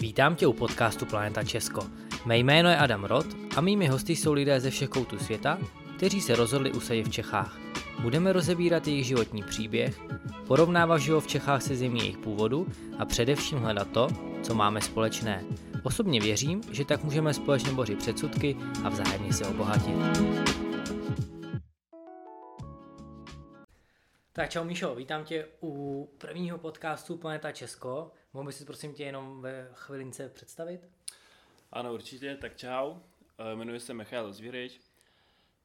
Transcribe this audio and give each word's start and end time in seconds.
Vítám 0.00 0.34
tě 0.34 0.46
u 0.46 0.52
podcastu 0.52 1.06
Planeta 1.06 1.42
Česko. 1.42 1.80
Mé 2.24 2.38
jméno 2.38 2.68
je 2.68 2.76
Adam 2.76 3.04
Rod 3.04 3.26
a 3.56 3.60
mými 3.60 3.86
hosty 3.86 4.16
jsou 4.16 4.32
lidé 4.32 4.60
ze 4.60 4.70
všech 4.70 4.88
koutů 4.88 5.18
světa, 5.18 5.58
kteří 5.96 6.20
se 6.20 6.36
rozhodli 6.36 6.72
usadit 6.72 7.06
v 7.06 7.10
Čechách. 7.10 7.58
Budeme 7.98 8.32
rozebírat 8.32 8.86
jejich 8.86 9.06
životní 9.06 9.42
příběh, 9.42 10.00
porovnávat 10.46 10.98
život 10.98 11.20
v 11.20 11.26
Čechách 11.26 11.62
se 11.62 11.76
zemí 11.76 12.00
jejich 12.00 12.18
původu 12.18 12.66
a 12.98 13.04
především 13.04 13.58
hledat 13.58 13.88
to, 13.88 14.08
co 14.42 14.54
máme 14.54 14.80
společné. 14.80 15.44
Osobně 15.82 16.20
věřím, 16.20 16.60
že 16.70 16.84
tak 16.84 17.04
můžeme 17.04 17.34
společně 17.34 17.72
bořit 17.72 17.98
předsudky 17.98 18.56
a 18.84 18.88
vzájemně 18.88 19.32
se 19.32 19.46
obohatit. 19.46 19.96
Tak 24.32 24.50
čau 24.50 24.64
Míšo, 24.64 24.94
vítám 24.94 25.24
tě 25.24 25.48
u 25.62 26.06
prvního 26.18 26.58
podcastu 26.58 27.16
Planeta 27.16 27.52
Česko. 27.52 28.12
Mohl 28.32 28.46
bys 28.46 28.56
si 28.56 28.64
prosím 28.64 28.94
tě 28.94 29.04
jenom 29.04 29.42
ve 29.42 29.68
chvilince 29.72 30.28
představit? 30.28 30.88
Ano, 31.72 31.94
určitě, 31.94 32.36
tak 32.36 32.56
čau. 32.56 32.94
Eh, 33.38 33.52
jmenuji 33.52 33.80
se 33.80 33.94
Michal 33.94 34.32
Zvířič, 34.32 34.80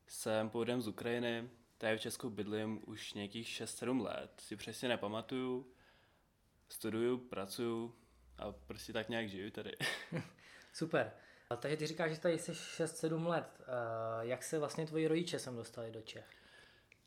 jsem 0.07 0.49
původem 0.49 0.81
z 0.81 0.87
Ukrajiny, 0.87 1.49
tady 1.77 1.97
v 1.97 2.01
Česku 2.01 2.29
bydlím 2.29 2.81
už 2.85 3.13
nějakých 3.13 3.47
6-7 3.47 4.01
let, 4.01 4.31
si 4.39 4.55
přesně 4.55 4.89
nepamatuju, 4.89 5.67
studuju, 6.69 7.17
pracuju 7.17 7.95
a 8.37 8.51
prostě 8.51 8.93
tak 8.93 9.09
nějak 9.09 9.29
žiju 9.29 9.51
tady. 9.51 9.71
Super. 10.73 11.11
Takže 11.59 11.77
ty 11.77 11.87
říkáš, 11.87 12.11
že 12.11 12.19
tady 12.19 12.39
jsi 12.39 12.51
6-7 12.51 13.27
let. 13.27 13.59
Uh, 13.59 13.65
jak 14.21 14.43
se 14.43 14.59
vlastně 14.59 14.85
tvoji 14.85 15.07
rodiče 15.07 15.39
sem 15.39 15.55
dostali 15.55 15.91
do 15.91 16.01
Čech? 16.01 16.27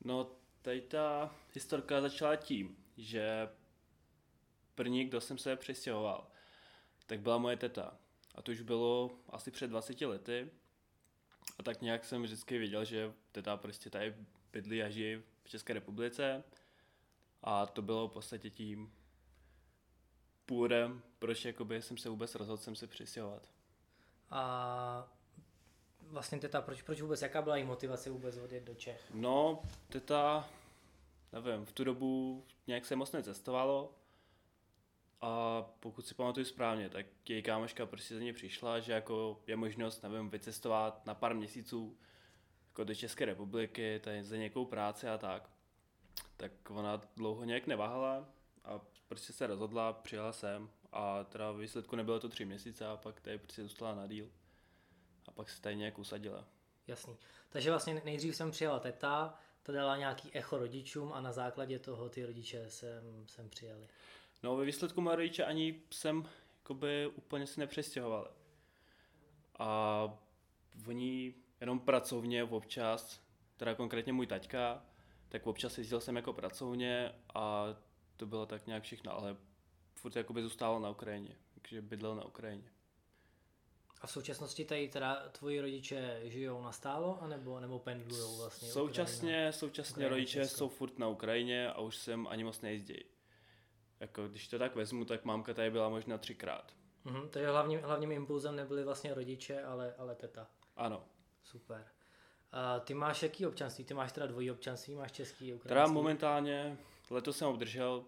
No, 0.04 0.30
tady 0.62 0.80
ta 0.80 1.34
historka 1.54 2.00
začala 2.00 2.36
tím, 2.36 2.76
že 2.96 3.48
první, 4.74 5.04
kdo 5.04 5.20
jsem 5.20 5.38
se 5.38 5.56
přistěhoval, 5.56 6.30
tak 7.06 7.20
byla 7.20 7.38
moje 7.38 7.56
teta. 7.56 7.98
A 8.34 8.42
to 8.42 8.52
už 8.52 8.60
bylo 8.60 9.10
asi 9.28 9.50
před 9.50 9.66
20 9.66 10.00
lety. 10.00 10.50
A 11.58 11.62
tak 11.62 11.82
nějak 11.82 12.04
jsem 12.04 12.22
vždycky 12.22 12.58
věděl, 12.58 12.84
že 12.84 13.12
teta 13.32 13.56
prostě 13.56 13.90
tady 13.90 14.14
bydlí 14.52 14.82
a 14.82 14.88
žije 14.88 15.22
v 15.44 15.48
České 15.48 15.72
republice. 15.72 16.44
A 17.42 17.66
to 17.66 17.82
bylo 17.82 18.08
v 18.08 18.12
podstatě 18.12 18.50
tím 18.50 18.92
původem, 20.46 21.02
proč 21.18 21.44
jakoby 21.44 21.82
jsem 21.82 21.96
se 21.96 22.08
vůbec 22.08 22.34
rozhodl 22.34 22.62
jsem 22.62 22.76
se 22.76 22.86
přistěhovat. 22.86 23.50
A 24.30 25.17
vlastně 26.10 26.38
teta, 26.38 26.62
proč, 26.62 26.82
proč 26.82 27.00
vůbec, 27.00 27.22
jaká 27.22 27.42
byla 27.42 27.56
její 27.56 27.64
motivace 27.64 28.10
vůbec 28.10 28.36
odjet 28.36 28.64
do 28.64 28.74
Čech? 28.74 29.10
No, 29.14 29.62
teta, 29.88 30.48
nevím, 31.32 31.64
v 31.64 31.72
tu 31.72 31.84
dobu 31.84 32.44
nějak 32.66 32.86
se 32.86 32.96
moc 32.96 33.12
necestovalo 33.12 33.94
a 35.20 35.62
pokud 35.80 36.06
si 36.06 36.14
pamatuju 36.14 36.46
správně, 36.46 36.88
tak 36.88 37.06
její 37.28 37.42
kámoška 37.42 37.86
prostě 37.86 38.14
za 38.14 38.20
ně 38.20 38.32
přišla, 38.32 38.80
že 38.80 38.92
jako 38.92 39.42
je 39.46 39.56
možnost, 39.56 40.02
nevím, 40.02 40.30
vycestovat 40.30 41.06
na 41.06 41.14
pár 41.14 41.34
měsíců 41.34 41.96
jako 42.68 42.84
do 42.84 42.94
České 42.94 43.24
republiky, 43.24 44.00
tady 44.04 44.24
za 44.24 44.36
nějakou 44.36 44.64
práci 44.64 45.08
a 45.08 45.18
tak. 45.18 45.50
Tak 46.36 46.52
ona 46.70 47.02
dlouho 47.16 47.44
nějak 47.44 47.66
neváhala 47.66 48.28
a 48.64 48.80
prostě 49.08 49.32
se 49.32 49.46
rozhodla, 49.46 49.92
přijela 49.92 50.32
sem 50.32 50.70
a 50.92 51.24
teda 51.24 51.52
výsledku 51.52 51.96
nebylo 51.96 52.20
to 52.20 52.28
tři 52.28 52.44
měsíce 52.44 52.86
a 52.86 52.96
pak 52.96 53.20
tady 53.20 53.38
prostě 53.38 53.62
zůstala 53.62 53.94
na 53.94 54.06
díl 54.06 54.30
a 55.28 55.30
pak 55.30 55.50
se 55.50 55.62
tady 55.62 55.76
nějak 55.76 55.98
usadila. 55.98 56.44
Jasný. 56.86 57.16
Takže 57.50 57.70
vlastně 57.70 58.02
nejdřív 58.04 58.36
jsem 58.36 58.50
přijela 58.50 58.78
teta, 58.78 59.38
to 59.62 59.72
dala 59.72 59.96
nějaký 59.96 60.30
echo 60.36 60.58
rodičům 60.58 61.12
a 61.12 61.20
na 61.20 61.32
základě 61.32 61.78
toho 61.78 62.08
ty 62.08 62.24
rodiče 62.24 62.70
sem, 62.70 63.24
sem 63.26 63.48
přijali. 63.48 63.88
No 64.42 64.56
ve 64.56 64.64
výsledku 64.64 65.00
moje 65.00 65.16
rodiče 65.16 65.44
ani 65.44 65.82
jsem 65.90 66.28
jakoby 66.58 67.06
úplně 67.06 67.46
si 67.46 67.60
nepřestěhovali. 67.60 68.28
A 69.58 70.02
oni 70.88 71.34
jenom 71.60 71.80
pracovně 71.80 72.44
občas, 72.44 73.20
teda 73.56 73.74
konkrétně 73.74 74.12
můj 74.12 74.26
taťka, 74.26 74.82
tak 75.28 75.46
občas 75.46 75.78
jezdil 75.78 76.00
jsem 76.00 76.16
jako 76.16 76.32
pracovně 76.32 77.14
a 77.34 77.66
to 78.16 78.26
bylo 78.26 78.46
tak 78.46 78.66
nějak 78.66 78.82
všechno, 78.82 79.12
ale 79.12 79.36
furt 79.94 80.16
jakoby 80.16 80.42
zůstával 80.42 80.80
na 80.80 80.90
Ukrajině, 80.90 81.36
takže 81.54 81.82
bydlel 81.82 82.14
na 82.14 82.24
Ukrajině. 82.24 82.70
A 84.00 84.06
v 84.06 84.12
současnosti 84.12 84.64
tady 84.64 84.88
teda 84.88 85.28
tvoji 85.28 85.60
rodiče 85.60 86.20
žijou 86.24 86.62
na 86.62 86.72
stálo, 86.72 87.22
anebo, 87.22 87.60
nebo 87.60 87.78
pendlujou 87.78 88.36
vlastně? 88.36 88.68
Současně, 88.68 89.28
Ukrajina, 89.28 89.52
současně 89.52 89.92
Ukrajina, 89.92 90.08
rodiče 90.08 90.40
Česko. 90.40 90.58
jsou 90.58 90.68
furt 90.68 90.98
na 90.98 91.08
Ukrajině 91.08 91.72
a 91.72 91.80
už 91.80 91.96
sem 91.96 92.26
ani 92.26 92.44
moc 92.44 92.60
nejezdí. 92.60 93.04
Jako, 94.00 94.28
když 94.28 94.48
to 94.48 94.58
tak 94.58 94.74
vezmu, 94.74 95.04
tak 95.04 95.24
mámka 95.24 95.54
tady 95.54 95.70
byla 95.70 95.88
možná 95.88 96.18
třikrát. 96.18 96.72
Mhm, 97.04 97.28
takže 97.28 97.48
hlavním, 97.48 97.80
hlavním 97.80 98.12
impulzem 98.12 98.56
nebyli 98.56 98.84
vlastně 98.84 99.14
rodiče, 99.14 99.62
ale, 99.62 99.94
ale 99.98 100.14
teta. 100.14 100.50
Ano. 100.76 101.04
Super. 101.42 101.86
A 102.52 102.80
ty 102.80 102.94
máš 102.94 103.22
jaký 103.22 103.46
občanství? 103.46 103.84
Ty 103.84 103.94
máš 103.94 104.12
teda 104.12 104.26
dvojí 104.26 104.50
občanství, 104.50 104.94
máš 104.94 105.12
český, 105.12 105.44
ukrajinský? 105.54 105.68
Teda 105.68 105.86
momentálně, 105.86 106.78
letos 107.10 107.38
jsem 107.38 107.48
obdržel 107.48 108.04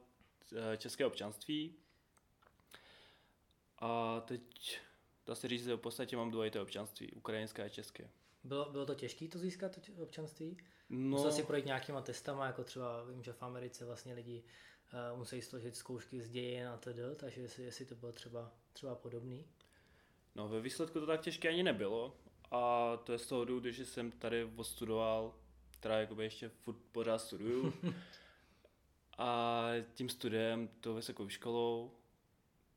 eh, 0.73 0.77
české 0.77 1.07
občanství. 1.07 1.75
A 3.79 4.21
teď, 4.21 4.81
dá 5.27 5.35
se 5.35 5.49
říct, 5.49 5.65
že 5.65 5.75
v 5.75 5.81
podstatě 5.81 6.17
mám 6.17 6.31
dvojité 6.31 6.61
občanství, 6.61 7.13
ukrajinské 7.13 7.63
a 7.63 7.69
české. 7.69 8.11
Bylo, 8.45 8.71
bylo 8.71 8.87
to 8.87 8.95
těžké 8.95 9.29
to 9.29 9.39
získat, 9.39 9.79
to 9.87 10.03
občanství? 10.03 10.57
No, 10.91 10.99
Musel 10.99 11.33
si 11.33 11.43
projít 11.43 11.67
nějakýma 11.67 12.01
testama, 12.01 12.47
jako 12.47 12.65
třeba 12.65 13.05
vím, 13.05 13.23
že 13.23 13.33
v 13.33 13.43
Americe 13.43 13.85
vlastně 13.85 14.15
lidi 14.15 14.43
uh, 15.13 15.19
musí 15.19 15.43
složit 15.43 15.77
zkoušky 15.77 16.21
z 16.21 16.31
dějin 16.31 16.69
a 16.69 16.77
td., 16.77 17.01
takže 17.17 17.41
jestli, 17.41 17.65
jestli 17.65 17.85
to 17.85 17.95
bylo 17.95 18.13
třeba, 18.13 18.53
třeba 18.73 18.95
podobný. 18.95 19.47
No 20.35 20.49
ve 20.49 20.61
výsledku 20.61 21.01
to 21.01 21.07
tak 21.07 21.21
těžké 21.21 21.49
ani 21.49 21.63
nebylo 21.63 22.17
a 22.51 22.97
to 22.97 23.13
je 23.13 23.19
z 23.19 23.27
toho 23.27 23.45
důvodu, 23.45 23.71
že 23.71 23.87
jsem 23.87 24.11
tady 24.11 24.45
odstudoval, 24.57 25.35
teda 25.81 26.01
jakoby 26.01 26.25
ještě 26.25 26.49
furt 26.49 26.79
pořád 26.93 27.19
studuju 27.19 27.73
a 29.19 29.69
tím 29.95 30.09
studiem, 30.09 30.69
to 30.81 30.95
vysokou 30.95 31.29
školou, 31.29 31.91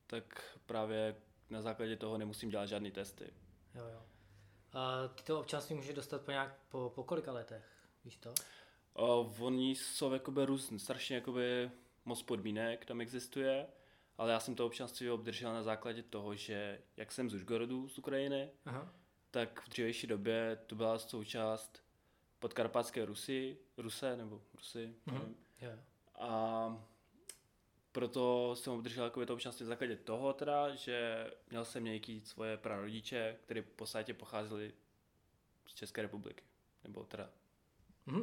tak 0.07 0.57
právě 0.65 1.15
na 1.53 1.61
základě 1.61 1.95
toho 1.97 2.17
nemusím 2.17 2.49
dělat 2.49 2.65
žádný 2.65 2.91
testy. 2.91 3.33
Jo, 3.75 3.85
jo. 3.93 4.01
A 4.73 5.07
ty 5.07 5.23
to 5.23 5.39
občanství 5.39 5.75
může 5.75 5.93
dostat 5.93 6.21
po, 6.21 6.31
nějak, 6.31 6.59
po, 6.69 6.91
po 6.95 7.03
kolika 7.03 7.31
letech, 7.31 7.63
víš 8.05 8.15
to? 8.15 8.33
Uh, 8.99 9.43
oni 9.43 9.71
jsou 9.71 10.13
jakoby 10.13 10.45
různý, 10.45 10.79
strašně 10.79 11.15
jakoby 11.15 11.71
moc 12.05 12.23
podmínek 12.23 12.85
tam 12.85 13.01
existuje, 13.01 13.67
ale 14.17 14.31
já 14.31 14.39
jsem 14.39 14.55
to 14.55 14.65
občanství 14.65 15.09
obdržel 15.09 15.53
na 15.53 15.63
základě 15.63 16.03
toho, 16.03 16.35
že 16.35 16.81
jak 16.97 17.11
jsem 17.11 17.29
z 17.29 17.33
Užgorodu, 17.33 17.89
z 17.89 17.97
Ukrajiny, 17.97 18.49
Aha. 18.65 18.93
tak 19.31 19.61
v 19.61 19.69
dřívější 19.69 20.07
době 20.07 20.59
to 20.67 20.75
byla 20.75 20.99
součást 20.99 21.83
podkarpatské 22.39 23.05
Rusy, 23.05 23.57
Ruse 23.77 24.17
nebo 24.17 24.41
Rusy, 24.53 24.95
mm-hmm. 25.07 25.13
nevím. 25.13 25.35
Yeah. 25.61 25.79
A 26.15 26.92
proto 27.93 28.55
jsem 28.55 28.73
obdržel 28.73 29.03
jako 29.03 29.25
to 29.25 29.33
občanství 29.33 29.63
v 29.63 29.67
základě 29.67 29.95
toho 29.95 30.33
teda, 30.33 30.75
že 30.75 31.27
měl 31.49 31.65
jsem 31.65 31.83
nějaký 31.83 32.21
svoje 32.21 32.57
prarodiče, 32.57 33.37
které 33.43 33.61
v 33.61 33.69
podstatě 33.69 34.13
pocházeli 34.13 34.73
z 35.67 35.73
České 35.73 36.01
republiky. 36.01 36.43
Nebo 36.83 37.03
teda. 37.03 37.29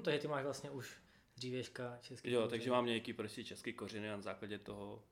To 0.04 0.10
je 0.10 0.18
ty 0.18 0.28
máš 0.28 0.44
vlastně 0.44 0.70
už 0.70 0.96
dřívěžka 1.36 1.98
český 2.02 2.30
Jo, 2.30 2.38
kořeny. 2.40 2.50
takže 2.50 2.70
mám 2.70 2.86
nějaký 2.86 3.12
prostě 3.12 3.44
český 3.44 3.72
kořeny 3.72 4.10
a 4.10 4.16
na 4.16 4.22
základě 4.22 4.58
toho 4.58 5.02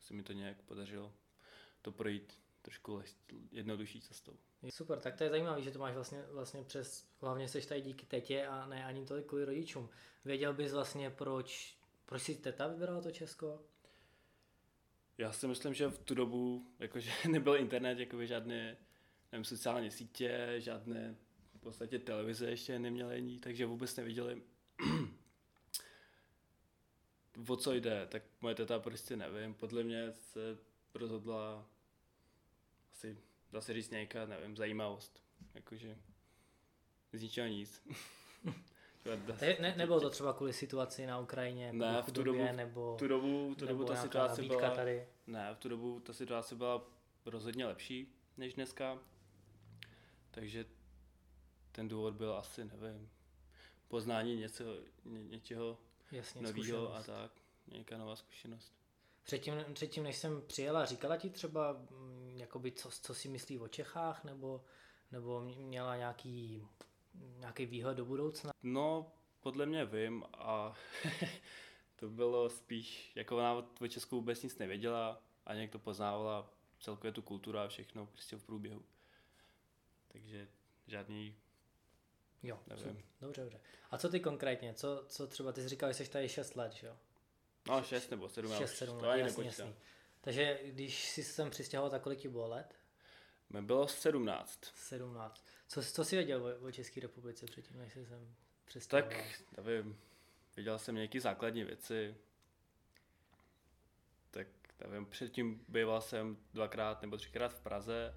se 0.00 0.14
mi 0.14 0.22
to 0.22 0.32
nějak 0.32 0.62
podařilo 0.62 1.12
to 1.82 1.92
projít 1.92 2.40
trošku 2.62 3.02
jednodušší 3.52 4.00
cestou. 4.00 4.36
Super, 4.70 5.00
tak 5.00 5.16
to 5.16 5.24
je 5.24 5.30
zajímavé, 5.30 5.62
že 5.62 5.70
to 5.70 5.78
máš 5.78 5.94
vlastně, 5.94 6.22
vlastně 6.30 6.62
přes, 6.62 7.08
hlavně 7.20 7.48
seš 7.48 7.66
tady 7.66 7.80
díky 7.80 8.06
tetě 8.06 8.46
a 8.46 8.66
ne 8.66 8.84
ani 8.84 9.06
tolik 9.06 9.26
kvůli 9.26 9.44
rodičům. 9.44 9.88
Věděl 10.24 10.54
bys 10.54 10.72
vlastně, 10.72 11.10
proč, 11.10 11.78
proč 12.06 12.22
si 12.22 12.34
teta 12.34 12.66
vybrala 12.68 13.00
to 13.00 13.10
Česko? 13.10 13.62
Já 15.18 15.32
si 15.32 15.46
myslím, 15.46 15.74
že 15.74 15.88
v 15.88 15.98
tu 15.98 16.14
dobu 16.14 16.72
jakože 16.78 17.12
nebyl 17.28 17.56
internet, 17.56 17.98
jakoby 17.98 18.26
žádné 18.26 18.76
nevím, 19.32 19.44
sociální 19.44 19.90
sítě, 19.90 20.54
žádné 20.58 21.16
v 21.54 21.60
podstatě 21.60 21.98
televize 21.98 22.50
ještě 22.50 22.78
neměly 22.78 23.16
ani, 23.16 23.38
takže 23.38 23.66
vůbec 23.66 23.96
neviděli, 23.96 24.42
o 27.48 27.56
co 27.56 27.72
jde. 27.72 28.06
Tak 28.06 28.22
moje 28.40 28.54
teta 28.54 28.78
prostě 28.78 29.16
nevím, 29.16 29.54
podle 29.54 29.82
mě 29.82 30.12
se 30.12 30.58
rozhodla 30.94 31.68
asi, 32.92 33.18
dá 33.52 33.60
se 33.60 33.72
říct 33.72 33.90
nějaká, 33.90 34.26
nevím, 34.26 34.56
zajímavost. 34.56 35.22
Jakože 35.54 35.98
z 37.12 37.22
ničeho 37.22 37.48
nic. 37.48 37.82
Ne, 39.40 39.56
ne, 39.60 39.74
nebylo 39.76 40.00
to 40.00 40.10
třeba 40.10 40.32
kvůli 40.32 40.52
situaci 40.52 41.06
na 41.06 41.18
Ukrajině? 41.18 41.66
Jako 41.66 41.76
ne, 41.76 42.02
v 42.02 42.12
tu 42.12 42.22
dobu, 42.22 42.44
nebo, 42.52 42.96
tu 42.98 43.08
dobu, 43.08 43.54
tu 43.58 43.66
dobu 43.66 43.84
ta 43.84 43.96
situace 43.96 44.42
byla, 44.42 44.70
tady? 44.70 45.06
Ne, 45.26 45.54
v 45.54 45.58
tu 45.58 45.68
dobu 45.68 46.00
ta 46.00 46.12
situace 46.12 46.54
byla 46.54 46.84
rozhodně 47.26 47.66
lepší 47.66 48.14
než 48.36 48.54
dneska. 48.54 48.98
Takže 50.30 50.64
ten 51.72 51.88
důvod 51.88 52.14
byl 52.14 52.36
asi, 52.36 52.64
nevím, 52.64 53.10
poznání 53.88 54.36
něco, 54.36 54.64
ně, 55.04 55.24
něčeho 55.24 55.78
nového 56.40 56.94
a 56.94 57.02
tak, 57.02 57.30
nějaká 57.66 57.98
nová 57.98 58.16
zkušenost. 58.16 58.72
Předtím, 59.22 59.54
předtím, 59.72 60.02
než 60.02 60.16
jsem 60.16 60.42
přijela, 60.46 60.84
říkala 60.84 61.16
ti 61.16 61.30
třeba, 61.30 61.72
mm, 61.72 62.34
jakoby 62.36 62.72
co, 62.72 62.90
co 62.90 63.14
si 63.14 63.28
myslí 63.28 63.58
o 63.58 63.68
Čechách, 63.68 64.24
nebo, 64.24 64.64
nebo 65.12 65.40
měla 65.40 65.96
nějaký, 65.96 66.66
nějaký 67.38 67.66
výhled 67.66 67.94
do 67.94 68.04
budoucna? 68.04 68.50
No, 68.62 69.12
podle 69.40 69.66
mě 69.66 69.84
vím 69.84 70.24
a 70.32 70.74
to 71.96 72.08
bylo 72.08 72.50
spíš, 72.50 73.12
jako 73.14 73.36
ona 73.36 73.64
o 73.80 73.88
Česku 73.88 74.16
vůbec 74.16 74.42
nic 74.42 74.58
nevěděla, 74.58 75.22
ani 75.46 75.60
jak 75.60 75.70
to 75.70 75.78
poznávala, 75.78 76.50
celkově 76.80 77.12
tu 77.12 77.22
kulturu 77.22 77.58
a 77.58 77.68
všechno 77.68 78.06
prostě 78.06 78.36
v 78.36 78.44
průběhu. 78.44 78.84
Takže 80.08 80.48
žádný 80.86 81.36
Jo, 82.42 82.58
nevím. 82.66 83.02
dobře, 83.20 83.40
dobře. 83.40 83.60
A 83.90 83.98
co 83.98 84.08
ty 84.08 84.20
konkrétně? 84.20 84.74
Co, 84.74 85.04
co 85.08 85.26
třeba, 85.26 85.52
ty 85.52 85.62
jsi 85.62 85.68
říkal, 85.68 85.92
že 85.92 85.94
jsi 86.04 86.10
tady 86.10 86.28
6 86.28 86.56
let, 86.56 86.72
že 86.72 86.86
jo? 86.86 86.96
No 87.68 87.82
6 87.82 88.10
nebo 88.10 88.28
7, 88.28 88.52
6, 88.58 88.74
7 88.74 88.98
let, 88.98 89.18
jasný, 89.18 89.46
jasný. 89.46 89.74
Takže 90.20 90.60
když 90.64 91.10
jsi 91.10 91.24
sem 91.24 91.50
přistěhoval, 91.50 91.90
tak 91.90 92.02
kolik 92.02 92.18
ti 92.18 92.28
bylo 92.28 92.48
let? 92.48 92.74
Mě 93.50 93.62
bylo 93.62 93.88
17. 93.88 94.60
17. 94.74 95.44
Co, 95.68 95.82
co 95.82 96.04
jsi 96.04 96.16
věděl 96.16 96.44
o, 96.44 96.66
o 96.66 96.72
České 96.72 97.00
republice 97.00 97.46
předtím, 97.46 97.78
než 97.78 97.92
jsi 97.92 98.06
sem 98.06 98.34
přistěhoval? 98.64 99.10
Tak, 99.10 99.40
nevím, 99.56 99.98
viděl 100.56 100.78
jsem 100.78 100.94
nějaké 100.94 101.20
základní 101.20 101.64
věci. 101.64 102.16
Tak, 104.30 104.46
nevím, 104.80 105.06
předtím 105.06 105.64
býval 105.68 106.00
jsem 106.00 106.36
dvakrát 106.54 107.02
nebo 107.02 107.16
třikrát 107.16 107.48
v 107.48 107.60
Praze 107.60 108.14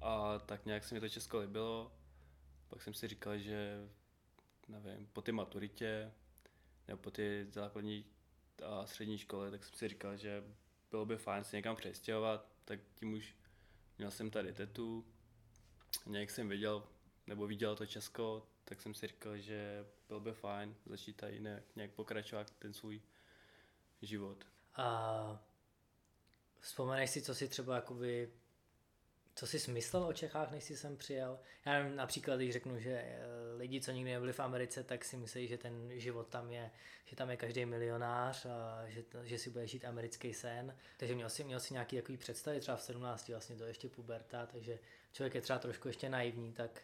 a 0.00 0.38
tak 0.38 0.66
nějak 0.66 0.84
se 0.84 0.94
mi 0.94 1.00
to 1.00 1.08
Česko 1.08 1.38
líbilo. 1.38 1.92
Pak 2.68 2.82
jsem 2.82 2.94
si 2.94 3.08
říkal, 3.08 3.38
že 3.38 3.88
nevím, 4.68 5.06
po 5.06 5.22
té 5.22 5.32
maturitě 5.32 6.12
nebo 6.88 7.02
po 7.02 7.10
té 7.10 7.46
základní 7.50 8.04
a 8.64 8.86
střední 8.86 9.18
škole, 9.18 9.50
tak 9.50 9.64
jsem 9.64 9.74
si 9.74 9.88
říkal, 9.88 10.16
že 10.16 10.44
bylo 10.90 11.06
by 11.06 11.16
fajn 11.16 11.44
se 11.44 11.56
někam 11.56 11.76
přestěhovat, 11.76 12.48
tak 12.64 12.80
tím 12.94 13.12
už 13.12 13.36
měl 13.98 14.10
jsem 14.10 14.30
tady 14.30 14.52
tetu, 14.52 15.06
nějak 16.06 16.30
jsem 16.30 16.48
viděl, 16.48 16.84
nebo 17.26 17.46
viděl 17.46 17.76
to 17.76 17.86
Česko, 17.86 18.46
tak 18.64 18.82
jsem 18.82 18.94
si 18.94 19.06
říkal, 19.06 19.38
že 19.38 19.86
bylo 20.08 20.20
by 20.20 20.32
fajn 20.32 20.74
začít 20.86 21.16
tady 21.16 21.40
nějak, 21.40 21.62
nějak 21.76 21.90
pokračovat 21.90 22.50
ten 22.58 22.72
svůj 22.72 23.02
život. 24.02 24.46
A 24.74 25.44
vzpomeneš 26.60 27.10
si, 27.10 27.22
co 27.22 27.34
si 27.34 27.48
třeba 27.48 27.74
jakoby 27.74 28.32
co 29.34 29.46
jsi 29.46 29.60
smyslel 29.60 30.04
o 30.04 30.12
Čechách, 30.12 30.50
než 30.50 30.64
jsi 30.64 30.76
sem 30.76 30.96
přijel? 30.96 31.38
Já 31.66 31.72
nevím, 31.72 31.96
například, 31.96 32.36
když 32.36 32.52
řeknu, 32.52 32.78
že 32.80 32.90
eh, 32.90 33.18
lidi, 33.56 33.80
co 33.80 33.92
nikdy 33.92 34.12
nebyli 34.12 34.32
v 34.32 34.40
Americe, 34.40 34.84
tak 34.84 35.04
si 35.04 35.16
myslí, 35.16 35.48
že 35.48 35.58
ten 35.58 35.90
život 35.94 36.28
tam 36.28 36.50
je, 36.50 36.70
že 37.04 37.16
tam 37.16 37.30
je 37.30 37.36
každý 37.36 37.66
milionář 37.66 38.46
a 38.46 38.84
že, 38.86 39.04
že 39.22 39.38
si 39.38 39.50
bude 39.50 39.66
žít 39.66 39.84
americký 39.84 40.34
sen. 40.34 40.76
Takže 40.96 41.14
měl 41.14 41.30
si, 41.30 41.44
měl 41.44 41.60
si 41.60 41.74
nějaký 41.74 41.96
takový 41.96 42.18
představy, 42.18 42.60
třeba 42.60 42.76
v 42.76 42.82
17 42.82 43.28
vlastně 43.28 43.56
to 43.56 43.64
ještě 43.64 43.88
puberta, 43.88 44.46
takže 44.46 44.78
člověk 45.12 45.34
je 45.34 45.40
třeba 45.40 45.58
trošku 45.58 45.88
ještě 45.88 46.08
naivní, 46.08 46.52
tak 46.52 46.82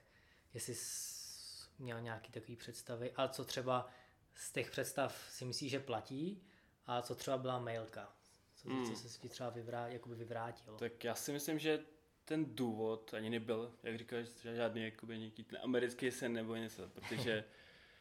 jestli 0.55 0.75
jsi 0.75 1.69
měl 1.79 2.01
nějaký 2.01 2.33
takový 2.33 2.57
představy. 2.57 3.13
A 3.17 3.29
co 3.29 3.45
třeba 3.45 3.89
z 4.35 4.53
těch 4.53 4.71
představ 4.71 5.27
si 5.31 5.45
myslíš, 5.45 5.71
že 5.71 5.81
platí 5.81 6.43
a 6.87 7.03
co 7.03 7.15
třeba 7.15 7.39
byla 7.39 7.59
mailka? 7.59 8.13
Co, 8.55 8.69
hmm. 8.69 8.87
co 8.87 9.09
se 9.09 9.19
ti 9.19 9.29
třeba 9.29 9.51
vyvrá, 9.51 9.89
jakoby 9.89 10.15
vyvrátilo? 10.15 10.79
Tak 10.79 11.05
já 11.05 11.15
si 11.15 11.33
myslím, 11.33 11.59
že 11.59 11.85
ten 12.25 12.57
důvod 12.57 13.15
ani 13.15 13.31
nebyl, 13.31 13.73
jak 13.83 13.99
říkáš, 13.99 14.27
žádný 14.55 14.85
jakoby 14.85 15.19
nějaký 15.19 15.45
ten 15.45 15.59
americký 15.63 16.11
sen 16.11 16.33
nebo 16.33 16.57
něco, 16.57 16.89
protože 16.89 17.45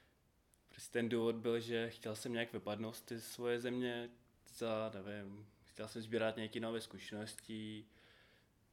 prostě 0.69 0.94
ten 0.94 1.09
důvod 1.09 1.35
byl, 1.35 1.59
že 1.59 1.89
chtěl 1.89 2.15
jsem 2.15 2.33
nějak 2.33 2.53
vypadnout 2.53 2.95
z 2.95 3.01
ty 3.01 3.21
svoje 3.21 3.59
země 3.59 4.09
za, 4.47 4.91
nevím, 5.06 5.47
chtěl 5.63 5.88
jsem 5.88 6.01
sbírat 6.01 6.35
nějaké 6.35 6.59
nové 6.59 6.81
zkušenosti, 6.81 7.85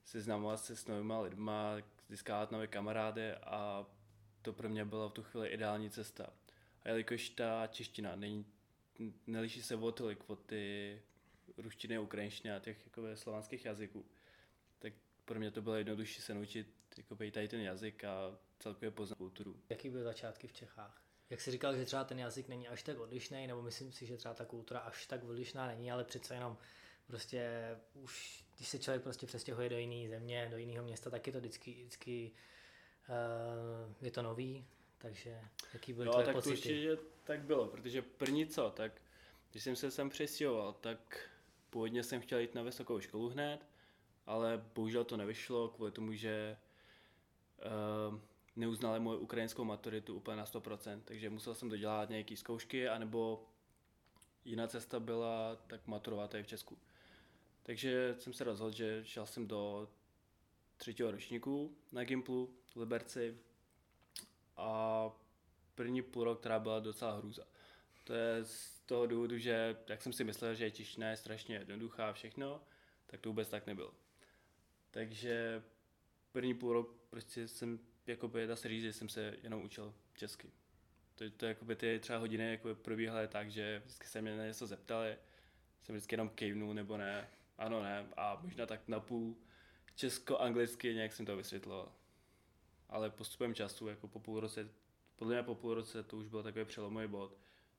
seznamovat 0.04 0.60
se 0.60 0.76
s 0.76 0.86
novými 0.86 1.14
lidma, 1.20 1.76
získávat 2.08 2.50
nové 2.50 2.66
kamarády 2.66 3.32
a 3.32 3.86
to 4.42 4.52
pro 4.52 4.68
mě 4.68 4.84
byla 4.84 5.08
v 5.08 5.12
tu 5.12 5.22
chvíli 5.22 5.48
ideální 5.48 5.90
cesta. 5.90 6.32
A 6.82 6.88
jelikož 6.88 7.28
ta 7.28 7.66
čeština 7.66 8.16
není, 8.16 8.46
neliší 9.26 9.62
se 9.62 9.76
o 9.76 9.92
tolik 9.92 10.30
od 10.30 10.46
ty 10.46 11.02
ruštiny, 11.56 11.98
ukrajinštiny 11.98 12.54
a 12.54 12.60
těch 12.60 12.86
jakoby, 12.86 13.16
slovanských 13.16 13.64
jazyků, 13.64 14.06
pro 15.24 15.38
mě 15.38 15.50
to 15.50 15.62
bylo 15.62 15.74
jednodušší 15.74 16.22
se 16.22 16.34
naučit 16.34 16.74
jako 16.96 17.16
tady 17.16 17.48
ten 17.48 17.60
jazyk 17.60 18.04
a 18.04 18.38
celkově 18.58 18.90
poznat 18.90 19.16
kulturu. 19.16 19.60
Jaký 19.68 19.90
byly 19.90 20.02
začátky 20.02 20.46
v 20.46 20.52
Čechách? 20.52 21.02
Jak 21.30 21.40
jsi 21.40 21.50
říkal, 21.50 21.76
že 21.76 21.84
třeba 21.84 22.04
ten 22.04 22.18
jazyk 22.18 22.48
není 22.48 22.68
až 22.68 22.82
tak 22.82 22.98
odlišný, 22.98 23.46
nebo 23.46 23.62
myslím 23.62 23.92
si, 23.92 24.06
že 24.06 24.16
třeba 24.16 24.34
ta 24.34 24.44
kultura 24.44 24.80
až 24.80 25.06
tak 25.06 25.24
odlišná 25.24 25.66
není, 25.66 25.92
ale 25.92 26.04
přece 26.04 26.34
jenom 26.34 26.58
prostě 27.06 27.50
už, 27.94 28.43
když 28.56 28.68
se 28.68 28.78
člověk 28.78 29.02
prostě 29.02 29.26
přestěhuje 29.26 29.68
do 29.68 29.78
jiné 29.78 30.08
země, 30.08 30.48
do 30.50 30.56
jiného 30.56 30.84
města, 30.84 31.10
tak 31.10 31.26
je 31.26 31.32
to 31.32 31.38
vždycky, 31.38 31.72
vždycky 31.72 32.32
uh, 33.08 33.94
je 34.04 34.10
to 34.10 34.22
nový, 34.22 34.66
takže 34.98 35.40
jaký 35.74 35.92
byly 35.92 36.06
no, 36.06 36.12
tak 36.12 36.32
pocity? 36.32 36.52
určitě 36.52 36.98
tak 37.24 37.40
bylo, 37.40 37.66
protože 37.66 38.02
první 38.02 38.46
co, 38.46 38.70
tak 38.70 39.02
když 39.50 39.64
jsem 39.64 39.76
se 39.76 39.90
sem 39.90 40.10
přestěhoval, 40.10 40.72
tak 40.72 41.30
původně 41.70 42.02
jsem 42.02 42.20
chtěl 42.20 42.38
jít 42.38 42.54
na 42.54 42.62
vysokou 42.62 43.00
školu 43.00 43.28
hned, 43.28 43.66
ale 44.26 44.64
bohužel 44.74 45.04
to 45.04 45.16
nevyšlo 45.16 45.68
kvůli 45.68 45.90
tomu, 45.90 46.12
že 46.12 46.56
uh, 48.10 48.18
neuznali 48.56 49.00
moji 49.00 49.20
ukrajinskou 49.20 49.64
maturitu 49.64 50.14
úplně 50.14 50.36
na 50.36 50.44
100%, 50.44 51.00
takže 51.04 51.30
musel 51.30 51.54
jsem 51.54 51.68
dodělat 51.68 52.08
nějaké 52.08 52.36
zkoušky, 52.36 52.88
anebo 52.88 53.46
jiná 54.44 54.66
cesta 54.66 55.00
byla 55.00 55.56
tak 55.66 55.86
maturovat 55.86 56.30
tady 56.30 56.42
v 56.42 56.46
Česku. 56.46 56.78
Takže 57.66 58.16
jsem 58.18 58.32
se 58.32 58.44
rozhodl, 58.44 58.76
že 58.76 59.04
šel 59.04 59.26
jsem 59.26 59.48
do 59.48 59.88
třetího 60.76 61.10
ročníku 61.10 61.76
na 61.92 62.04
Gimplu 62.04 62.54
v 62.74 62.76
Liberci 62.76 63.38
a 64.56 65.10
první 65.74 66.02
půl 66.02 66.24
rok, 66.24 66.40
která 66.40 66.58
byla 66.58 66.80
docela 66.80 67.16
hrůza. 67.16 67.44
To 68.04 68.14
je 68.14 68.44
z 68.44 68.80
toho 68.80 69.06
důvodu, 69.06 69.38
že 69.38 69.76
jak 69.88 70.02
jsem 70.02 70.12
si 70.12 70.24
myslel, 70.24 70.54
že 70.54 70.64
je 70.64 70.72
je 71.10 71.16
strašně 71.16 71.56
jednoduchá 71.56 72.08
a 72.08 72.12
všechno, 72.12 72.62
tak 73.06 73.20
to 73.20 73.28
vůbec 73.28 73.48
tak 73.48 73.66
nebylo. 73.66 73.94
Takže 74.90 75.62
první 76.32 76.54
půl 76.54 76.72
rok 76.72 76.96
prostě 77.10 77.48
jsem, 77.48 77.80
jakoby, 78.06 78.46
dá 78.46 78.56
se 78.56 78.68
říct, 78.68 78.82
že 78.82 78.92
jsem 78.92 79.08
se 79.08 79.36
jenom 79.42 79.62
učil 79.62 79.94
česky. 80.14 80.50
To, 81.14 81.30
to 81.30 81.46
jakoby 81.46 81.76
ty 81.76 81.98
třeba 82.00 82.18
hodiny 82.18 82.50
jakoby 82.50 82.74
probíhaly 82.74 83.28
tak, 83.28 83.50
že 83.50 83.82
vždycky 83.84 84.06
se 84.06 84.22
mě 84.22 84.36
na 84.36 84.44
něco 84.44 84.66
zeptali, 84.66 85.16
jsem 85.82 85.94
vždycky 85.94 86.14
jenom 86.14 86.28
kejvnul 86.28 86.74
nebo 86.74 86.96
ne, 86.96 87.28
ano, 87.58 87.82
ne, 87.82 88.06
a 88.16 88.38
možná 88.42 88.66
tak 88.66 88.88
na 88.88 89.00
půl 89.00 89.36
česko-anglicky 89.94 90.94
nějak 90.94 91.12
jsem 91.12 91.26
to 91.26 91.36
vysvětloval. 91.36 91.92
Ale 92.88 93.10
postupem 93.10 93.54
času, 93.54 93.88
jako 93.88 94.08
po 94.08 94.20
půl 94.20 94.40
roce, 94.40 94.68
podle 95.16 95.34
mě 95.34 95.42
po 95.42 95.54
půl 95.54 95.74
roce 95.74 96.02
to 96.02 96.16
už 96.16 96.26
byl 96.26 96.42
takový 96.42 96.64
přelomový 96.64 97.08
bod, 97.08 97.36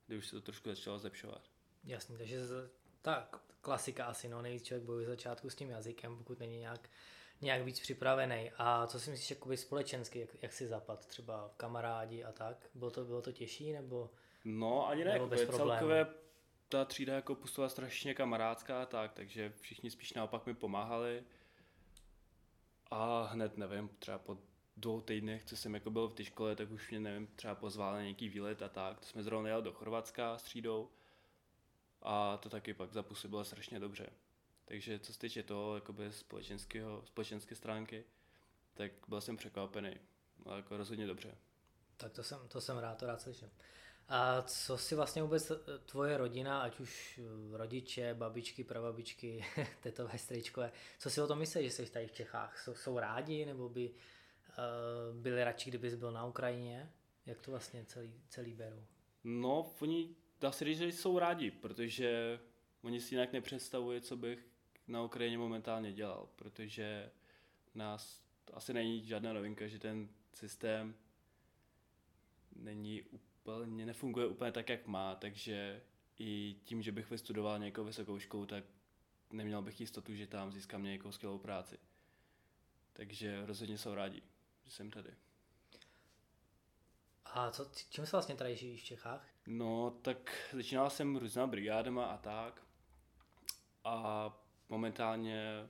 kdy 0.08 0.18
už 0.18 0.28
se 0.28 0.36
to 0.36 0.42
trošku 0.42 0.70
začalo 0.70 1.00
zlepšovat. 1.00 1.42
Jasně, 1.84 2.18
takže 2.18 2.40
tak 3.02 3.42
klasika 3.62 4.06
asi, 4.06 4.30
no, 4.30 4.42
nejvíc 4.42 4.64
člověk 4.64 4.84
bojuje 4.84 5.08
začátku 5.08 5.50
s 5.50 5.56
tím 5.56 5.70
jazykem, 5.70 6.18
pokud 6.18 6.40
není 6.40 6.60
nějak, 6.60 6.90
nějak 7.42 7.62
víc 7.62 7.80
připravený. 7.80 8.52
A 8.58 8.88
co 8.88 9.00
si 9.00 9.10
myslíš 9.10 9.30
jakoby 9.30 9.58
společensky, 9.58 10.20
jak, 10.20 10.30
jak 10.42 10.54
si 10.54 10.68
zapad, 10.68 11.06
třeba 11.06 11.52
kamarádi 11.58 12.24
a 12.24 12.32
tak? 12.32 12.70
Bylo 12.76 12.92
to, 12.92 13.06
bylo 13.06 13.22
to 13.22 13.32
těžší 13.32 13.72
nebo 13.72 14.12
No, 14.46 14.88
ani 14.88 15.04
ne, 15.04 15.14
nebo 15.14 15.28
bez 15.28 15.50
celkově 15.50 16.08
ta 16.70 16.86
třída 16.86 17.16
jako 17.16 17.36
působila 17.36 17.70
strašně 17.70 18.14
kamarádská 18.14 18.82
a 18.82 18.86
tak, 18.86 19.14
takže 19.14 19.54
všichni 19.62 19.92
spíš 19.92 20.14
naopak 20.14 20.46
mi 20.46 20.54
pomáhali. 20.54 21.24
A 22.92 23.24
hned, 23.24 23.58
nevím, 23.58 23.90
třeba 24.00 24.18
po 24.18 24.38
dvou 24.78 25.02
týdnech, 25.02 25.46
co 25.46 25.58
jsem 25.58 25.74
jako 25.74 25.92
byl 25.92 26.08
v 26.08 26.14
té 26.14 26.26
škole, 26.26 26.56
tak 26.56 26.72
už 26.72 26.90
mě, 26.90 27.00
nevím, 27.00 27.28
třeba 27.28 27.56
pozvali 27.56 27.96
na 27.96 28.02
nějaký 28.02 28.30
výlet 28.30 28.62
a 28.62 28.70
tak. 28.70 29.00
To 29.00 29.06
jsme 29.06 29.24
zrovna 29.24 29.50
jeli 29.50 29.64
do 29.64 29.74
Chorvatska 29.74 30.38
s 30.38 30.44
třídou 30.44 30.90
a 32.02 32.38
to 32.38 32.50
taky 32.50 32.74
pak 32.74 32.94
zapůsobilo 32.94 33.46
strašně 33.46 33.80
dobře. 33.80 34.10
Takže 34.66 35.00
co 35.00 35.14
se 35.14 35.20
týče 35.20 35.44
toho 35.44 35.76
jakoby 35.76 36.12
společenského, 36.12 37.04
společenské 37.06 37.56
stránky, 37.56 38.06
tak 38.74 38.92
byl 39.08 39.22
jsem 39.22 39.38
překvapený, 39.38 39.96
ale 40.46 40.58
jako 40.58 40.78
rozhodně 40.78 41.08
dobře. 41.08 41.38
Tak 41.98 42.12
to 42.14 42.24
jsem, 42.24 42.48
to 42.48 42.62
jsem 42.62 42.78
rád, 42.78 42.98
to 42.98 43.06
rád 43.06 43.22
slyším. 43.22 43.50
A 44.10 44.42
co 44.42 44.78
si 44.78 44.96
vlastně 44.96 45.24
vůbec 45.24 45.52
tvoje 45.86 46.18
rodina, 46.18 46.62
ať 46.62 46.80
už 46.80 47.20
rodiče, 47.52 48.14
babičky, 48.14 48.64
prababičky, 48.64 49.46
tetové, 49.84 50.18
strýčkové, 50.18 50.72
co 51.00 51.10
si 51.10 51.22
o 51.22 51.28
tom 51.28 51.40
myslíš, 51.40 51.66
že 51.66 51.72
jsi 51.72 51.92
tady 51.92 52.08
v 52.08 52.12
Čechách? 52.12 52.60
Jsou, 52.60 52.76
jsou 52.76 53.00
rádi 53.00 53.46
nebo 53.46 53.70
by 53.70 53.90
uh, 53.90 55.22
byli 55.22 55.44
radši, 55.44 55.70
kdybys 55.70 55.96
byl 55.96 56.12
na 56.12 56.26
Ukrajině? 56.26 56.92
Jak 57.26 57.42
to 57.42 57.52
vlastně 57.52 57.86
celý, 57.86 58.14
celý 58.30 58.54
berou? 58.54 58.86
No, 59.24 59.74
oni 59.80 60.16
dá 60.42 60.52
se 60.52 60.66
říct, 60.66 60.78
že 60.78 60.86
jsou 60.88 61.20
rádi, 61.20 61.52
protože 61.52 62.40
oni 62.82 63.02
si 63.02 63.16
jinak 63.16 63.34
nepředstavují, 63.34 64.02
co 64.02 64.18
bych 64.18 64.40
na 64.88 65.04
Ukrajině 65.04 65.38
momentálně 65.38 65.94
dělal, 65.94 66.30
protože 66.36 67.12
nás 67.76 68.22
asi 68.54 68.74
není 68.74 69.06
žádná 69.06 69.34
novinka, 69.34 69.68
že 69.68 69.80
ten 69.80 70.10
systém 70.34 70.96
není 72.56 73.02
úplně, 73.02 73.35
nefunguje 73.66 74.28
úplně 74.28 74.52
tak, 74.52 74.70
jak 74.70 74.88
má, 74.88 75.16
takže 75.16 75.82
i 76.20 76.56
tím, 76.64 76.82
že 76.82 76.92
bych 76.92 77.10
vystudoval 77.10 77.60
nějakou 77.60 77.84
vysokou 77.84 78.20
školu, 78.20 78.46
tak 78.46 78.64
neměl 79.32 79.62
bych 79.62 79.82
jistotu, 79.82 80.16
že 80.16 80.28
tam 80.28 80.52
získám 80.52 80.84
nějakou 80.84 81.12
skvělou 81.12 81.38
práci. 81.38 81.78
Takže 82.94 83.46
rozhodně 83.46 83.78
jsou 83.78 83.94
rádi, 83.96 84.22
že 84.66 84.72
jsem 84.72 84.92
tady. 84.92 85.10
A 87.26 87.52
co, 87.52 87.72
čím 87.90 88.06
se 88.06 88.12
vlastně 88.12 88.36
tady 88.36 88.56
žijí 88.56 88.78
v 88.78 88.84
Čechách? 88.84 89.28
No, 89.48 89.92
tak 90.02 90.50
začínal 90.54 90.90
jsem 90.90 91.16
různá 91.16 91.48
brigádama 91.48 92.06
a 92.06 92.18
tak. 92.18 92.66
A 93.84 94.30
momentálně 94.70 95.70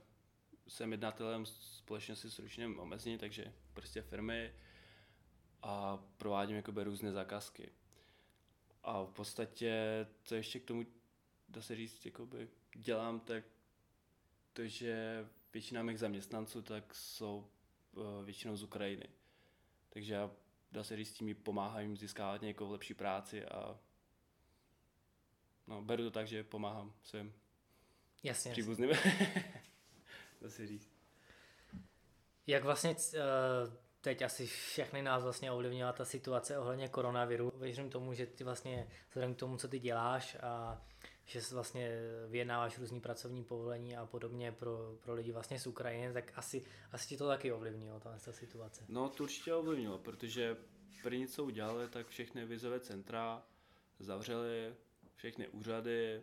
jsem 0.68 0.92
jednatelem 0.92 1.46
společnosti 1.46 2.30
s 2.30 2.38
ručním 2.38 2.80
omezení, 2.80 3.18
takže 3.18 3.52
prostě 3.72 4.02
firmy 4.02 4.54
a 5.66 5.98
provádím 6.16 6.56
jakoby 6.56 6.84
různé 6.84 7.12
zakázky. 7.12 7.72
A 8.82 9.02
v 9.02 9.12
podstatě, 9.12 10.06
co 10.24 10.34
ještě 10.34 10.60
k 10.60 10.64
tomu, 10.64 10.86
dá 11.48 11.62
se 11.62 11.76
říct, 11.76 12.06
jakoby 12.06 12.48
dělám, 12.74 13.20
tak 13.20 13.44
to, 14.52 14.66
že 14.66 15.26
většina 15.52 15.82
mých 15.82 15.98
zaměstnanců 15.98 16.62
tak 16.62 16.94
jsou 16.94 17.50
uh, 17.92 18.24
většinou 18.24 18.56
z 18.56 18.62
Ukrajiny. 18.62 19.08
Takže 19.88 20.14
já, 20.14 20.30
dá 20.72 20.84
se 20.84 20.96
říct, 20.96 21.12
tím 21.12 21.34
pomáhám 21.34 21.80
jim 21.80 21.96
získávat 21.96 22.40
nějakou 22.40 22.70
lepší 22.70 22.94
práci 22.94 23.44
a 23.44 23.78
no, 25.66 25.82
beru 25.82 26.02
to 26.02 26.10
tak, 26.10 26.28
že 26.28 26.44
pomáhám 26.44 26.94
svým 27.02 27.34
jasně, 28.22 28.52
příbuzným. 28.52 28.90
dá 30.40 30.50
se 30.50 30.66
říct. 30.66 30.90
Jak 32.46 32.64
vlastně 32.64 32.90
uh, 32.90 33.85
teď 34.06 34.22
asi 34.22 34.46
všechny 34.46 35.02
nás 35.02 35.22
vlastně 35.22 35.52
ovlivnila 35.52 35.92
ta 35.92 36.04
situace 36.04 36.58
ohledně 36.58 36.88
koronaviru. 36.88 37.52
Věřím 37.56 37.90
tomu, 37.90 38.14
že 38.14 38.26
ty 38.26 38.44
vlastně 38.44 38.88
vzhledem 39.08 39.34
k 39.34 39.38
tomu, 39.38 39.56
co 39.56 39.68
ty 39.68 39.78
děláš 39.78 40.36
a 40.42 40.82
že 41.24 41.40
vlastně 41.52 41.90
vyjednáváš 42.28 42.78
různý 42.78 43.00
pracovní 43.00 43.44
povolení 43.44 43.96
a 43.96 44.06
podobně 44.06 44.52
pro, 44.52 44.98
pro 45.00 45.14
lidi 45.14 45.32
vlastně 45.32 45.60
z 45.60 45.66
Ukrajiny, 45.66 46.12
tak 46.12 46.32
asi, 46.36 46.64
asi 46.92 47.08
ti 47.08 47.16
to 47.16 47.28
taky 47.28 47.52
ovlivnilo, 47.52 48.00
ta, 48.00 48.18
ta 48.24 48.32
situace. 48.32 48.84
No 48.88 49.08
to 49.08 49.22
určitě 49.22 49.54
ovlivnilo, 49.54 49.98
protože 49.98 50.56
první, 51.02 51.26
co 51.26 51.44
udělali, 51.44 51.88
tak 51.88 52.06
všechny 52.06 52.44
vizové 52.44 52.80
centra 52.80 53.42
zavřeli, 53.98 54.74
všechny 55.14 55.48
úřady 55.48 56.22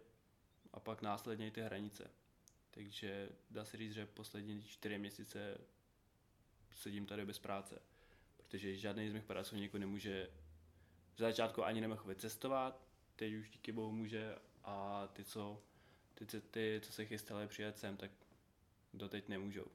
a 0.74 0.80
pak 0.80 1.02
následně 1.02 1.48
i 1.48 1.52
ty 1.52 1.62
hranice. 1.62 2.10
Takže 2.72 3.30
dá 3.52 3.66
se 3.66 3.78
říct, 3.78 3.94
že 3.94 4.06
poslední 4.06 4.64
čtyři 4.64 4.98
měsíce 4.98 5.58
sedím 6.76 7.06
tady 7.06 7.26
bez 7.26 7.40
práce, 7.40 7.82
protože 8.38 8.78
žádný 8.78 9.10
z 9.10 9.14
mých 9.14 9.24
pracovníků 9.24 9.78
nemůže 9.78 10.30
v 11.16 11.20
začátku 11.20 11.64
ani 11.64 11.82
nemohl 11.82 12.04
vycestovat, 12.04 12.82
teď 13.16 13.34
už 13.34 13.50
díky 13.50 13.72
bohu 13.72 13.92
může 13.92 14.36
a 14.64 15.08
ty, 15.14 15.24
co, 15.24 15.62
ty, 16.14 16.26
ty, 16.26 16.42
ty, 16.42 16.82
co 16.84 16.92
se 16.92 17.06
chystali 17.06 17.48
přijet 17.48 17.78
sem, 17.78 17.98
tak 17.98 18.12
doteď 18.94 19.28
nemůžou. 19.28 19.66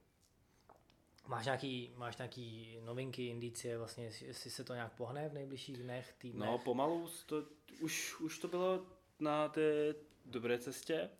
Máš 1.26 1.44
nějaký, 1.44 1.92
máš 1.96 2.16
nějaký 2.16 2.78
novinky, 2.84 3.26
indicie, 3.26 3.78
vlastně, 3.78 4.04
jestli 4.04 4.50
se 4.50 4.64
to 4.64 4.74
nějak 4.74 4.92
pohne 4.92 5.28
v 5.28 5.34
nejbližších 5.34 5.76
dnech, 5.76 6.14
týdnech? 6.18 6.48
No, 6.48 6.58
pomalu, 6.58 7.10
to, 7.26 7.44
už, 7.80 8.20
už 8.20 8.38
to 8.38 8.48
bylo 8.48 8.86
na 9.18 9.48
té 9.48 9.94
dobré 10.24 10.58
cestě, 10.58 11.10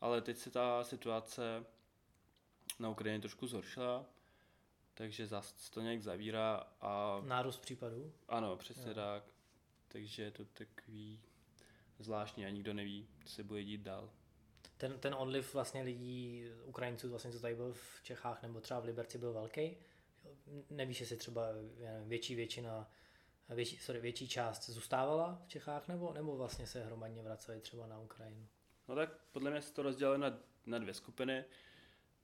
ale 0.00 0.20
teď 0.20 0.36
se 0.36 0.50
ta 0.50 0.84
situace 0.84 1.64
na 2.78 2.88
Ukrajině 2.88 3.20
trošku 3.20 3.46
zhoršila, 3.46 4.06
takže 4.96 5.26
zase 5.26 5.70
to 5.70 5.80
nějak 5.80 6.02
zavírá 6.02 6.66
a... 6.80 7.22
Nárůst 7.24 7.58
případů? 7.58 8.12
Ano, 8.28 8.56
přesně 8.56 8.88
jo. 8.88 8.94
tak. 8.94 9.24
Takže 9.88 10.22
je 10.22 10.30
to 10.30 10.44
takový 10.44 11.20
zvláštní 11.98 12.46
a 12.46 12.50
nikdo 12.50 12.74
neví, 12.74 13.08
co 13.24 13.28
se 13.28 13.44
bude 13.44 13.64
dít 13.64 13.80
dál. 13.80 14.10
Ten, 14.76 14.98
ten 14.98 15.14
odliv 15.14 15.54
vlastně 15.54 15.82
lidí, 15.82 16.44
Ukrajinců, 16.64 17.10
vlastně, 17.10 17.32
co 17.32 17.40
tady 17.40 17.54
byl 17.54 17.72
v 17.72 18.00
Čechách 18.02 18.42
nebo 18.42 18.60
třeba 18.60 18.80
v 18.80 18.84
Liberci, 18.84 19.18
byl 19.18 19.32
velký. 19.32 19.76
Nevíš, 20.70 21.00
jestli 21.00 21.16
třeba 21.16 21.42
nevím, 21.52 22.08
větší 22.08 22.34
většina, 22.34 22.90
větší, 23.48 23.76
sorry, 23.76 24.00
větší 24.00 24.28
část 24.28 24.70
zůstávala 24.70 25.42
v 25.44 25.48
Čechách 25.48 25.88
nebo, 25.88 26.12
nebo 26.12 26.36
vlastně 26.36 26.66
se 26.66 26.84
hromadně 26.84 27.22
vraceli 27.22 27.60
třeba 27.60 27.86
na 27.86 27.98
Ukrajinu? 27.98 28.46
No 28.88 28.94
tak 28.94 29.10
podle 29.32 29.50
mě 29.50 29.62
se 29.62 29.72
to 29.72 29.82
rozdělilo 29.82 30.18
na, 30.18 30.38
na 30.66 30.78
dvě 30.78 30.94
skupiny. 30.94 31.44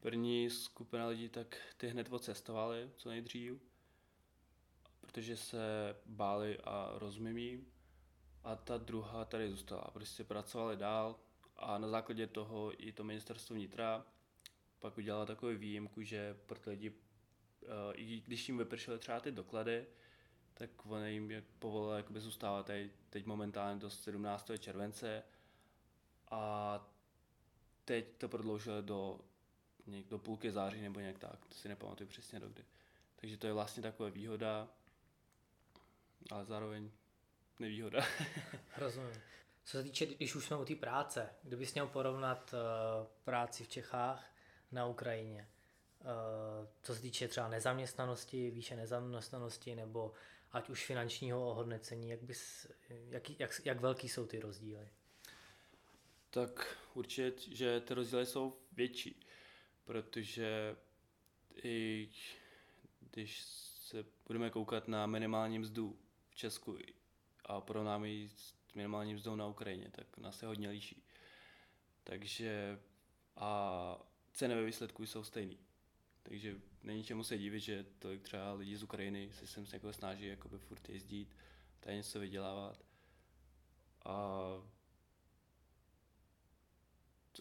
První 0.02 0.50
skupina 0.50 1.06
lidí 1.06 1.28
tak 1.28 1.56
ty 1.76 1.88
hned 1.88 2.12
odcestovali 2.12 2.90
co 2.96 3.08
nejdřív, 3.08 3.62
protože 5.00 5.36
se 5.36 5.96
báli 6.06 6.58
a 6.58 6.92
rozumím 6.94 7.66
A 8.44 8.56
ta 8.56 8.78
druhá 8.78 9.24
tady 9.24 9.50
zůstala. 9.50 9.90
Prostě 9.92 10.24
pracovali 10.24 10.76
dál 10.76 11.20
a 11.56 11.78
na 11.78 11.88
základě 11.88 12.26
toho 12.26 12.84
i 12.86 12.92
to 12.92 13.04
ministerstvo 13.04 13.54
vnitra 13.54 14.06
pak 14.78 14.98
udělalo 14.98 15.26
takovou 15.26 15.56
výjimku, 15.56 16.02
že 16.02 16.34
pro 16.46 16.58
ty 16.58 16.70
lidi, 16.70 16.92
eh, 17.62 17.94
i 17.94 18.20
když 18.20 18.48
jim 18.48 18.58
vypršely 18.58 18.98
třeba 18.98 19.20
ty 19.20 19.32
doklady, 19.32 19.86
tak 20.54 20.86
oni 20.86 21.12
jim 21.12 21.44
povolili 21.58 21.96
jakoby 21.96 22.20
zůstávat 22.20 22.66
tady 22.66 22.90
teď 23.10 23.26
momentálně 23.26 23.80
do 23.80 23.90
17. 23.90 24.58
července 24.58 25.22
a 26.30 26.86
teď 27.84 28.16
to 28.18 28.28
prodloužili 28.28 28.82
do 28.82 29.20
nějak 29.86 30.06
do 30.06 30.18
půlky 30.18 30.52
září 30.52 30.80
nebo 30.80 31.00
nějak 31.00 31.18
tak, 31.18 31.46
to 31.46 31.54
si 31.54 31.68
nepamatuju 31.68 32.08
přesně 32.08 32.40
dokdy. 32.40 32.64
Takže 33.16 33.36
to 33.36 33.46
je 33.46 33.52
vlastně 33.52 33.82
taková 33.82 34.08
výhoda, 34.08 34.68
ale 36.30 36.44
zároveň 36.44 36.90
nevýhoda. 37.58 38.06
Rozumím. 38.76 39.20
Co 39.64 39.70
se 39.70 39.82
týče, 39.82 40.06
když 40.06 40.34
už 40.34 40.44
jsme 40.44 40.56
u 40.56 40.64
té 40.64 40.74
práce, 40.74 41.30
kdybys 41.42 41.74
měl 41.74 41.86
porovnat 41.86 42.54
uh, 42.54 43.06
práci 43.24 43.64
v 43.64 43.68
Čechách 43.68 44.34
na 44.72 44.86
Ukrajině, 44.86 45.48
uh, 46.00 46.68
co 46.82 46.94
se 46.94 47.00
týče 47.00 47.28
třeba 47.28 47.48
nezaměstnanosti, 47.48 48.50
výše 48.50 48.76
nezaměstnanosti 48.76 49.74
nebo 49.74 50.12
ať 50.52 50.70
už 50.70 50.86
finančního 50.86 51.50
ohodnocení, 51.50 52.08
jak, 52.08 52.22
bys, 52.22 52.66
jak, 52.88 53.40
jak, 53.40 53.60
jak 53.64 53.80
velký 53.80 54.08
jsou 54.08 54.26
ty 54.26 54.40
rozdíly? 54.40 54.88
Tak 56.30 56.78
určitě, 56.94 57.54
že 57.54 57.80
ty 57.80 57.94
rozdíly 57.94 58.26
jsou 58.26 58.56
větší 58.72 59.26
protože 59.92 60.76
i 61.62 62.08
když 63.00 63.40
se 63.40 64.04
budeme 64.26 64.50
koukat 64.50 64.88
na 64.88 65.06
minimální 65.06 65.58
mzdu 65.58 65.98
v 66.30 66.34
Česku 66.34 66.78
a 67.44 67.60
porovnáme 67.60 68.08
ji 68.08 68.28
s 68.28 68.54
minimální 68.74 69.14
mzdou 69.14 69.36
na 69.36 69.46
Ukrajině, 69.46 69.90
tak 69.90 70.18
nás 70.18 70.38
se 70.38 70.46
hodně 70.46 70.68
liší. 70.68 71.02
Takže 72.04 72.80
a 73.36 73.98
ceny 74.32 74.54
ve 74.54 74.64
výsledku 74.64 75.06
jsou 75.06 75.24
stejný. 75.24 75.58
Takže 76.22 76.56
není 76.82 77.04
čemu 77.04 77.24
se 77.24 77.38
divit, 77.38 77.60
že 77.60 77.86
tolik 77.98 78.22
třeba 78.22 78.52
lidí 78.52 78.76
z 78.76 78.82
Ukrajiny 78.82 79.30
se 79.32 79.46
sem 79.46 79.66
se 79.66 79.76
jako 79.76 79.92
snaží 79.92 80.26
jakoby 80.26 80.58
furt 80.58 80.88
jezdit, 80.88 81.36
tady 81.80 81.96
něco 81.96 82.20
vydělávat. 82.20 82.84
A 84.04 84.41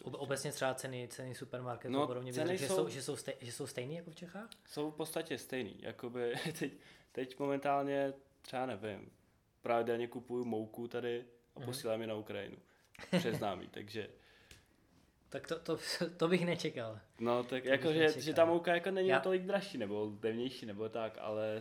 Obecně 0.02 0.52
třeba 0.52 0.74
ceny, 0.74 1.08
ceny 1.08 1.34
supermarketu 1.34 1.92
no, 1.92 2.06
podobně, 2.06 2.32
ceny 2.32 2.58
že, 2.58 2.68
jsou, 2.68 2.74
jsou, 2.74 2.88
že, 2.88 3.02
jsou 3.02 3.16
stej, 3.16 3.34
že 3.40 3.52
jsou 3.52 3.66
stejný 3.66 3.96
jako 3.96 4.10
v 4.10 4.14
Čechách? 4.14 4.50
Jsou 4.66 4.90
v 4.90 4.94
podstatě 4.94 5.38
stejný. 5.38 5.76
Jakoby 5.78 6.34
teď, 6.58 6.72
teď 7.12 7.38
momentálně 7.38 8.12
třeba 8.42 8.66
nevím, 8.66 9.10
pravidelně 9.62 10.08
kupuju 10.08 10.44
mouku 10.44 10.88
tady 10.88 11.24
a 11.56 11.60
mm. 11.60 11.66
posílám 11.66 12.00
ji 12.00 12.06
na 12.06 12.14
Ukrajinu. 12.14 12.56
Přes 13.18 13.40
námi, 13.40 13.68
takže... 13.70 14.08
Tak 15.28 15.46
to, 15.46 15.58
to, 15.58 15.78
to 16.16 16.28
bych 16.28 16.46
nečekal. 16.46 17.00
No, 17.20 17.44
tak 17.44 17.62
to 17.62 17.68
jako, 17.68 17.92
že, 17.92 18.20
že 18.20 18.34
ta 18.34 18.44
mouka 18.44 18.74
jako 18.74 18.90
není 18.90 19.08
Já... 19.08 19.20
tolik 19.20 19.42
dražší, 19.42 19.78
nebo 19.78 20.12
levnější, 20.22 20.66
nebo 20.66 20.88
tak, 20.88 21.18
ale 21.20 21.60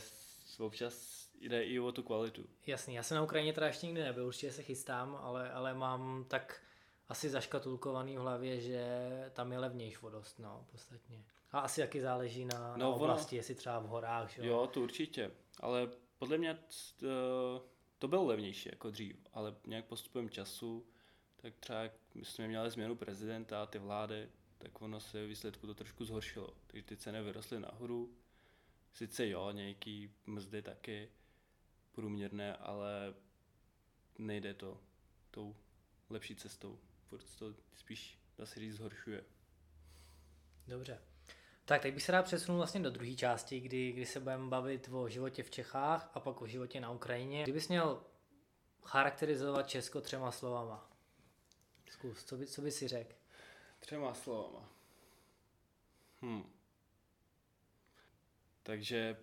občas 0.60 1.22
jde 1.42 1.64
i 1.64 1.80
o 1.80 1.92
tu 1.92 2.04
kvalitu. 2.04 2.46
Jasný, 2.68 2.96
já 2.96 3.04
jsem 3.04 3.16
na 3.16 3.24
Ukrajině 3.24 3.54
teda 3.54 3.68
ještě 3.68 3.88
nikdy 3.88 4.04
nebyl, 4.04 4.26
určitě 4.26 4.52
se 4.52 4.64
chystám, 4.64 5.20
ale, 5.22 5.52
ale 5.52 5.74
mám 5.74 6.26
tak 6.28 6.62
asi 7.12 7.30
zaškatulkovaný 7.30 8.18
v 8.18 8.20
hlavě, 8.20 8.62
že 8.62 8.86
tam 9.34 9.52
je 9.52 9.60
levnější 9.60 9.98
vodost, 10.02 10.40
no, 10.40 10.66
podstatně. 10.72 11.24
A 11.52 11.60
asi 11.60 11.82
taky 11.82 12.02
záleží 12.02 12.46
na, 12.46 12.72
no, 12.72 12.78
na 12.78 12.88
oblasti, 12.88 13.36
ona... 13.36 13.40
jestli 13.40 13.56
třeba 13.56 13.80
v 13.80 13.88
horách, 13.88 14.30
že 14.32 14.48
jo? 14.48 14.68
to 14.68 14.82
určitě, 14.82 15.32
ale 15.60 15.90
podle 16.20 16.38
mě 16.38 16.60
to, 16.98 17.08
to 18.00 18.08
bylo 18.08 18.26
levnější 18.26 18.70
jako 18.72 18.90
dřív, 18.92 19.16
ale 19.34 19.56
nějak 19.68 19.86
postupem 19.86 20.30
času, 20.30 20.86
tak 21.36 21.54
třeba 21.60 21.80
jak 21.80 21.94
jsme 22.24 22.48
měli 22.48 22.72
změnu 22.72 22.96
prezidenta 22.96 23.64
a 23.64 23.66
ty 23.66 23.80
vlády, 23.80 24.30
tak 24.58 24.82
ono 24.82 25.00
se 25.00 25.26
v 25.26 25.28
výsledku 25.28 25.68
to 25.68 25.74
trošku 25.74 26.06
zhoršilo. 26.06 26.54
Takže 26.68 26.84
ty 26.84 26.98
ceny 26.98 27.24
vyrostly 27.24 27.60
nahoru, 27.60 28.16
sice 28.94 29.28
jo, 29.28 29.52
nějaký 29.52 30.14
mzdy 30.26 30.62
taky 30.62 31.10
průměrné, 31.92 32.56
ale 32.56 33.14
nejde 34.18 34.54
to 34.54 34.78
tou 35.32 35.56
lepší 36.10 36.36
cestou 36.36 36.80
furt 37.12 37.36
to 37.40 37.54
spíš, 37.76 38.20
dá 38.38 38.46
se 38.46 38.60
říct, 38.60 38.76
zhoršuje. 38.76 39.24
Dobře. 40.68 41.02
Tak 41.66 41.82
teď 41.82 41.94
bych 41.94 42.04
se 42.04 42.12
rád 42.12 42.24
přesunul 42.24 42.58
vlastně 42.58 42.80
do 42.80 42.90
druhé 42.90 43.16
části, 43.16 43.60
kdy, 43.60 43.92
kdy 43.92 44.06
se 44.06 44.20
budeme 44.20 44.50
bavit 44.50 44.90
o 44.92 45.10
životě 45.10 45.44
v 45.44 45.52
Čechách 45.52 46.12
a 46.14 46.20
pak 46.20 46.42
o 46.42 46.48
životě 46.48 46.80
na 46.80 46.92
Ukrajině. 46.92 47.44
Kdybys 47.44 47.68
měl 47.68 48.04
charakterizovat 48.84 49.70
Česko 49.70 50.02
třema 50.02 50.32
slovama, 50.32 50.90
zkus, 51.90 52.26
co 52.26 52.38
by, 52.38 52.48
co 52.48 52.62
by 52.62 52.72
si 52.72 52.88
řekl? 52.88 53.16
Třema 53.80 54.14
slovama. 54.14 54.70
Hm. 56.22 56.52
Takže 58.64 59.18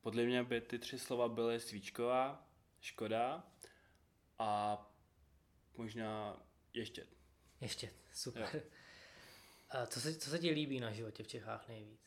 podle 0.00 0.24
mě 0.24 0.44
by 0.44 0.60
ty 0.60 0.78
tři 0.78 0.98
slova 0.98 1.28
byly 1.28 1.60
svíčková, 1.60 2.48
škoda 2.80 3.44
a 4.38 4.78
možná 5.76 6.42
ještě. 6.72 7.06
Ještě, 7.64 7.90
super. 8.12 8.50
Jo. 8.54 8.60
A 9.70 9.86
co 9.86 10.00
se, 10.00 10.14
co 10.14 10.30
se 10.30 10.38
ti 10.38 10.50
líbí 10.50 10.80
na 10.80 10.92
životě 10.92 11.22
v 11.22 11.28
Čechách 11.28 11.68
nejvíc? 11.68 12.00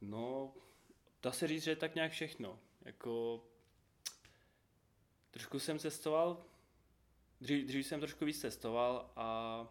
No, 0.00 0.54
dá 1.22 1.32
se 1.32 1.48
říct, 1.48 1.62
že 1.62 1.70
je 1.70 1.76
tak 1.76 1.94
nějak 1.94 2.12
všechno. 2.12 2.60
Jako, 2.84 3.44
trošku 5.30 5.58
jsem 5.58 5.78
cestoval, 5.78 6.44
dřív, 7.40 7.66
dřív 7.66 7.86
jsem 7.86 8.00
trošku 8.00 8.24
víc 8.24 8.40
cestoval 8.40 9.12
a 9.16 9.68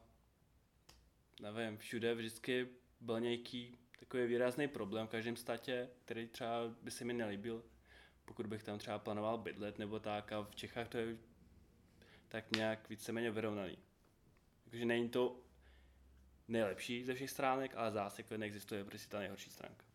nevím, 1.42 1.78
všude 1.78 2.16
vždycky 2.16 2.68
byl 3.00 3.20
nějaký 3.20 3.78
takový 4.00 4.26
výrazný 4.26 4.68
problém 4.68 5.08
v 5.08 5.12
každém 5.12 5.36
státě, 5.36 5.90
který 6.06 6.28
třeba 6.28 6.68
by 6.82 6.92
se 6.92 7.06
mi 7.06 7.14
nelíbil, 7.14 7.64
pokud 8.26 8.48
bych 8.48 8.64
tam 8.64 8.80
třeba 8.80 9.00
plánoval 9.00 9.38
bydlet 9.38 9.80
nebo 9.80 10.00
tak 10.00 10.32
a 10.32 10.42
v 10.42 10.56
Čechách 10.56 10.90
to 10.90 10.98
je 10.98 11.18
tak 12.28 12.56
nějak 12.56 12.90
víceméně 12.90 13.32
vyrovnaný. 13.32 13.78
Takže 14.70 14.86
není 14.86 15.10
to 15.10 15.40
nejlepší 16.48 17.04
ze 17.04 17.14
všech 17.14 17.30
stránek, 17.30 17.76
ale 17.76 17.92
zase 17.92 18.22
jako 18.22 18.38
neexistuje 18.38 18.84
prostě 18.84 19.10
ta 19.10 19.20
nejhorší 19.20 19.50
stránka. 19.50 19.86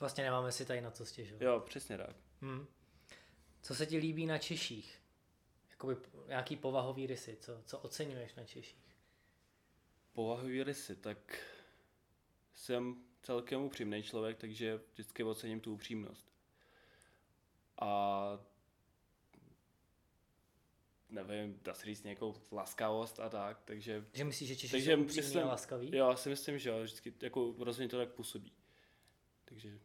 Vlastně 0.00 0.24
nemáme 0.24 0.52
si 0.52 0.64
tady 0.64 0.80
na 0.80 0.90
to 0.90 1.06
stěžovat. 1.06 1.42
Jo, 1.42 1.60
přesně 1.60 1.98
tak. 1.98 2.16
Hmm. 2.40 2.66
Co 3.62 3.74
se 3.74 3.86
ti 3.86 3.96
líbí 3.96 4.26
na 4.26 4.38
Češích? 4.38 5.02
Jakoby 5.70 5.96
nějaký 6.28 6.56
povahový 6.56 7.06
rysy, 7.06 7.36
co, 7.40 7.62
co 7.66 7.78
oceňuješ 7.78 8.34
na 8.34 8.44
Češích? 8.44 8.96
Povahový 10.12 10.62
rysy, 10.62 10.96
tak 10.96 11.38
jsem 12.54 13.04
celkem 13.22 13.62
upřímný 13.62 14.02
člověk, 14.02 14.36
takže 14.36 14.80
vždycky 14.92 15.24
ocením 15.24 15.60
tu 15.60 15.72
upřímnost. 15.72 16.32
A 17.80 18.38
nevím, 21.10 21.60
dá 21.62 21.74
se 21.74 21.86
říct 21.86 22.02
nějakou 22.02 22.34
laskavost 22.52 23.20
a 23.20 23.28
tak, 23.28 23.60
takže... 23.64 24.04
Že 24.12 24.24
myslíš, 24.24 24.48
že 24.48 24.56
Češi 24.56 24.72
takže 24.72 24.92
jsou 24.92 25.02
myslím, 25.02 25.42
a 25.42 25.46
laskaví? 25.46 25.96
Jo, 25.96 26.10
já 26.10 26.16
si 26.16 26.28
myslím, 26.28 26.58
že 26.58 26.70
jo, 26.70 26.82
vždycky 26.82 27.14
jako 27.22 27.54
rozhodně 27.58 27.88
to 27.88 27.98
tak 27.98 28.08
působí. 28.08 28.52
Takže... 29.44 29.78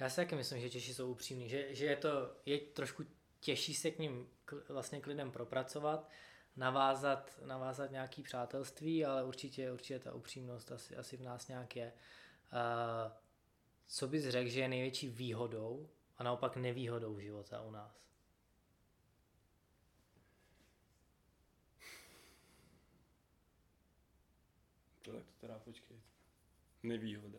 Já 0.00 0.10
si 0.10 0.16
taky 0.16 0.34
myslím, 0.34 0.60
že 0.60 0.70
Češi 0.70 0.94
jsou 0.94 1.10
upřímní, 1.10 1.48
že, 1.48 1.74
že 1.74 1.86
je 1.86 1.96
to, 1.96 2.36
je 2.46 2.58
trošku 2.58 3.04
těžší 3.40 3.74
se 3.74 3.90
k 3.90 3.98
ním 3.98 4.28
vlastně 4.68 5.00
k 5.00 5.06
lidem 5.06 5.30
propracovat, 5.30 6.10
navázat, 6.56 7.40
navázat 7.44 7.90
nějaký 7.90 8.22
přátelství, 8.22 9.04
ale 9.04 9.24
určitě, 9.24 9.72
určitě 9.72 9.98
ta 9.98 10.14
upřímnost 10.14 10.72
asi, 10.72 10.96
asi 10.96 11.16
v 11.16 11.22
nás 11.22 11.48
nějak 11.48 11.76
je. 11.76 11.92
Uh, 12.52 13.12
co 13.86 14.08
bys 14.08 14.24
řekl, 14.24 14.50
že 14.50 14.60
je 14.60 14.68
největší 14.68 15.08
výhodou 15.08 15.88
a 16.18 16.22
naopak 16.22 16.56
nevýhodou 16.56 17.18
života 17.18 17.62
u 17.62 17.70
nás? 17.70 18.04
Tak 25.12 25.24
to 25.24 25.32
teda 25.40 25.58
počkej. 25.58 25.96
Nevýhoda. 26.82 27.38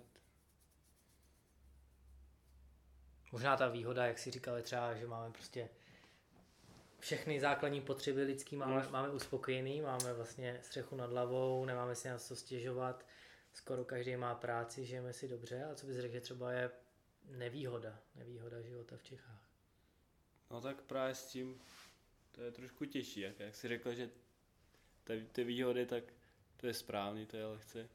Možná 3.31 3.57
ta 3.57 3.67
výhoda, 3.69 4.05
jak 4.05 4.19
si 4.19 4.31
říkali 4.31 4.62
třeba, 4.62 4.95
že 4.95 5.07
máme 5.07 5.34
prostě 5.34 5.69
všechny 7.00 7.39
základní 7.39 7.81
potřeby 7.81 8.24
lidský 8.24 8.55
máme, 8.55 8.84
no. 8.84 8.89
máme 8.91 9.10
uspokojený, 9.10 9.81
máme 9.81 10.13
vlastně 10.13 10.60
střechu 10.62 10.95
nad 10.95 11.10
hlavou, 11.10 11.65
nemáme 11.65 11.95
si 11.95 12.07
na 12.10 12.17
co 12.17 12.36
stěžovat, 12.36 13.05
skoro 13.53 13.86
každý 13.86 14.15
má 14.15 14.36
práci, 14.36 14.86
žijeme 14.86 15.13
si 15.13 15.27
dobře, 15.27 15.63
a 15.63 15.75
co 15.75 15.88
bys 15.88 15.98
řekl, 15.98 16.13
že 16.13 16.22
třeba 16.22 16.51
je 16.51 16.72
nevýhoda, 17.29 18.00
nevýhoda 18.16 18.61
života 18.61 18.98
v 18.98 19.03
Čechách? 19.03 19.50
No 20.51 20.61
tak 20.61 20.81
právě 20.81 21.16
s 21.16 21.25
tím 21.25 21.61
to 22.31 22.42
je 22.42 22.51
trošku 22.51 22.85
těžší, 22.85 23.20
jak, 23.20 23.39
jak 23.39 23.55
jsi 23.55 23.68
řekl, 23.68 23.94
že 23.94 24.09
ty, 25.03 25.27
ty 25.31 25.44
výhody, 25.44 25.85
tak 25.85 26.03
to 26.57 26.68
je 26.68 26.74
správný, 26.74 27.25
to 27.25 27.37
je 27.37 27.46
lehce 27.46 27.89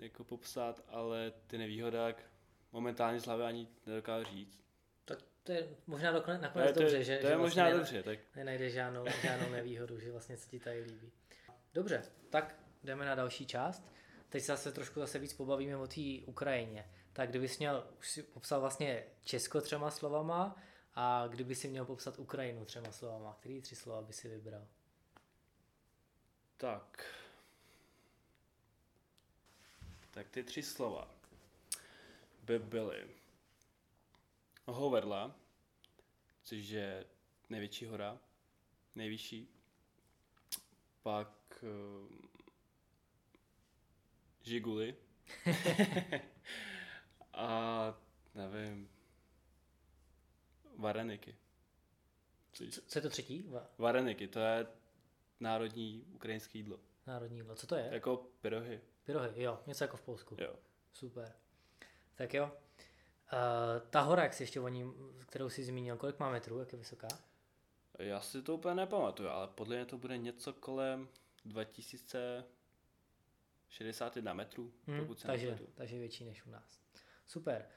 jako 0.00 0.24
popsat, 0.24 0.84
ale 0.88 1.32
ty 1.46 1.58
nevýhody, 1.58 1.96
jak 1.96 2.22
momentálně 2.72 3.20
z 3.20 3.26
hlavy 3.26 3.42
ani 3.42 3.68
nedokážu 3.86 4.30
říct. 4.30 4.64
Tak 5.04 5.18
to 5.42 5.52
je 5.52 5.68
možná 5.86 6.12
dokonce, 6.12 6.42
nakonec 6.42 6.74
to, 6.74 6.80
dobře, 6.80 7.04
že 7.04 7.18
To 7.18 7.26
je 7.26 7.32
že 7.32 7.38
možná 7.38 7.62
vlastně 7.62 7.78
dobře, 7.78 8.02
tak. 8.02 8.18
Nenajde 8.36 8.70
žádnou, 8.70 9.04
žádnou 9.22 9.50
nevýhodu, 9.50 9.98
že 9.98 10.12
vlastně 10.12 10.36
se 10.36 10.48
ti 10.48 10.60
tady 10.60 10.80
líbí. 10.80 11.12
Dobře, 11.74 12.02
tak 12.30 12.54
jdeme 12.84 13.06
na 13.06 13.14
další 13.14 13.46
část. 13.46 13.92
Teď 14.28 14.42
se 14.42 14.52
zase 14.52 14.72
trošku 14.72 15.00
zase 15.00 15.18
víc 15.18 15.34
pobavíme 15.34 15.76
o 15.76 15.86
té 15.86 16.00
Ukrajině. 16.26 16.90
Tak 17.12 17.30
kdybys 17.30 17.58
měl, 17.58 17.86
už 17.98 18.10
si 18.10 18.22
popsal 18.22 18.60
vlastně 18.60 19.04
Česko 19.22 19.60
třema 19.60 19.90
slovama 19.90 20.56
a 20.94 21.26
kdyby 21.26 21.54
si 21.54 21.68
měl 21.68 21.84
popsat 21.84 22.18
Ukrajinu 22.18 22.64
třema 22.64 22.92
slovama, 22.92 23.36
který 23.40 23.62
tři 23.62 23.76
slova 23.76 24.02
by 24.02 24.12
si 24.12 24.28
vybral? 24.28 24.66
Tak. 26.58 27.04
Tak 30.10 30.28
ty 30.30 30.44
tři 30.44 30.62
slova 30.62 31.10
by 32.42 32.58
byly 32.58 33.08
Hoverla, 34.66 35.34
což 36.42 36.58
je 36.68 37.06
největší 37.50 37.86
hora, 37.86 38.18
nejvyšší. 38.94 39.48
Pak 41.02 41.62
uh, 41.62 42.16
Žiguly. 44.42 44.96
a 47.32 47.94
nevím, 48.34 48.90
Vareniky. 50.76 51.36
Co, 52.52 52.64
co 52.86 52.98
je 52.98 53.02
to 53.02 53.10
třetí? 53.10 53.42
Va- 53.42 53.66
Vareniky, 53.78 54.28
to 54.28 54.40
je 54.40 54.66
národní 55.40 56.04
ukrajinské 56.14 56.58
jídlo. 56.58 56.80
Národní 57.06 57.36
jídlo, 57.36 57.54
co 57.54 57.66
to 57.66 57.74
je? 57.74 57.88
Jako 57.92 58.26
pyrohy. 58.40 58.80
Pyrohy, 59.04 59.42
jo, 59.42 59.60
něco 59.66 59.84
jako 59.84 59.96
v 59.96 60.02
Polsku. 60.02 60.36
Jo. 60.38 60.54
Super. 60.92 61.32
Tak 62.14 62.34
jo. 62.34 62.44
Uh, 62.44 62.50
ta 63.90 64.00
hora, 64.00 64.22
jak 64.22 64.34
jsi 64.34 64.42
ještě 64.42 64.60
o 64.60 64.68
ní, 64.68 64.92
kterou 65.26 65.50
jsi 65.50 65.64
zmínil, 65.64 65.96
kolik 65.96 66.18
má 66.18 66.30
metrů, 66.30 66.58
jak 66.58 66.72
je 66.72 66.78
vysoká? 66.78 67.08
Já 67.98 68.20
si 68.20 68.42
to 68.42 68.54
úplně 68.54 68.74
nepamatuju, 68.74 69.28
ale 69.28 69.48
podle 69.48 69.76
mě 69.76 69.86
to 69.86 69.98
bude 69.98 70.18
něco 70.18 70.52
kolem 70.52 71.08
2061 71.44 74.32
metrů, 74.32 74.72
hmm, 74.86 75.14
takže, 75.26 75.58
takže 75.74 75.98
větší 75.98 76.24
než 76.24 76.46
u 76.46 76.50
nás. 76.50 76.80
Super. 77.26 77.68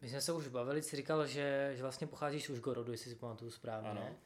My 0.00 0.08
jsme 0.08 0.20
se 0.20 0.32
už 0.32 0.48
bavili, 0.48 0.82
jsi 0.82 0.96
říkal, 0.96 1.26
že, 1.26 1.72
že 1.74 1.82
vlastně 1.82 2.06
pocházíš 2.06 2.44
z 2.44 2.50
Užgorodu, 2.50 2.92
jestli 2.92 3.10
si 3.10 3.16
pamatuju 3.16 3.50
správně. 3.50 3.90
Ano. 3.90 4.16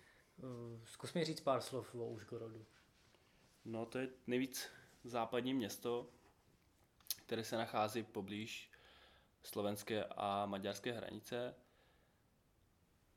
Uh, 0.43 0.81
zkus 0.85 1.13
mi 1.13 1.25
říct 1.25 1.41
pár 1.41 1.61
slov 1.61 1.95
o 1.95 2.09
Užgorodu. 2.09 2.67
No 3.65 3.87
to 3.87 3.99
je 3.99 4.09
nejvíc 4.27 4.69
západní 5.05 5.55
město, 5.55 6.09
které 7.27 7.45
se 7.45 7.57
nachází 7.57 8.03
poblíž 8.03 8.71
slovenské 9.43 10.05
a 10.05 10.47
maďarské 10.47 10.93
hranice. 10.93 11.55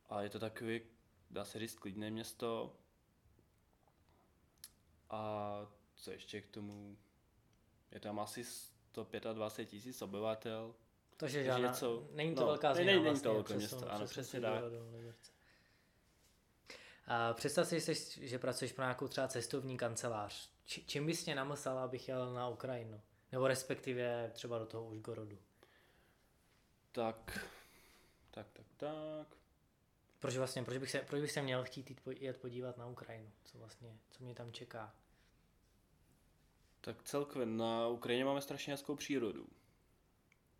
A 0.10 0.22
je 0.22 0.30
to 0.30 0.40
takový, 0.40 0.82
dá 1.32 1.46
se 1.46 1.60
říct, 1.60 1.76
klidné 1.76 2.12
město. 2.12 2.76
A 5.10 5.52
co 5.96 6.12
ještě 6.12 6.42
k 6.42 6.48
tomu? 6.48 6.98
Je 7.92 8.00
tam 8.00 8.20
asi 8.20 8.44
125 8.44 9.66
tisíc 9.66 10.02
obyvatel. 10.02 10.76
Takže 11.18 11.44
žádná, 11.44 11.68
něco, 11.68 12.10
není 12.12 12.36
to 12.36 12.42
no, 12.42 12.48
velká 12.48 12.74
změna 12.74 12.92
není, 12.92 13.04
není 13.04 13.20
to 13.20 13.34
velké 13.34 13.56
město, 13.56 13.92
ano, 13.92 14.06
přesně 14.06 14.42
tak. 14.42 14.64
A 17.08 17.34
představ 17.34 17.68
si, 17.68 17.80
že 18.28 18.40
pracuješ 18.40 18.72
pro 18.74 18.84
nějakou 18.84 19.08
třeba 19.08 19.28
cestovní 19.28 19.78
kancelář. 19.78 20.50
Č- 20.66 20.82
čím 20.86 21.06
bys 21.06 21.26
mě 21.26 21.36
namyslel, 21.36 21.78
abych 21.80 22.08
jel 22.08 22.34
na 22.34 22.48
Ukrajinu? 22.48 23.02
Nebo 23.32 23.48
respektive 23.48 24.32
třeba 24.34 24.60
do 24.60 24.66
toho 24.66 24.86
Užgorodu? 24.86 25.38
Tak, 26.92 27.48
tak, 28.32 28.48
tak, 28.54 28.66
tak. 28.78 29.38
Proč 30.20 30.38
vlastně, 30.38 30.64
proč 30.64 30.78
bych 30.78 30.92
se, 30.92 31.00
proč 31.00 31.22
bych 31.22 31.32
se 31.32 31.42
měl 31.42 31.64
chtít 31.64 31.90
jít, 31.90 32.02
jet 32.20 32.38
podívat 32.38 32.78
na 32.78 32.88
Ukrajinu? 32.88 33.32
Co 33.44 33.58
vlastně, 33.58 33.98
co 34.12 34.24
mě 34.24 34.36
tam 34.36 34.52
čeká? 34.52 34.96
Tak 36.82 37.04
celkově 37.04 37.46
na 37.46 37.88
Ukrajině 37.88 38.26
máme 38.26 38.42
strašně 38.42 38.74
hezkou 38.74 38.96
přírodu. 38.96 39.48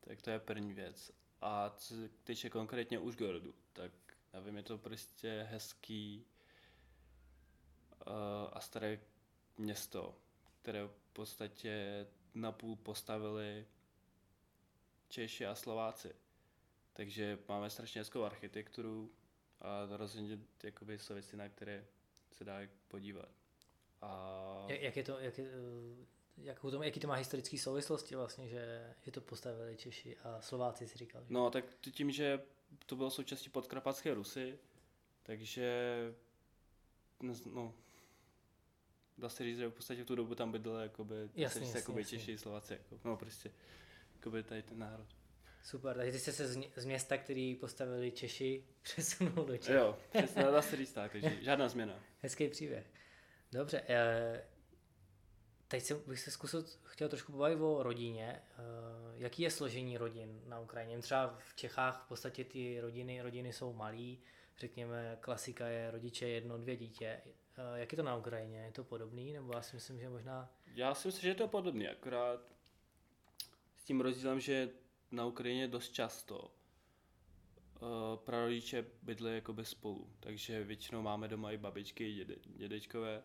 Tak 0.02 0.22
to 0.22 0.30
je 0.30 0.40
první 0.40 0.74
věc. 0.74 1.12
A 1.42 1.70
co 1.70 1.94
se 1.94 2.10
týče 2.24 2.50
konkrétně 2.50 3.00
Užgorodu, 3.00 3.54
tak 3.74 3.92
nevím, 4.34 4.58
je 4.58 4.64
to 4.64 4.78
prostě 4.78 5.48
hezký 5.50 6.26
a 8.54 8.60
staré 8.60 9.00
město, 9.58 10.16
které 10.62 10.84
v 10.84 11.14
podstatě 11.14 12.06
napůl 12.34 12.76
postavili 12.76 13.66
Češi 15.10 15.46
a 15.46 15.56
Slováci. 15.56 16.16
Takže 16.94 17.40
máme 17.48 17.70
strašně 17.70 18.02
hezkou 18.02 18.24
architekturu 18.24 19.12
a 19.62 19.98
rozhodně 19.98 20.40
jakoby 20.64 21.00
jsou 21.00 21.14
věci, 21.14 21.38
na 21.38 21.50
které 21.50 21.86
se 22.32 22.44
dá 22.44 22.60
podívat. 22.88 23.30
A... 24.02 24.66
Jak, 24.70 24.82
jak 24.82 24.98
je 24.98 25.04
to, 25.04 25.20
jak 25.20 25.38
je, 25.38 25.46
eh, 25.46 26.06
jak 26.38 26.60
to, 26.60 26.84
jaký 26.84 27.00
to 27.00 27.08
má 27.08 27.16
historické 27.16 27.58
souvislosti 27.58 28.16
vlastně, 28.16 28.48
že, 28.48 28.94
že 29.02 29.12
to 29.12 29.22
postavili 29.22 29.78
Češi 29.78 30.18
a 30.18 30.42
Slováci 30.42 30.88
si 30.88 30.98
říkal. 30.98 31.22
Že? 31.22 31.34
No 31.34 31.50
tak 31.50 31.66
tím, 31.92 32.12
že 32.12 32.42
to 32.86 32.96
bylo 32.96 33.12
součástí 33.12 33.50
podkrapatské 33.50 34.14
Rusy, 34.14 34.60
takže 35.24 35.86
no, 37.46 37.74
dá 39.18 39.30
se 39.30 39.44
říct, 39.44 39.58
že 39.58 39.68
v 39.68 39.74
podstatě 39.74 40.04
v 40.04 40.06
tu 40.06 40.16
dobu 40.16 40.36
tam 40.36 40.52
bydleli 40.52 40.84
jakoby, 40.84 41.16
jasný, 41.36 41.62
jasný, 41.62 41.76
jakoby 41.76 42.02
jasný. 42.02 42.18
Češi, 42.20 42.38
Slováci, 42.38 42.74
jako, 42.74 43.00
no 43.06 43.18
prostě, 43.18 43.52
jakoby 44.16 44.44
tady 44.44 44.64
ten 44.64 44.80
národ. 44.80 45.08
Super, 45.64 45.98
takže 45.98 46.12
ty 46.12 46.20
jsi 46.20 46.34
se 46.34 46.48
z, 46.48 46.60
z 46.76 46.86
města, 46.86 47.18
který 47.18 47.56
postavili 47.56 48.12
Češi, 48.12 48.64
přesunul 48.82 49.46
do 49.46 49.58
Čech. 49.58 49.76
Jo, 49.76 49.98
přesně, 50.10 50.44
dá 50.44 50.62
se 50.62 50.76
říct 50.76 50.94
tak, 50.94 51.12
takže 51.12 51.38
žádná 51.42 51.70
změna. 51.70 52.00
Hezký 52.22 52.48
příběh. 52.48 52.86
Dobře, 53.52 53.82
e, 53.88 54.44
teď 55.68 55.84
jsem, 55.84 56.02
bych 56.08 56.20
se 56.20 56.32
zkusil, 56.32 56.66
chtěl 56.84 57.10
trošku 57.10 57.32
pobavit 57.32 57.60
o 57.62 57.84
rodině. 57.84 58.28
E, 58.28 58.42
jaký 59.18 59.42
je 59.42 59.52
složení 59.52 59.98
rodin 59.98 60.42
na 60.46 60.60
Ukrajině? 60.60 61.00
Třeba 61.00 61.38
v 61.40 61.56
Čechách 61.56 62.06
v 62.06 62.08
podstatě 62.08 62.44
ty 62.44 62.82
rodiny, 62.82 63.22
rodiny 63.22 63.54
jsou 63.54 63.74
malý, 63.74 64.20
řekněme, 64.58 65.18
klasika 65.22 65.68
je 65.68 65.92
rodiče 65.92 66.28
jedno, 66.28 66.58
dvě 66.58 66.76
dítě. 66.78 67.22
Eh, 67.58 67.80
jak 67.80 67.92
je 67.92 67.96
to 67.96 68.04
na 68.04 68.16
Ukrajině? 68.16 68.60
Je 68.60 68.72
to 68.72 68.84
podobný? 68.84 69.34
Nebo 69.34 69.54
já 69.54 69.62
si 69.62 69.76
myslím, 69.76 70.00
že 70.00 70.10
možná... 70.10 70.50
Já 70.76 70.96
si 70.96 71.08
myslím, 71.08 71.22
že 71.22 71.30
je 71.30 71.36
to 71.36 71.48
podobný, 71.48 71.88
akorát 71.88 72.40
s 73.78 73.84
tím 73.84 74.02
rozdílem, 74.02 74.40
že 74.40 74.70
na 75.12 75.26
Ukrajině 75.26 75.68
dost 75.68 75.92
často 75.92 76.40
uh, 76.40 77.90
prarodiče 78.16 78.86
bydlí 79.02 79.36
jako 79.36 79.54
bez 79.54 79.70
spolu, 79.70 80.10
takže 80.20 80.64
většinou 80.64 81.02
máme 81.02 81.28
doma 81.28 81.52
i 81.52 81.58
babičky, 81.58 82.14
děde, 82.14 82.36
dědečkové 82.46 83.24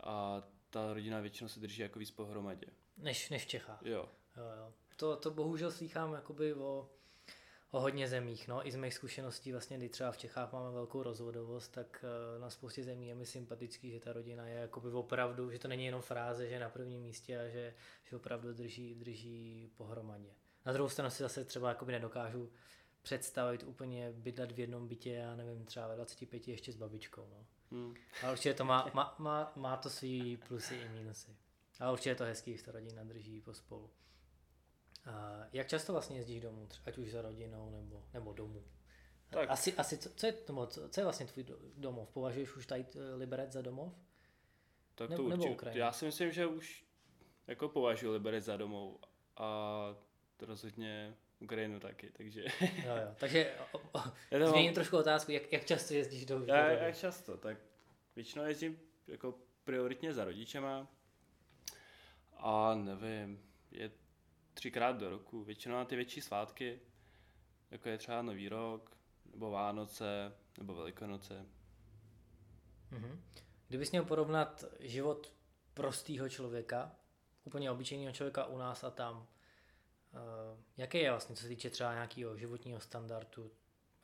a 0.00 0.42
ta 0.70 0.92
rodina 0.92 1.20
většinou 1.20 1.48
se 1.48 1.60
drží 1.60 1.82
jako 1.82 1.98
víc 1.98 2.10
pohromadě. 2.10 2.66
Než, 2.96 3.30
než 3.30 3.44
v 3.44 3.48
Čechách. 3.48 3.82
Jo. 3.84 4.08
jo, 4.36 4.44
jo. 4.58 4.74
To, 4.96 5.16
to 5.16 5.30
bohužel 5.30 5.70
slychám 5.70 6.12
jakoby 6.12 6.54
o 6.54 6.90
o 7.74 7.80
hodně 7.80 8.08
zemích. 8.08 8.48
No. 8.48 8.66
I 8.66 8.72
z 8.72 8.76
mých 8.76 8.94
zkušeností, 8.94 9.52
vlastně, 9.52 9.78
kdy 9.78 9.88
třeba 9.88 10.12
v 10.12 10.18
Čechách 10.18 10.52
máme 10.52 10.70
velkou 10.70 11.02
rozvodovost, 11.02 11.72
tak 11.72 12.04
eh, 12.04 12.40
na 12.40 12.50
spoustě 12.50 12.82
zemí 12.82 13.08
je 13.08 13.14
mi 13.14 13.26
sympatický, 13.26 13.90
že 13.90 14.00
ta 14.00 14.12
rodina 14.12 14.46
je 14.46 14.54
jakoby 14.54 14.90
opravdu, 14.90 15.50
že 15.50 15.58
to 15.58 15.68
není 15.68 15.86
jenom 15.86 16.02
fráze, 16.02 16.48
že 16.48 16.54
je 16.54 16.60
na 16.60 16.68
prvním 16.68 17.02
místě 17.02 17.40
a 17.40 17.48
že, 17.48 17.74
že 18.04 18.16
opravdu 18.16 18.52
drží, 18.52 18.94
drží 18.94 19.70
pohromadě. 19.76 20.28
Na 20.66 20.72
druhou 20.72 20.88
stranu 20.88 21.10
si 21.10 21.22
zase 21.22 21.44
třeba 21.44 21.68
jakoby 21.68 21.92
nedokážu 21.92 22.52
představit 23.02 23.62
úplně 23.62 24.12
bydlet 24.12 24.52
v 24.52 24.60
jednom 24.60 24.88
bytě, 24.88 25.12
já 25.12 25.36
nevím, 25.36 25.64
třeba 25.64 25.88
ve 25.88 25.96
25 25.96 26.48
ještě 26.48 26.72
s 26.72 26.76
babičkou. 26.76 27.28
No. 27.30 27.46
Hmm. 27.70 27.94
Ale 28.22 28.32
určitě 28.32 28.54
to 28.54 28.64
má, 28.64 28.90
má, 28.94 29.14
má, 29.18 29.52
má 29.56 29.76
to 29.76 29.90
svý 29.90 30.36
plusy 30.36 30.74
i 30.74 30.88
minusy. 30.88 31.36
Ale 31.80 31.92
určitě 31.92 32.10
je 32.10 32.14
to 32.14 32.24
hezký, 32.24 32.50
když 32.50 32.62
ta 32.62 32.72
rodina 32.72 33.04
drží 33.04 33.40
pospolu. 33.40 33.90
A 35.06 35.44
jak 35.52 35.68
často 35.68 35.92
vlastně 35.92 36.16
jezdíš 36.16 36.40
domů, 36.40 36.68
ať 36.86 36.98
už 36.98 37.10
za 37.10 37.22
rodinou 37.22 37.70
nebo, 37.70 38.04
nebo 38.14 38.32
domů? 38.32 38.64
Tak. 39.30 39.50
Asi, 39.50 39.74
asi 39.74 39.98
co, 39.98 40.10
co, 40.10 40.26
je, 40.26 40.34
co, 40.68 40.88
co 40.88 41.00
je 41.00 41.04
vlastně 41.04 41.26
tvůj 41.26 41.46
domov? 41.76 42.10
Považuješ 42.10 42.56
už 42.56 42.66
tady 42.66 42.86
eh, 42.94 43.14
Liberec 43.14 43.52
za 43.52 43.62
domov? 43.62 43.92
Tak 44.94 45.08
to 45.08 45.22
ne, 45.22 45.28
nebo 45.28 45.44
určitě. 45.44 45.78
Já 45.78 45.92
si 45.92 46.04
myslím, 46.04 46.32
že 46.32 46.46
už 46.46 46.84
jako 47.46 47.68
považuji 47.68 48.10
Liberec 48.10 48.44
za 48.44 48.56
domov 48.56 48.96
a 49.36 49.88
to 50.36 50.46
rozhodně 50.46 51.16
Ukrajinu 51.40 51.80
taky, 51.80 52.10
takže... 52.10 52.44
jo, 52.60 52.96
jo. 52.96 53.14
Takže 53.16 53.54
o, 53.72 53.78
o, 53.78 54.02
změním 54.48 54.74
trošku 54.74 54.96
otázku, 54.96 55.32
jak, 55.32 55.52
jak 55.52 55.64
často 55.64 55.94
jezdíš 55.94 56.26
do, 56.26 56.44
já, 56.44 56.70
Jak 56.70 56.96
často, 56.96 57.36
tak 57.36 57.58
většinou 58.16 58.44
jezdím 58.44 58.80
jako 59.06 59.34
prioritně 59.64 60.14
za 60.14 60.24
rodičema 60.24 60.88
a 62.36 62.74
nevím, 62.74 63.42
je 63.70 63.90
třikrát 64.64 64.92
do 64.92 65.10
roku, 65.10 65.44
většinou 65.44 65.74
na 65.74 65.84
ty 65.84 65.96
větší 65.96 66.20
svátky, 66.20 66.80
jako 67.70 67.88
je 67.88 67.98
třeba 67.98 68.22
Nový 68.22 68.48
rok, 68.48 68.96
nebo 69.32 69.50
Vánoce, 69.50 70.32
nebo 70.58 70.74
Velikonoce. 70.74 71.46
Mm-hmm. 72.92 73.18
Kdybys 73.68 73.90
měl 73.90 74.04
porovnat 74.04 74.64
život 74.80 75.32
prostého 75.74 76.28
člověka, 76.28 76.96
úplně 77.44 77.70
obyčejného 77.70 78.12
člověka 78.12 78.44
u 78.46 78.58
nás 78.58 78.84
a 78.84 78.90
tam, 78.90 79.16
uh, 79.16 80.60
jaký 80.76 80.98
je 80.98 81.10
vlastně, 81.10 81.36
co 81.36 81.42
se 81.42 81.48
týče 81.48 81.70
třeba 81.70 81.94
nějakého 81.94 82.36
životního 82.36 82.80
standardu, 82.80 83.50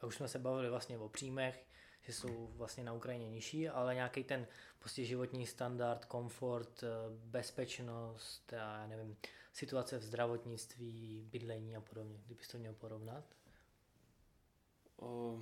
a 0.01 0.07
už 0.07 0.14
jsme 0.14 0.29
se 0.29 0.38
bavili 0.38 0.70
vlastně 0.70 0.99
o 0.99 1.09
příjmech, 1.09 1.66
že 2.01 2.12
jsou 2.12 2.46
vlastně 2.46 2.85
na 2.85 2.92
Ukrajině 2.92 3.31
nižší, 3.31 3.68
ale 3.68 3.94
nějaký 3.94 4.25
ten 4.25 4.46
prostě 4.79 5.05
životní 5.05 5.46
standard, 5.46 6.05
komfort, 6.05 6.83
eh, 6.83 6.87
bezpečnost, 7.11 8.53
já 8.53 8.87
nevím, 8.87 9.16
situace 9.52 9.98
v 9.98 10.02
zdravotnictví, 10.02 11.28
bydlení 11.30 11.76
a 11.76 11.80
podobně, 11.80 12.18
kdybys 12.26 12.48
to 12.48 12.58
měl 12.58 12.74
porovnat? 12.74 13.24
O... 14.96 15.40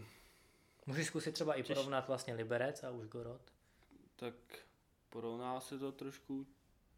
Můžeš 0.86 1.06
zkusit 1.06 1.32
třeba 1.32 1.54
i 1.54 1.62
porovnat 1.62 2.08
vlastně 2.08 2.34
Liberec 2.34 2.84
a 2.84 2.90
Užgorod? 2.90 3.52
Tak 4.16 4.34
porovná 5.08 5.60
se 5.60 5.78
to 5.78 5.92
trošku 5.92 6.46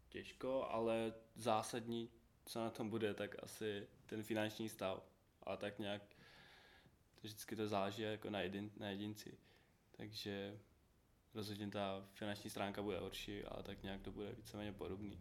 těžko, 0.09 0.67
ale 0.69 1.13
zásadní, 1.35 2.09
co 2.45 2.59
na 2.59 2.69
tom 2.69 2.89
bude, 2.89 3.13
tak 3.13 3.43
asi 3.43 3.87
ten 4.05 4.23
finanční 4.23 4.69
stav. 4.69 5.03
A 5.43 5.57
tak 5.57 5.79
nějak 5.79 6.01
vždycky 7.21 7.55
to 7.55 7.67
záleží 7.67 8.01
jako 8.01 8.29
na, 8.29 8.41
jedin, 8.41 8.71
na 8.77 8.89
jedinci. 8.89 9.37
Takže 9.91 10.59
rozhodně 11.33 11.67
ta 11.67 12.07
finanční 12.13 12.49
stránka 12.49 12.81
bude 12.81 12.99
horší, 12.99 13.43
ale 13.43 13.63
tak 13.63 13.83
nějak 13.83 14.01
to 14.01 14.11
bude 14.11 14.31
víceméně 14.31 14.73
podobný. 14.73 15.19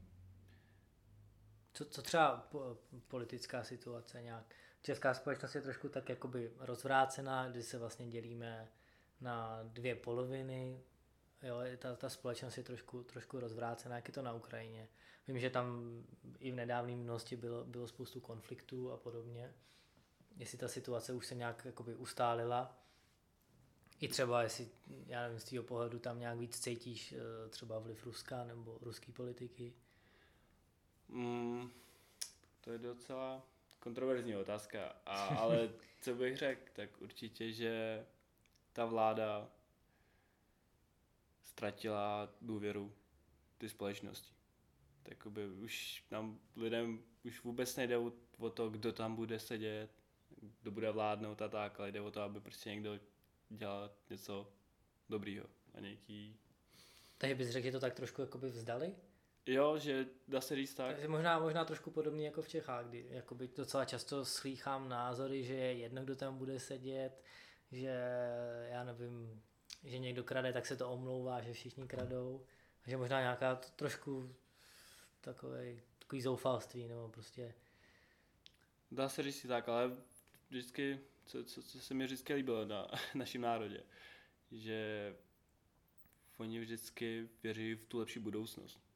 Co, 1.73 1.85
co 1.85 2.03
třeba 2.03 2.37
po, 2.37 2.77
politická 3.09 3.65
situace 3.65 4.23
nějak? 4.23 4.55
Česká 4.83 5.15
společnost 5.15 5.55
je 5.55 5.63
trošku 5.63 5.89
tak 5.89 6.09
jakoby 6.09 6.53
rozvrácená, 6.59 7.49
kdy 7.49 7.63
se 7.63 7.79
vlastně 7.79 8.09
dělíme 8.09 8.69
na 9.21 9.63
dvě 9.63 9.95
poloviny. 9.95 10.81
Jo, 11.43 11.57
ta, 11.79 11.97
ta 11.97 12.09
společnost 12.09 12.57
je 12.57 12.63
trošku, 12.63 13.03
trošku 13.03 13.41
rozvrácená, 13.41 13.97
jak 13.97 14.09
je 14.09 14.15
to 14.15 14.23
na 14.23 14.33
Ukrajině. 14.33 14.89
Vím, 15.29 15.39
že 15.39 15.51
tam 15.51 15.97
i 16.39 16.53
v 16.53 16.55
nedávné 16.55 16.97
minulosti 16.97 17.37
bylo, 17.37 17.65
bylo 17.65 17.89
spoustu 17.89 18.21
konfliktů 18.21 18.93
a 18.93 18.97
podobně. 18.97 19.55
Jestli 20.37 20.59
ta 20.59 20.69
situace 20.69 21.13
už 21.13 21.27
se 21.27 21.35
nějak 21.35 21.65
jakoby 21.65 21.95
ustálila, 21.95 22.81
i 24.01 24.09
třeba, 24.09 24.43
jestli, 24.43 24.69
já 25.07 25.23
nevím, 25.23 25.39
z 25.39 25.45
tvého 25.45 25.65
pohledu 25.65 25.99
tam 25.99 26.19
nějak 26.19 26.39
víc 26.39 26.59
cítíš 26.59 27.13
eh, 27.13 27.49
třeba 27.49 27.79
vliv 27.79 28.05
Ruska 28.07 28.45
nebo 28.45 28.79
ruské 28.83 29.13
politiky? 29.13 29.75
Mm, 31.13 31.71
to 32.61 32.71
je 32.71 32.79
docela 32.79 33.47
kontroverzní 33.79 34.37
otázka, 34.37 34.97
a, 35.07 35.27
ale 35.27 35.71
co 36.01 36.15
bych 36.15 36.37
řekl, 36.37 36.71
tak 36.73 37.01
určitě, 37.03 37.53
že 37.53 38.07
ta 38.73 38.85
vláda 38.85 39.51
ztratila 41.43 42.35
důvěru 42.41 42.93
ty 43.59 43.69
společnosti. 43.69 44.35
Takoby 45.03 45.47
už 45.49 46.05
nám 46.11 46.41
lidem 46.57 47.03
už 47.25 47.45
vůbec 47.45 47.77
nejde 47.77 47.99
o 48.39 48.51
to, 48.51 48.71
kdo 48.71 48.93
tam 48.93 49.17
bude 49.17 49.39
sedět, 49.39 49.91
kdo 50.61 50.71
bude 50.71 50.91
vládnout 50.91 51.43
a 51.43 51.49
tak, 51.49 51.81
ale 51.81 51.93
jde 51.93 52.01
o 52.01 52.11
to, 52.11 52.23
aby 52.23 52.41
prostě 52.41 52.71
někdo 52.71 52.99
dělal 53.51 53.91
něco 54.11 54.53
dobrýho 55.09 55.47
a 55.75 55.81
nějaký... 55.81 56.37
Takže 57.19 57.35
bys 57.35 57.49
řekl, 57.49 57.65
že 57.65 57.73
to 57.73 57.81
tak 57.81 57.95
trošku 57.95 58.21
jakoby 58.21 58.49
vzdali? 58.49 58.95
Jo, 59.47 59.79
že 59.79 60.07
dá 60.29 60.41
se 60.41 60.57
říct 60.57 60.75
tak. 60.75 60.93
Takže 60.93 61.09
možná, 61.09 61.39
možná 61.39 61.65
trošku 61.65 61.91
podobně 61.91 62.27
jako 62.27 62.43
v 62.43 62.49
Čechách, 62.49 62.87
kdy 62.87 63.07
jakoby 63.11 63.49
docela 63.57 63.85
často 63.85 64.25
slýchám 64.25 64.89
názory, 64.89 65.45
že 65.45 65.55
je 65.55 65.73
jedno, 65.73 66.05
kdo 66.05 66.17
tam 66.17 66.39
bude 66.39 66.61
sedět, 66.61 67.25
že 67.73 68.01
já 68.71 68.85
nevím, 68.85 69.43
že 69.85 69.99
někdo 69.99 70.25
krade, 70.25 70.53
tak 70.53 70.67
se 70.67 70.77
to 70.77 70.91
omlouvá, 70.91 71.41
že 71.41 71.53
všichni 71.53 71.87
kradou. 71.87 72.47
že 72.87 72.97
možná 72.97 73.21
nějaká 73.21 73.55
trošku 73.55 74.35
takový, 75.21 75.83
takový 75.99 76.23
zoufalství, 76.23 76.89
nebo 76.89 77.09
prostě... 77.09 77.55
Dá 78.91 79.09
se 79.09 79.23
říct 79.23 79.47
tak, 79.49 79.69
ale 79.69 79.91
vždycky, 80.51 81.01
co, 81.27 81.45
co, 81.45 81.63
co 81.63 81.81
se 81.81 81.95
mi 81.95 82.05
vždycky 82.05 82.35
líbilo 82.35 82.65
na 82.65 82.91
našem 83.15 83.41
národě, 83.41 83.83
že 84.51 85.17
oni 86.37 86.61
vždycky 86.61 87.29
věří 87.43 87.75
v 87.75 87.85
tu 87.85 87.99
lepší 87.99 88.19
budoucnost 88.19 88.90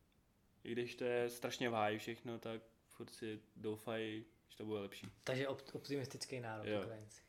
i 0.65 0.73
když 0.73 0.95
to 0.95 1.05
je 1.05 1.31
strašně 1.31 1.71
váj 1.71 1.99
všechno, 1.99 2.39
tak 2.39 2.63
furt 2.89 3.15
si 3.15 3.41
doufají, 3.57 4.25
že 4.49 4.57
to 4.57 4.65
bude 4.65 4.81
lepší. 4.81 5.07
Takže 5.25 5.49
optimistický 5.49 6.41
národ 6.41 6.67
jo. 6.67 6.83
Ukrajinci. 6.83 7.21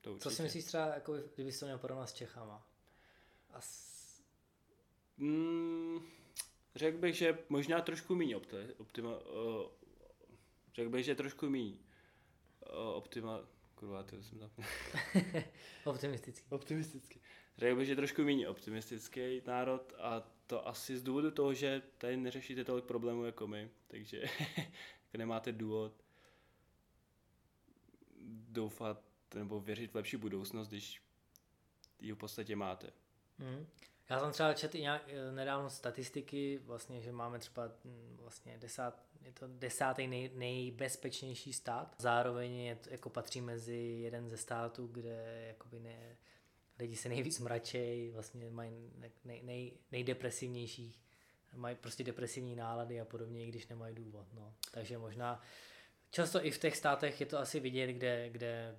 To 0.00 0.18
Co 0.18 0.30
si 0.30 0.42
myslíš 0.42 0.64
třeba, 0.64 0.86
jako 0.86 1.14
kdyby 1.34 1.52
to 1.52 1.64
měl 1.64 1.78
porovnat 1.78 2.06
s 2.06 2.12
Čechama? 2.12 2.68
A 3.50 3.60
s... 3.60 4.22
mm, 5.16 5.98
řekl 6.74 6.98
bych, 6.98 7.14
že 7.14 7.38
možná 7.48 7.80
trošku 7.80 8.14
méně 8.14 8.36
opti- 8.36 8.74
optima, 8.78 9.18
uh, 9.18 9.70
řekl 10.74 10.90
bych, 10.90 11.04
že 11.04 11.14
trošku 11.14 11.50
méně 11.50 11.78
uh, 12.72 12.88
optima, 12.94 13.40
kurva, 13.74 14.02
to 14.02 14.22
jsem 14.22 14.38
tam. 14.38 14.50
Optimistický. 15.84 16.46
Optimistický. 16.50 17.20
Řekl 17.58 17.76
bych, 17.76 17.86
že 17.86 17.96
trošku 17.96 18.22
méně 18.22 18.48
optimistický 18.48 19.42
národ 19.46 19.92
a 19.98 20.22
to 20.46 20.68
asi 20.68 20.96
z 20.96 21.02
důvodu 21.02 21.30
toho, 21.30 21.54
že 21.54 21.82
tady 21.98 22.16
neřešíte 22.16 22.64
tolik 22.64 22.84
problémů 22.84 23.24
jako 23.24 23.46
my, 23.46 23.70
takže 23.86 24.22
nemáte 25.14 25.52
důvod 25.52 25.92
doufat 28.48 29.02
nebo 29.34 29.60
věřit 29.60 29.92
v 29.92 29.94
lepší 29.94 30.16
budoucnost, 30.16 30.68
když 30.68 31.02
ji 32.00 32.12
v 32.12 32.16
podstatě 32.16 32.56
máte. 32.56 32.92
Mm. 33.38 33.66
Já 34.10 34.20
jsem 34.20 34.32
třeba 34.32 34.54
četl 34.54 34.78
nějak, 34.78 35.02
eh, 35.08 35.32
nedávno 35.32 35.70
statistiky, 35.70 36.60
vlastně, 36.64 37.00
že 37.00 37.12
máme 37.12 37.38
třeba 37.38 37.70
hm, 37.84 38.16
vlastně 38.20 38.58
desát, 38.58 39.02
je 39.22 39.32
to 39.32 39.46
desátý 39.48 40.06
nej, 40.06 40.30
nejbezpečnější 40.34 41.52
stát. 41.52 41.94
Zároveň 41.98 42.56
je 42.56 42.76
to, 42.76 42.90
jako 42.90 43.10
patří 43.10 43.40
mezi 43.40 43.76
jeden 43.76 44.30
ze 44.30 44.36
států, 44.36 44.86
kde 44.86 45.44
jakoby 45.48 45.80
ne, 45.80 46.16
lidi 46.78 46.96
se 46.96 47.08
nejvíc 47.08 47.40
mračej, 47.40 48.10
vlastně 48.10 48.50
mají 48.50 48.90
nej, 49.24 49.42
nej, 49.42 49.72
nejdepresivnější, 49.92 51.00
mají 51.56 51.76
prostě 51.76 52.04
depresivní 52.04 52.56
nálady 52.56 53.00
a 53.00 53.04
podobně, 53.04 53.44
i 53.44 53.48
když 53.48 53.68
nemají 53.68 53.94
důvod. 53.94 54.26
No. 54.32 54.54
Takže 54.72 54.98
možná 54.98 55.42
často 56.10 56.46
i 56.46 56.50
v 56.50 56.58
těch 56.58 56.76
státech 56.76 57.20
je 57.20 57.26
to 57.26 57.38
asi 57.38 57.60
vidět, 57.60 57.92
kde, 57.92 58.30
kde 58.30 58.78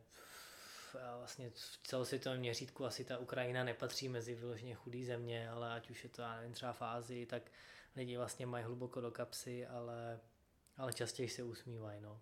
vlastně 1.17 1.49
v 1.49 1.79
celosvětovém 1.83 2.39
měřítku 2.39 2.85
asi 2.85 3.05
ta 3.05 3.17
Ukrajina 3.17 3.63
nepatří 3.63 4.09
mezi 4.09 4.35
vyloženě 4.35 4.75
chudý 4.75 5.05
země, 5.05 5.49
ale 5.49 5.73
ať 5.73 5.89
už 5.89 6.03
je 6.03 6.09
to, 6.09 6.21
já 6.21 6.35
nevím, 6.35 6.53
třeba 6.53 6.73
v 6.73 6.81
Ázii, 6.81 7.25
tak 7.25 7.51
lidi 7.95 8.17
vlastně 8.17 8.45
mají 8.45 8.65
hluboko 8.65 9.01
do 9.01 9.11
kapsy, 9.11 9.67
ale, 9.67 10.19
ale 10.77 10.93
častěji 10.93 11.29
se 11.29 11.43
usmívají, 11.43 12.01
no. 12.01 12.21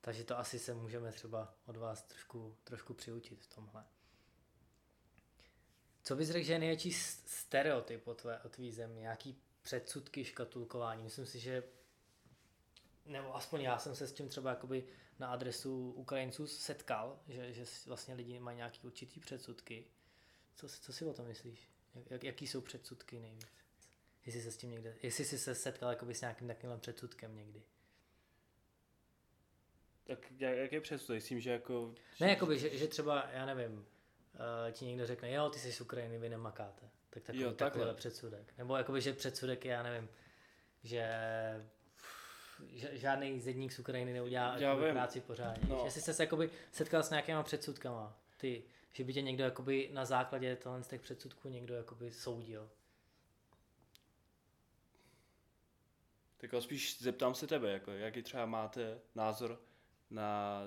Takže 0.00 0.24
to 0.24 0.38
asi 0.38 0.58
se 0.58 0.74
můžeme 0.74 1.12
třeba 1.12 1.54
od 1.66 1.76
vás 1.76 2.02
trošku, 2.02 2.56
trošku 2.64 2.94
přiučit 2.94 3.42
v 3.42 3.54
tomhle. 3.54 3.84
Co 6.06 6.16
bys 6.16 6.30
řekl, 6.30 6.46
že 6.46 6.52
je 6.52 6.58
největší 6.58 6.92
stereotyp 6.92 8.08
o, 8.08 8.14
tvé, 8.14 8.40
o 8.40 8.48
tvý 8.48 8.72
zemi? 8.72 9.00
Nějaký 9.00 9.38
předsudky, 9.62 10.24
škatulkování? 10.24 11.02
Myslím 11.02 11.26
si, 11.26 11.38
že 11.38 11.62
nebo 13.06 13.36
aspoň 13.36 13.60
já 13.60 13.78
jsem 13.78 13.94
se 13.94 14.06
s 14.06 14.12
tím 14.12 14.28
třeba 14.28 14.50
jakoby 14.50 14.84
na 15.18 15.28
adresu 15.28 15.92
Ukrajinců 15.92 16.46
setkal, 16.46 17.20
že, 17.28 17.52
že 17.52 17.64
vlastně 17.86 18.14
lidi 18.14 18.38
mají 18.38 18.56
nějaký 18.56 18.86
určitý 18.86 19.20
předsudky. 19.20 19.84
Co, 20.54 20.68
co 20.68 20.92
si 20.92 21.04
o 21.04 21.12
tom 21.12 21.26
myslíš? 21.26 21.68
Jak, 22.10 22.24
jaký 22.24 22.46
jsou 22.46 22.60
předsudky 22.60 23.20
nejvíc? 23.20 23.46
Jestli 24.26 24.42
se 24.42 24.50
s 24.50 24.56
tím 24.56 24.70
někde, 24.70 24.96
jestli 25.02 25.24
jsi 25.24 25.38
se 25.38 25.54
setkal 25.54 25.90
jakoby 25.90 26.14
s 26.14 26.20
nějakým 26.20 26.48
takovým 26.48 26.80
předsudkem 26.80 27.36
někdy. 27.36 27.62
Tak 30.04 30.32
jak 30.38 30.72
je 30.72 30.80
předsudek? 30.80 31.16
Myslím, 31.22 31.40
že 31.40 31.50
jako... 31.50 31.94
Ne, 32.20 32.30
jakoby, 32.30 32.58
že, 32.58 32.78
že 32.78 32.86
třeba, 32.88 33.30
já 33.30 33.46
nevím, 33.46 33.86
uh, 34.36 34.72
ti 34.72 34.84
někdo 34.84 35.06
řekne, 35.06 35.32
jo, 35.32 35.50
ty 35.50 35.58
jsi 35.58 35.72
z 35.72 35.80
Ukrajiny, 35.80 36.18
vy 36.18 36.28
nemakáte. 36.28 36.90
Tak 37.10 37.22
takový, 37.22 37.42
jo, 37.42 37.52
takový 37.52 37.84
předsudek. 37.94 38.52
Nebo 38.58 38.76
jakoby, 38.76 39.00
že 39.00 39.12
předsudek 39.12 39.64
je, 39.64 39.72
já 39.72 39.82
nevím, 39.82 40.08
že 40.82 41.10
žádný 42.92 43.40
zedník 43.40 43.72
z 43.72 43.78
Ukrajiny 43.78 44.12
neudělá 44.12 44.58
Já 44.58 44.74
vím. 44.74 44.92
práci 44.92 45.20
pořádně. 45.20 45.68
No. 45.68 45.84
Jestli 45.84 46.00
jsi 46.00 46.14
se 46.14 46.22
jakoby 46.22 46.50
setkal 46.72 47.02
s 47.02 47.10
nějakýma 47.10 47.42
předsudkama, 47.42 48.18
ty, 48.36 48.64
že 48.92 49.04
by 49.04 49.12
tě 49.12 49.22
někdo 49.22 49.44
jakoby 49.44 49.90
na 49.92 50.04
základě 50.04 50.56
tohle 50.56 50.82
z 50.82 50.88
těch 50.88 51.00
předsudků 51.00 51.48
někdo 51.48 51.74
jakoby 51.74 52.12
soudil. 52.12 52.70
Tak 56.36 56.50
spíš 56.62 57.02
zeptám 57.02 57.34
se 57.34 57.46
tebe, 57.46 57.72
jako, 57.72 57.90
jaký 57.90 58.22
třeba 58.22 58.46
máte 58.46 58.98
názor 59.14 59.60
na, 60.10 60.60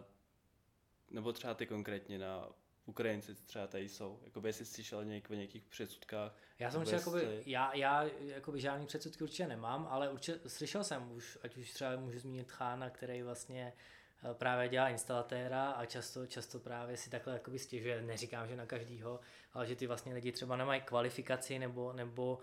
nebo 1.09 1.33
třeba 1.33 1.53
ty 1.53 1.65
konkrétně 1.65 2.19
na 2.19 2.49
Ukrajinci 2.89 3.35
třeba 3.35 3.67
tady 3.67 3.89
jsou? 3.89 4.19
Jakoby 4.23 4.49
jestli 4.49 4.65
slyšel 4.65 5.05
něk, 5.05 5.29
o 5.29 5.33
nějakých 5.33 5.65
předsudkách? 5.65 6.35
Já 6.59 6.71
jsem 6.71 6.81
určitě, 6.81 6.95
jakoby, 6.95 7.43
já, 7.45 7.75
já 7.75 8.03
jakoby 8.19 8.59
žádný 8.59 8.85
předsudky 8.85 9.23
určitě 9.23 9.47
nemám, 9.47 9.87
ale 9.89 10.09
určitě 10.09 10.49
slyšel 10.49 10.83
jsem 10.83 11.11
už, 11.11 11.37
ať 11.43 11.57
už 11.57 11.71
třeba 11.71 11.95
můžu 11.95 12.19
zmínit 12.19 12.51
Chána, 12.51 12.89
který 12.89 13.21
vlastně 13.21 13.73
eh, 14.23 14.33
právě 14.33 14.69
dělá 14.69 14.89
instalatéra 14.89 15.71
a 15.71 15.85
často, 15.85 16.27
často 16.27 16.59
právě 16.59 16.97
si 16.97 17.09
takhle 17.09 17.33
jakoby 17.33 17.59
stěžuje, 17.59 18.01
neříkám, 18.01 18.47
že 18.47 18.55
na 18.55 18.65
každýho, 18.65 19.19
ale 19.53 19.67
že 19.67 19.75
ty 19.75 19.87
vlastně 19.87 20.13
lidi 20.13 20.31
třeba 20.31 20.55
nemají 20.55 20.81
kvalifikaci 20.81 21.59
nebo, 21.59 21.93
nebo 21.93 22.39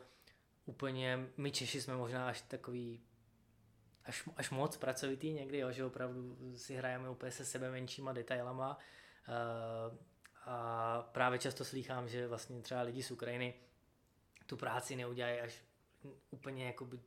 úplně, 0.67 1.27
my 1.37 1.51
Češi 1.51 1.81
jsme 1.83 1.97
možná 1.97 2.29
až 2.29 2.43
takový 2.43 3.03
až, 4.07 4.29
až 4.37 4.51
moc 4.51 4.77
pracovitý 4.77 5.33
někdy, 5.33 5.59
jo, 5.59 5.73
že 5.73 5.85
opravdu 5.85 6.37
si 6.57 6.77
hrajeme 6.77 7.11
úplně 7.11 7.33
se 7.33 7.45
sebe 7.45 7.71
menšíma 7.71 8.13
detailama. 8.13 8.79
Uh, 9.29 9.97
a 10.47 11.09
právě 11.13 11.39
často 11.39 11.65
slýchám, 11.65 12.09
že 12.09 12.27
vlastně 12.27 12.63
třeba 12.63 12.83
lidi 12.83 13.03
z 13.03 13.11
Ukrajiny 13.11 13.55
tu 14.47 14.57
práci 14.57 14.97
neudělají 14.97 15.41
až 15.41 15.63
úplně 16.31 16.67
jakoby 16.67 16.99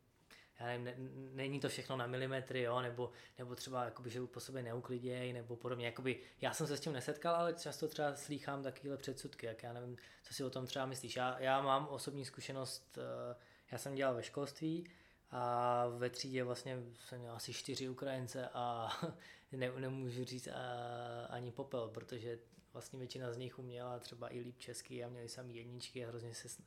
já 0.60 0.66
nevím, 0.66 0.84
ne, 0.84 0.96
není 1.34 1.60
to 1.60 1.70
všechno 1.70 1.98
na 1.98 2.08
milimetry, 2.08 2.62
jo, 2.62 2.82
nebo, 2.82 3.12
nebo 3.38 3.56
třeba 3.56 3.86
jakoby, 3.86 4.10
že 4.10 4.22
po 4.22 4.40
sobě 4.40 4.64
neuklidějí, 4.64 5.34
nebo 5.34 5.56
podobně. 5.56 5.86
Jakoby, 5.86 6.20
já 6.42 6.54
jsem 6.54 6.68
se 6.68 6.78
s 6.78 6.80
tím 6.80 6.94
nesetkal, 6.94 7.36
ale 7.36 7.54
často 7.54 7.88
třeba 7.88 8.16
slýchám 8.16 8.64
takovéhle 8.64 8.98
předsudky, 8.98 9.46
jak 9.46 9.64
já 9.64 9.74
nevím, 9.74 9.98
co 10.24 10.34
si 10.34 10.44
o 10.44 10.50
tom 10.50 10.66
třeba 10.66 10.86
myslíš. 10.86 11.16
Já, 11.16 11.40
já 11.40 11.62
mám 11.62 11.88
osobní 11.88 12.26
zkušenost, 12.26 12.98
eh, 12.98 13.36
já 13.72 13.78
jsem 13.78 13.96
dělal 13.96 14.16
ve 14.16 14.24
školství 14.24 14.90
a 15.32 15.88
ve 15.88 16.10
třídě 16.10 16.44
vlastně 16.44 16.78
jsem 17.08 17.20
měl 17.20 17.34
asi 17.34 17.54
čtyři 17.54 17.90
Ukrajince 17.90 18.50
a 18.54 18.90
ne, 19.52 19.72
nemůžu 19.72 20.24
říct 20.24 20.48
a, 20.48 20.52
eh, 20.54 21.28
ani 21.28 21.52
popel, 21.52 21.88
protože 21.88 22.40
vlastně 22.80 23.00
většina 23.00 23.34
z 23.34 23.38
nich 23.38 23.60
uměla 23.60 24.00
třeba 24.00 24.34
i 24.34 24.40
líp 24.40 24.60
česky 24.60 25.04
a 25.04 25.10
měli 25.10 25.30
sami 25.30 25.54
jedničky 25.54 26.06
a 26.06 26.08
hrozně 26.08 26.34
se, 26.34 26.64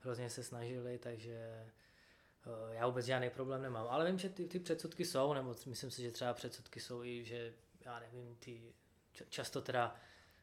hrozně 0.00 0.30
se 0.30 0.42
snažili, 0.42 0.98
takže 0.98 1.32
eh, 1.32 2.74
já 2.74 2.86
vůbec 2.86 3.06
žádný 3.06 3.30
problém 3.30 3.62
nemám. 3.62 3.86
Ale 3.90 4.06
vím, 4.06 4.18
že 4.18 4.28
ty, 4.28 4.48
ty 4.48 4.60
předsudky 4.60 5.04
jsou, 5.04 5.34
nebo 5.34 5.56
myslím 5.66 5.90
si, 5.90 6.02
že 6.02 6.10
třeba 6.10 6.34
předsudky 6.34 6.80
jsou 6.80 7.04
i, 7.04 7.24
že 7.24 7.54
já 7.80 8.00
nevím, 8.00 8.36
ty 8.36 8.74
často 9.28 9.60
teda 9.60 9.96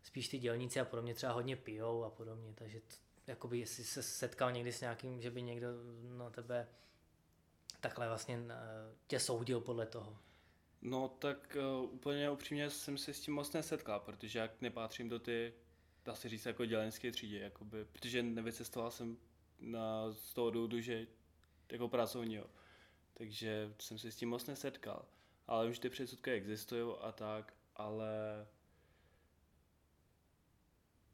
spíš 0.03 0.27
ty 0.27 0.39
dělníci 0.39 0.79
a 0.79 0.85
podobně 0.85 1.13
třeba 1.13 1.33
hodně 1.33 1.55
pijou 1.55 2.03
a 2.03 2.09
podobně, 2.09 2.53
takže 2.55 2.79
to, 2.79 2.95
jakoby 3.27 3.59
jestli 3.59 3.83
se 3.83 4.03
setkal 4.03 4.51
někdy 4.51 4.71
s 4.71 4.81
nějakým, 4.81 5.21
že 5.21 5.31
by 5.31 5.41
někdo 5.41 5.67
na 6.17 6.29
tebe 6.29 6.67
takhle 7.79 8.07
vlastně 8.07 8.39
eh, 8.49 8.55
tě 9.07 9.19
soudil 9.19 9.61
podle 9.61 9.85
toho. 9.85 10.17
No 10.89 11.09
tak 11.09 11.57
uh, 11.59 11.93
úplně 11.93 12.29
upřímně 12.29 12.69
jsem 12.69 12.97
se 12.97 13.13
s 13.13 13.19
tím 13.19 13.33
moc 13.33 13.53
nesetkal, 13.53 13.99
protože 13.99 14.39
jak 14.39 14.61
nepatřím 14.61 15.09
do 15.09 15.19
ty, 15.19 15.53
dá 16.05 16.15
se 16.15 16.29
říct, 16.29 16.45
jako 16.45 16.65
dělenské 16.65 17.11
třídy, 17.11 17.39
jakoby, 17.39 17.85
protože 17.85 18.23
nevycestoval 18.23 18.91
jsem 18.91 19.17
na, 19.59 20.11
z 20.11 20.33
toho 20.33 20.51
důvodu, 20.51 20.81
že 20.81 21.07
jako 21.71 21.87
pracovního. 21.87 22.49
Takže 23.13 23.73
jsem 23.79 23.99
se 23.99 24.11
s 24.11 24.15
tím 24.15 24.29
moc 24.29 24.45
nesetkal. 24.45 25.05
Ale 25.47 25.67
už 25.67 25.79
ty 25.79 25.89
předsudky 25.89 26.31
existují 26.31 26.95
a 27.01 27.11
tak, 27.11 27.53
ale 27.75 28.47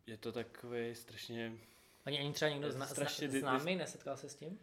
je 0.05 0.17
to 0.17 0.31
takový 0.31 0.95
strašně... 0.95 1.57
Ani, 2.05 2.19
ani 2.19 2.33
třeba 2.33 2.51
někdo 2.51 2.71
zna, 2.71 2.87
strašně 2.87 3.29
zna, 3.29 3.39
známý 3.39 3.75
nesetkal 3.75 4.17
se 4.17 4.29
s 4.29 4.35
tím? 4.35 4.59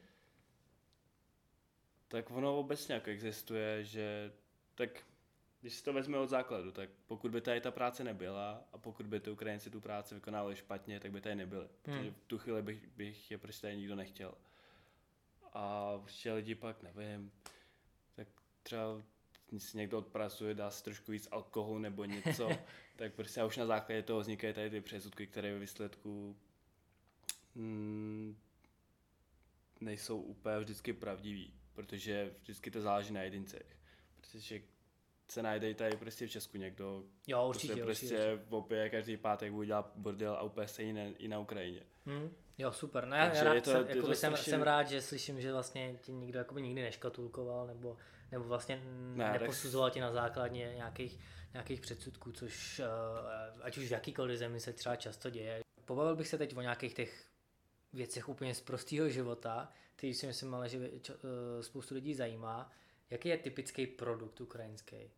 Tak 2.08 2.30
ono 2.30 2.58
obecně 2.58 2.94
jako 2.94 3.10
existuje, 3.10 3.84
že 3.84 4.32
tak 4.74 5.04
když 5.60 5.74
si 5.74 5.84
to 5.84 5.92
vezme 5.92 6.18
od 6.18 6.26
základu, 6.26 6.72
tak 6.72 6.90
pokud 7.06 7.30
by 7.30 7.40
tady 7.40 7.60
ta 7.60 7.70
práce 7.70 8.04
nebyla 8.04 8.64
a 8.72 8.78
pokud 8.78 9.06
by 9.06 9.20
ty 9.20 9.30
Ukrajinci 9.30 9.70
tu 9.70 9.80
práci 9.80 10.14
vykonávali 10.14 10.56
špatně, 10.56 11.00
tak 11.00 11.12
by 11.12 11.20
tady 11.20 11.34
nebyli. 11.34 11.64
Hmm. 11.64 11.70
Protože 11.82 12.10
v 12.10 12.24
tu 12.26 12.38
chvíli 12.38 12.62
bych, 12.62 12.86
bych 12.86 13.30
je 13.30 13.38
prostě 13.38 13.66
tady 13.66 13.76
nikdo 13.76 13.96
nechtěl. 13.96 14.34
A 15.52 15.92
určitě 16.02 16.32
lidi 16.32 16.54
pak, 16.54 16.82
nevím, 16.82 17.32
tak 18.16 18.28
třeba 18.62 19.02
si 19.58 19.76
někdo 19.76 19.98
odpracuje, 19.98 20.54
dá 20.54 20.70
si 20.70 20.84
trošku 20.84 21.12
víc 21.12 21.28
alkoholu 21.30 21.78
nebo 21.78 22.04
něco, 22.04 22.50
tak 22.96 23.14
prostě 23.14 23.40
a 23.40 23.46
už 23.46 23.56
na 23.56 23.66
základě 23.66 24.02
toho 24.02 24.20
vznikají 24.20 24.54
tady 24.54 24.70
ty 24.70 24.80
přesudky, 24.80 25.26
které 25.26 25.52
ve 25.52 25.58
výsledku 25.58 26.36
mm, 27.54 28.36
nejsou 29.80 30.20
úplně 30.20 30.58
vždycky 30.58 30.92
pravdivý, 30.92 31.54
protože 31.72 32.34
vždycky 32.42 32.70
to 32.70 32.80
záleží 32.80 33.12
na 33.12 33.22
jedincech 33.22 33.79
že 34.34 34.60
se 35.30 35.42
najde 35.42 35.74
tady 35.74 35.96
prostě 35.96 36.26
v 36.26 36.30
Česku 36.30 36.58
někdo, 36.58 37.02
jo, 37.26 37.48
určitě, 37.48 37.74
se 37.74 37.82
prostě 37.82 38.06
určitě. 38.06 38.40
opět 38.50 38.90
každý 38.90 39.16
pátek 39.16 39.52
bude 39.52 39.66
dělat 39.66 39.92
bordel 39.96 40.34
a 40.34 40.42
úplně 40.42 40.68
stejně 40.68 41.12
i 41.18 41.28
na 41.28 41.38
Ukrajině. 41.38 41.82
Hmm. 42.06 42.30
Jo, 42.58 42.72
super. 42.72 43.06
No, 43.06 43.16
já, 43.16 43.42
rád, 43.42 43.64
to, 43.64 43.70
jsem, 43.70 43.86
to 43.86 44.14
jsem, 44.14 44.14
strašně... 44.14 44.50
jsem, 44.50 44.62
rád, 44.62 44.88
že 44.88 45.02
slyším, 45.02 45.40
že 45.40 45.52
vlastně 45.52 45.98
tě 46.02 46.12
nikdo 46.12 46.38
jakoby 46.38 46.62
nikdy 46.62 46.82
neškatulkoval 46.82 47.66
nebo, 47.66 47.96
nebo 48.32 48.44
vlastně 48.44 48.82
ne, 49.14 49.32
neposuzoval 49.32 49.90
tě 49.90 50.00
na 50.00 50.12
základně 50.12 50.72
nějakých, 50.76 51.18
nějakých 51.52 51.80
předsudků, 51.80 52.32
což 52.32 52.78
uh, 52.78 53.62
ať 53.62 53.78
už 53.78 53.88
v 53.88 53.90
jakýkoliv 53.90 54.38
zemi 54.38 54.60
se 54.60 54.72
třeba 54.72 54.96
často 54.96 55.30
děje. 55.30 55.60
Pobavil 55.84 56.16
bych 56.16 56.28
se 56.28 56.38
teď 56.38 56.56
o 56.56 56.60
nějakých 56.60 56.94
těch 56.94 57.26
věcech 57.92 58.28
úplně 58.28 58.54
z 58.54 58.60
prostého 58.60 59.08
života, 59.08 59.72
který 59.96 60.14
si 60.14 60.26
myslím 60.26 60.54
ale, 60.54 60.68
že 60.68 60.78
uh, 60.78 60.86
spoustu 61.60 61.94
lidí 61.94 62.14
zajímá. 62.14 62.72
Jaký 63.10 63.28
je 63.28 63.38
typický 63.38 63.86
produkt 63.86 64.40
ukrajinský? 64.40 65.10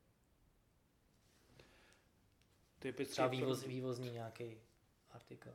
Typický 2.78 3.12
Třeba 3.12 3.28
vývoz, 3.28 3.59
produkt. 3.59 3.74
vývozní 3.74 4.11
nějaký 4.11 4.61
artikl. 5.11 5.55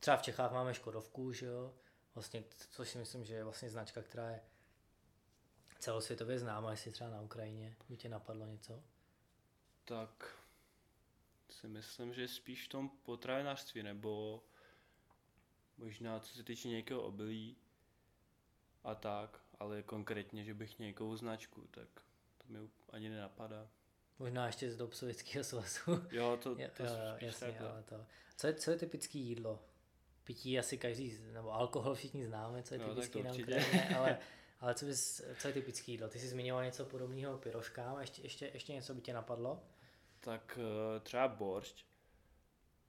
Třeba 0.00 0.16
v 0.16 0.22
Čechách 0.22 0.52
máme 0.52 0.74
Škodovku, 0.74 1.32
že 1.32 1.46
jo? 1.46 1.74
Vlastně, 2.14 2.44
což 2.70 2.88
si 2.88 2.98
myslím, 2.98 3.24
že 3.24 3.34
je 3.34 3.44
vlastně 3.44 3.70
značka, 3.70 4.02
která 4.02 4.30
je 4.30 4.40
celosvětově 5.78 6.38
známa, 6.38 6.70
jestli 6.70 6.92
třeba 6.92 7.10
na 7.10 7.20
Ukrajině. 7.20 7.76
By 7.88 7.96
tě 7.96 8.08
napadlo 8.08 8.46
něco? 8.46 8.82
Tak 9.84 10.38
si 11.50 11.68
myslím, 11.68 12.14
že 12.14 12.28
spíš 12.28 12.64
v 12.64 12.68
tom 12.68 12.88
potravinářství, 12.88 13.82
nebo 13.82 14.42
možná 15.76 16.20
co 16.20 16.34
se 16.34 16.42
týče 16.42 16.68
nějakého 16.68 17.02
obilí, 17.02 17.56
a 18.84 18.94
tak, 18.94 19.40
ale 19.58 19.82
konkrétně, 19.82 20.44
že 20.44 20.54
bych 20.54 20.78
nějakou 20.78 21.16
značku, 21.16 21.68
tak 21.70 21.88
to 22.38 22.44
mi 22.48 22.58
ani 22.92 23.08
nenapadá. 23.08 23.68
Možná 24.18 24.46
ještě 24.46 24.70
z 24.70 24.76
dob 24.76 24.94
Sovětského 24.94 25.44
svazu. 25.44 25.80
Jo, 26.10 26.38
to, 26.42 26.54
to, 26.54 26.60
jo, 26.60 26.68
jasně, 27.20 27.58
ale 27.58 27.82
to. 27.82 28.06
Co 28.36 28.46
je, 28.46 28.54
co 28.54 28.70
je 28.70 28.76
typický 28.76 29.20
jídlo? 29.20 29.62
Pití 30.24 30.58
asi 30.58 30.78
každý, 30.78 31.18
nebo 31.32 31.52
alkohol 31.52 31.94
všichni 31.94 32.26
známe, 32.26 32.62
co 32.62 32.74
je 32.74 32.80
no, 32.80 32.88
typický 32.88 33.22
na 33.22 33.32
Ukrajině, 33.32 33.94
ale, 33.98 34.18
ale 34.60 34.74
co, 34.74 34.86
bys, 34.86 35.22
co 35.38 35.48
je 35.48 35.54
typický 35.54 35.92
jídlo? 35.92 36.08
Ty 36.08 36.18
jsi 36.18 36.28
zmiňoval 36.28 36.64
něco 36.64 36.84
podobného 36.84 37.38
pyroškám, 37.38 38.00
ještě, 38.00 38.22
ještě, 38.22 38.50
ještě 38.54 38.72
něco 38.72 38.94
by 38.94 39.00
tě 39.00 39.12
napadlo? 39.12 39.62
Tak 40.20 40.58
uh, 40.58 41.02
třeba 41.02 41.28
boršť, 41.28 41.84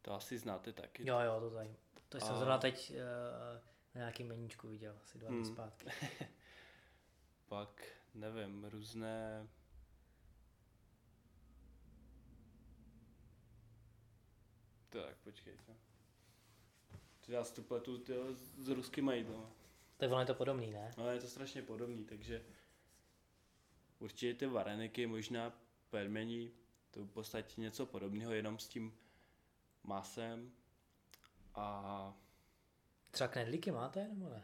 to 0.02 0.14
asi 0.14 0.38
znáte 0.38 0.74
taky. 0.74 1.08
Jo, 1.08 1.20
jo, 1.20 1.40
to 1.40 1.50
tady. 1.50 1.76
To 2.10 2.20
jsem 2.20 2.36
zrovna 2.36 2.58
teď 2.58 2.92
uh, 2.92 3.60
na 3.96 4.00
nějakém 4.00 4.28
meníčku 4.28 4.68
viděl, 4.68 4.96
asi 5.04 5.18
dva 5.18 5.30
dny 5.30 5.38
hmm. 5.38 5.46
zpátky. 5.46 5.90
Pak, 7.48 7.88
nevím, 8.14 8.66
různé 8.66 9.48
Tak, 15.04 15.18
počkejte. 15.24 15.76
Já 17.28 17.44
si 17.44 17.54
to 17.54 17.62
pletu 17.62 17.98
tyjo, 17.98 18.34
s 18.58 18.68
ruskýma 18.70 19.14
jídlama. 19.14 19.52
Tak 19.98 20.12
ono 20.12 20.20
je 20.20 20.26
to 20.26 20.34
podobný, 20.34 20.72
ne? 20.72 20.94
No, 20.98 21.12
je 21.12 21.20
to 21.20 21.28
strašně 21.28 21.62
podobný, 21.62 22.06
takže 22.06 22.46
určitě 24.00 24.34
ty 24.34 24.46
vareniky, 24.46 25.08
možná 25.08 25.54
pelmení, 25.90 26.52
to 26.92 27.00
je 27.00 27.06
v 27.06 27.10
podstatě 27.10 27.62
něco 27.62 27.86
podobného, 27.86 28.34
jenom 28.34 28.60
s 28.60 28.68
tím 28.68 28.98
masem 29.84 30.52
a... 31.56 32.25
Třeba 33.16 33.28
knedlíky 33.28 33.72
máte, 33.72 34.08
nebo 34.08 34.30
ne? 34.30 34.44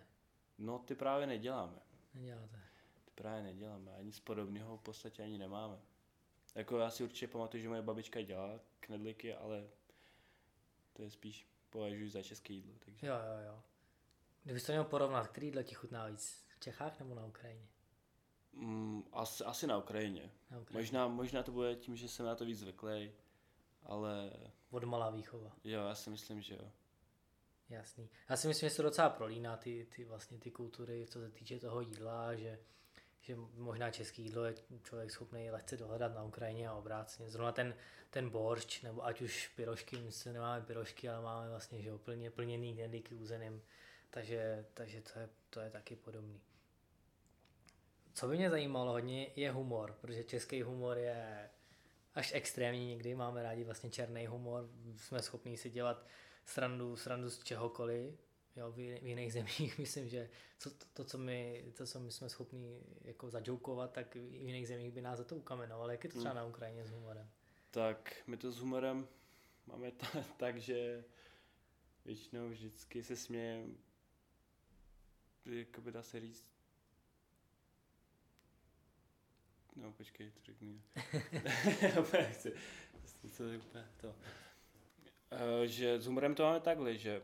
No, 0.57 0.79
ty 0.79 0.95
právě 0.95 1.27
neděláme. 1.27 1.79
Neděláte. 2.13 2.59
Ty 3.05 3.11
právě 3.15 3.43
neděláme, 3.43 3.91
ani 3.95 4.11
z 4.13 4.19
podobného 4.19 4.77
v 4.77 4.81
podstatě 4.81 5.23
ani 5.23 5.37
nemáme. 5.37 5.79
Jako 6.55 6.77
já 6.77 6.89
si 6.89 7.03
určitě 7.03 7.27
pamatuju, 7.27 7.63
že 7.63 7.69
moje 7.69 7.81
babička 7.81 8.21
dělá 8.21 8.59
knedlíky, 8.79 9.35
ale 9.35 9.67
to 10.93 11.01
je 11.01 11.11
spíš 11.11 11.47
považuji 11.69 12.09
za 12.09 12.23
české 12.23 12.53
jídlo. 12.53 12.73
Takže. 12.85 13.07
Jo, 13.07 13.13
jo, 13.13 13.45
jo. 13.47 13.63
Kdybyste 14.43 14.67
to 14.67 14.71
měl 14.73 14.83
porovnat, 14.83 15.27
který 15.27 15.47
jídlo 15.47 15.63
ti 15.63 15.75
chutná 15.75 16.05
víc? 16.05 16.45
V 16.47 16.59
Čechách 16.59 16.99
nebo 16.99 17.15
na 17.15 17.25
Ukrajině? 17.25 17.67
Mm, 18.53 19.03
asi, 19.11 19.43
asi 19.43 19.67
na 19.67 19.77
Ukrajině. 19.77 20.31
na 20.51 20.59
Ukrajině. 20.59 20.81
Možná, 20.81 21.07
možná 21.07 21.43
to 21.43 21.51
bude 21.51 21.75
tím, 21.75 21.95
že 21.95 22.07
jsem 22.07 22.25
na 22.25 22.35
to 22.35 22.45
víc 22.45 22.59
zvyklý, 22.59 23.11
ale... 23.83 24.31
Od 24.69 24.83
malá 24.83 25.09
výchova. 25.09 25.51
Jo, 25.63 25.87
já 25.87 25.95
si 25.95 26.09
myslím, 26.09 26.41
že 26.41 26.53
jo. 26.55 26.71
Jasný. 27.71 28.09
Já 28.29 28.37
si 28.37 28.47
myslím, 28.47 28.69
že 28.69 28.75
se 28.75 28.81
docela 28.81 29.09
prolíná 29.09 29.57
ty, 29.57 29.87
ty 29.95 30.05
vlastně 30.05 30.37
ty 30.37 30.51
kultury, 30.51 31.05
co 31.09 31.19
se 31.19 31.29
týče 31.29 31.59
toho 31.59 31.81
jídla, 31.81 32.35
že 32.35 32.59
že 33.21 33.35
možná 33.55 33.91
český 33.91 34.23
jídlo 34.23 34.45
je 34.45 34.55
člověk 34.83 35.11
schopný 35.11 35.51
lehce 35.51 35.77
dohledat 35.77 36.15
na 36.15 36.23
Ukrajině 36.23 36.67
a 36.67 36.73
obráceně. 36.73 37.29
Zrovna 37.29 37.51
ten, 37.51 37.75
ten 38.09 38.29
boršč, 38.29 38.81
nebo 38.81 39.05
ať 39.05 39.21
už 39.21 39.47
pyrošky, 39.47 39.97
my 39.97 40.11
se 40.11 40.33
nemáme 40.33 40.65
pyrošky, 40.65 41.09
ale 41.09 41.23
máme 41.23 41.49
vlastně 41.49 41.81
že 41.81 41.91
plně, 41.97 42.31
plněný 42.31 42.73
knedlíky 42.75 43.15
uzeným, 43.15 43.61
takže, 44.09 44.65
takže 44.73 45.01
to, 45.01 45.19
je, 45.19 45.29
to 45.49 45.59
je 45.59 45.69
taky 45.69 45.95
podobný. 45.95 46.41
Co 48.13 48.27
by 48.27 48.37
mě 48.37 48.49
zajímalo 48.49 48.91
hodně 48.91 49.27
je 49.35 49.51
humor, 49.51 49.97
protože 50.01 50.23
český 50.23 50.61
humor 50.61 50.97
je 50.97 51.49
až 52.13 52.31
extrémní 52.33 52.87
někdy, 52.87 53.15
máme 53.15 53.43
rádi 53.43 53.63
vlastně 53.63 53.89
černý 53.89 54.27
humor, 54.27 54.69
jsme 54.97 55.21
schopni 55.21 55.57
si 55.57 55.69
dělat 55.69 56.05
srandu, 56.45 56.95
srandu 56.95 57.29
z 57.29 57.43
čehokoliv, 57.43 58.19
Jo, 58.55 58.71
v, 58.71 58.75
v 58.75 59.07
jiných 59.07 59.33
zemích 59.37 59.77
myslím, 59.77 60.09
že 60.09 60.29
co, 60.57 60.71
to, 60.71 60.85
to, 60.93 61.03
co 61.03 61.17
my, 61.17 61.65
to, 61.77 61.85
co 61.85 61.99
my 61.99 62.11
jsme 62.11 62.29
schopni 62.29 62.81
jako 63.01 63.29
zajoukovat, 63.29 63.91
tak 63.91 64.15
v 64.15 64.33
jiných 64.33 64.67
zemích 64.67 64.91
by 64.91 65.01
nás 65.01 65.17
za 65.17 65.23
to 65.23 65.35
ukamenovali. 65.35 65.93
Jak 65.93 66.03
je 66.03 66.09
to 66.09 66.19
třeba 66.19 66.33
hmm. 66.33 66.37
na 66.37 66.45
Ukrajině 66.45 66.85
s 66.85 66.91
humorem? 66.91 67.29
Tak 67.71 68.23
my 68.27 68.37
to 68.37 68.51
s 68.51 68.59
humorem 68.59 69.07
máme 69.67 69.91
t- 69.91 70.25
tak, 70.37 70.57
že 70.57 71.03
většinou 72.05 72.49
vždycky 72.49 73.03
se 73.03 73.15
smějeme, 73.15 73.73
jako 75.45 75.81
by 75.81 75.91
dá 75.91 76.03
se 76.03 76.19
říct, 76.19 76.45
no 79.75 79.91
počkej, 79.91 80.31
to 80.31 80.39
řekni. 80.43 80.81
to. 84.01 84.07
Uh, 84.07 84.40
že 85.65 86.01
s 86.01 86.05
humorem 86.05 86.35
to 86.35 86.43
máme 86.43 86.59
takhle, 86.59 86.97
že 86.97 87.21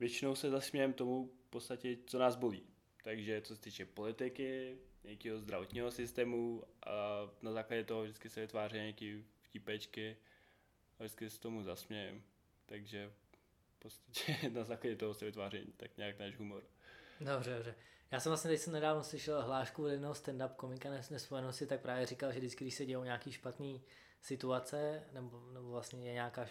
většinou 0.00 0.34
se 0.34 0.50
zasmějeme 0.50 0.94
tomu 0.94 1.30
v 1.46 1.50
podstatě, 1.50 1.96
co 2.06 2.18
nás 2.18 2.36
bolí. 2.36 2.62
Takže 3.04 3.40
co 3.40 3.56
se 3.56 3.62
týče 3.62 3.84
politiky, 3.84 4.78
nějakého 5.04 5.38
zdravotního 5.38 5.90
systému 5.90 6.62
a 6.86 7.30
na 7.42 7.52
základě 7.52 7.84
toho 7.84 8.02
vždycky 8.02 8.28
se 8.28 8.40
vytváří 8.40 8.76
nějaké 8.76 9.22
vtipečky 9.42 10.16
a 10.98 11.02
vždycky 11.02 11.30
se 11.30 11.40
tomu 11.40 11.62
zasmějem. 11.62 12.22
Takže 12.66 13.12
v 13.76 13.78
podstatě 13.78 14.36
na 14.52 14.64
základě 14.64 14.96
toho 14.96 15.14
se 15.14 15.24
vytváří 15.24 15.72
tak 15.76 15.96
nějak 15.96 16.18
náš 16.18 16.36
humor. 16.36 16.62
Dobře, 17.20 17.54
dobře. 17.54 17.74
Já 18.10 18.20
jsem 18.20 18.30
vlastně 18.30 18.50
teď 18.50 18.60
jsem 18.60 18.72
nedávno 18.72 19.04
slyšel 19.04 19.42
hlášku 19.42 19.86
jednoho 19.86 20.14
stand-up 20.14 20.54
komika 20.54 20.90
nespojenosti, 21.10 21.66
tak 21.66 21.80
právě 21.80 22.06
říkal, 22.06 22.32
že 22.32 22.38
vždycky, 22.38 22.64
když 22.64 22.74
se 22.74 22.86
dějou 22.86 23.04
nějaký 23.04 23.32
špatný 23.32 23.82
situace, 24.22 25.02
nebo, 25.12 25.50
nebo 25.52 25.70
vlastně 25.70 26.06
je 26.06 26.12
nějaká 26.12 26.46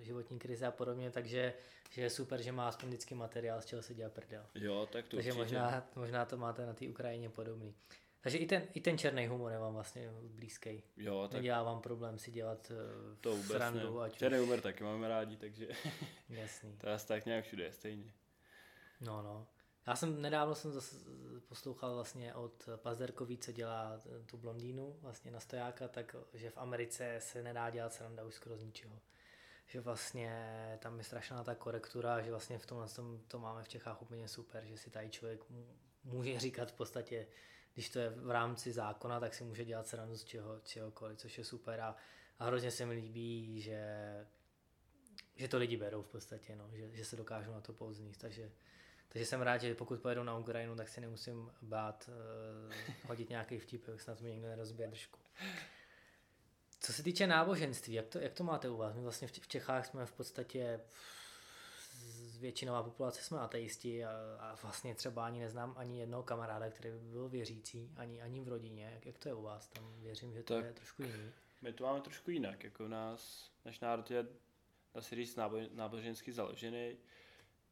životní 0.00 0.38
krize 0.38 0.66
a 0.66 0.70
podobně, 0.70 1.10
takže 1.10 1.54
že 1.90 2.02
je 2.02 2.10
super, 2.10 2.42
že 2.42 2.52
má 2.52 2.68
aspoň 2.68 2.88
vždycky 2.88 3.14
materiál, 3.14 3.60
z 3.60 3.66
čeho 3.66 3.82
se 3.82 3.94
dělá 3.94 4.10
prdel. 4.10 4.46
Jo, 4.54 4.88
tak 4.92 5.08
to 5.08 5.16
Takže 5.16 5.32
možná, 5.32 5.88
možná 5.96 6.24
to 6.24 6.36
máte 6.36 6.66
na 6.66 6.74
té 6.74 6.88
Ukrajině 6.88 7.30
podobný. 7.30 7.74
Takže 8.20 8.38
i 8.38 8.46
ten, 8.46 8.62
i 8.74 8.80
ten 8.80 8.98
černý 8.98 9.26
humor 9.26 9.52
je 9.52 9.58
vám 9.58 9.74
vlastně 9.74 10.10
blízký. 10.22 10.82
Jo, 10.96 11.28
tak... 11.28 11.32
Nedělá 11.32 11.62
vám 11.62 11.80
problém 11.80 12.18
si 12.18 12.30
dělat 12.30 12.70
uh, 12.70 13.16
to 13.20 13.30
vůbec 13.30 13.46
srandu. 13.46 13.98
Ne. 13.98 14.04
Ať 14.04 14.16
černý 14.16 14.38
humor 14.38 14.60
taky 14.60 14.84
máme 14.84 15.08
rádi, 15.08 15.36
takže 15.36 15.68
Jasný. 16.28 16.76
to 16.80 16.88
je 16.88 16.98
tak 17.06 17.26
nějak 17.26 17.44
všude 17.44 17.72
stejně. 17.72 18.12
No, 19.00 19.22
no. 19.22 19.46
Já 19.86 19.96
jsem 19.96 20.22
nedávno 20.22 20.54
jsem 20.54 20.72
zase 20.72 20.96
poslouchal 21.48 21.94
vlastně 21.94 22.34
od 22.34 22.68
Pazderkový, 22.76 23.38
co 23.38 23.52
dělá 23.52 24.00
tu 24.26 24.36
blondýnu 24.36 24.96
vlastně 25.00 25.30
na 25.30 25.40
stojáka, 25.40 25.88
tak 25.88 26.16
že 26.34 26.50
v 26.50 26.58
Americe 26.58 27.16
se 27.18 27.42
nedá 27.42 27.70
dělat 27.70 27.92
sranda 27.92 28.24
už 28.24 28.34
skoro 28.34 28.56
z 28.56 28.62
ničeho. 28.62 29.00
Že 29.66 29.80
vlastně 29.80 30.78
tam 30.82 30.98
je 30.98 31.04
strašná 31.04 31.44
ta 31.44 31.54
korektura, 31.54 32.22
že 32.22 32.30
vlastně 32.30 32.58
v 32.58 32.66
tomhle 32.66 32.88
tom 32.88 33.20
to 33.28 33.38
máme 33.38 33.62
v 33.62 33.68
Čechách 33.68 34.02
úplně 34.02 34.28
super, 34.28 34.64
že 34.64 34.76
si 34.76 34.90
tady 34.90 35.10
člověk 35.10 35.44
může 36.04 36.40
říkat 36.40 36.70
v 36.70 36.74
podstatě, 36.74 37.26
když 37.74 37.90
to 37.90 37.98
je 37.98 38.10
v 38.10 38.30
rámci 38.30 38.72
zákona, 38.72 39.20
tak 39.20 39.34
si 39.34 39.44
může 39.44 39.64
dělat 39.64 39.86
srandu 39.86 40.16
z 40.16 40.24
čeho, 40.24 40.60
čehokoliv, 40.60 41.18
což 41.18 41.38
je 41.38 41.44
super 41.44 41.80
a, 41.80 41.96
a 42.38 42.44
hrozně 42.44 42.70
se 42.70 42.86
mi 42.86 42.94
líbí, 42.94 43.60
že, 43.60 43.80
že 45.36 45.48
to 45.48 45.58
lidi 45.58 45.76
berou 45.76 46.02
v 46.02 46.08
podstatě, 46.08 46.56
no, 46.56 46.70
že, 46.72 46.96
že 46.96 47.04
se 47.04 47.16
dokážou 47.16 47.52
na 47.52 47.60
to 47.60 47.72
pouznít, 47.72 48.16
takže 48.18 48.52
takže 49.14 49.26
jsem 49.26 49.42
rád, 49.42 49.58
že 49.58 49.74
pokud 49.74 50.00
pojedu 50.00 50.22
na 50.22 50.38
Ukrajinu, 50.38 50.76
tak 50.76 50.88
si 50.88 51.00
nemusím 51.00 51.50
bát 51.62 52.10
uh, 52.68 52.74
hodit 53.08 53.30
nějaký 53.30 53.58
vtip, 53.58 53.88
snad 53.96 54.20
mi 54.20 54.30
někdo 54.30 54.48
nerozbije 54.48 54.88
držku. 54.88 55.20
Co 56.80 56.92
se 56.92 57.02
týče 57.02 57.26
náboženství, 57.26 57.94
jak 57.94 58.06
to, 58.06 58.18
jak 58.18 58.34
to 58.34 58.44
máte 58.44 58.68
u 58.68 58.76
vás? 58.76 58.94
My 58.94 59.02
vlastně 59.02 59.28
v 59.28 59.48
Čechách 59.48 59.86
jsme 59.86 60.06
v 60.06 60.12
podstatě 60.12 60.80
většinová 62.40 62.82
populace 62.82 63.22
jsme 63.22 63.38
ateisti 63.38 64.04
a, 64.04 64.10
a 64.40 64.54
vlastně 64.62 64.94
třeba 64.94 65.26
ani 65.26 65.40
neznám 65.40 65.74
ani 65.76 66.00
jednoho 66.00 66.22
kamaráda, 66.22 66.70
který 66.70 66.90
by 66.90 66.98
byl 66.98 67.28
věřící, 67.28 67.92
ani, 67.96 68.22
ani 68.22 68.40
v 68.40 68.48
rodině. 68.48 68.90
Jak, 68.94 69.06
jak 69.06 69.18
to 69.18 69.28
je 69.28 69.34
u 69.34 69.42
vás? 69.42 69.68
Tam 69.68 69.94
věřím, 70.00 70.32
že 70.32 70.42
to 70.42 70.54
tak 70.54 70.64
je 70.64 70.72
trošku 70.72 71.02
jiný. 71.02 71.32
My 71.62 71.72
to 71.72 71.84
máme 71.84 72.00
trošku 72.00 72.30
jinak. 72.30 72.64
Jako 72.64 72.88
nás, 72.88 73.50
náš 73.64 73.80
národ 73.80 74.10
je, 74.10 74.26
dá 74.94 75.00
se 75.00 75.14
říct, 75.14 75.38
nábožensky 75.74 76.32
založený, 76.32 76.96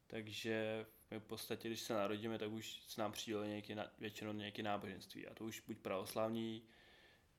takže 0.07 0.85
my 1.13 1.19
v 1.19 1.23
podstatě, 1.23 1.67
když 1.67 1.81
se 1.81 1.93
narodíme, 1.93 2.39
tak 2.39 2.51
už 2.51 2.81
s 2.87 2.97
nám 2.97 3.11
přijde 3.11 3.47
nějaký, 3.47 3.75
většinou 3.99 4.33
nějaké 4.33 4.63
náboženství. 4.63 5.27
A 5.27 5.33
to 5.33 5.43
už 5.43 5.59
buď 5.59 5.77
pravoslavní, 5.77 6.63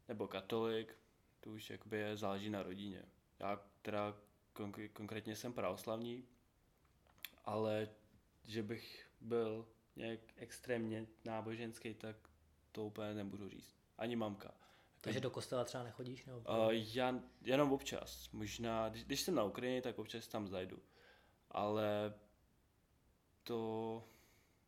nebo 0.09 0.29
katolik, 0.29 0.97
to 1.41 1.51
už 1.51 1.71
jakoby 1.71 1.97
je, 1.97 2.17
záleží 2.17 2.51
na 2.51 2.63
rodině. 2.63 3.03
Já 3.39 3.61
teda 3.83 4.17
konkr- 4.55 4.89
konkrétně 4.93 5.37
jsem 5.37 5.53
pravoslavní, 5.53 6.29
ale 7.45 7.89
že 8.45 8.63
bych 8.63 9.07
byl 9.21 9.69
nějak 9.97 10.21
extrémně 10.37 11.07
náboženský, 11.25 11.95
tak 11.95 12.17
to 12.73 12.85
úplně 12.85 13.15
nebudu 13.15 13.49
říct. 13.49 13.77
Ani 13.99 14.17
mamka. 14.17 14.55
Takže 15.01 15.21
do 15.21 15.31
kostela 15.31 15.65
třeba 15.65 15.85
nechodíš? 15.85 16.25
Nebo... 16.25 16.39
Uh, 16.39 16.71
já 16.71 17.21
jenom 17.43 17.73
občas. 17.73 18.31
Možná, 18.33 18.89
když, 18.89 19.05
když 19.05 19.21
jsem 19.21 19.35
na 19.35 19.45
Ukrajině, 19.45 19.83
tak 19.83 19.99
občas 19.99 20.29
tam 20.29 20.49
zajdu 20.49 20.83
ale 21.55 22.15
to 23.45 24.03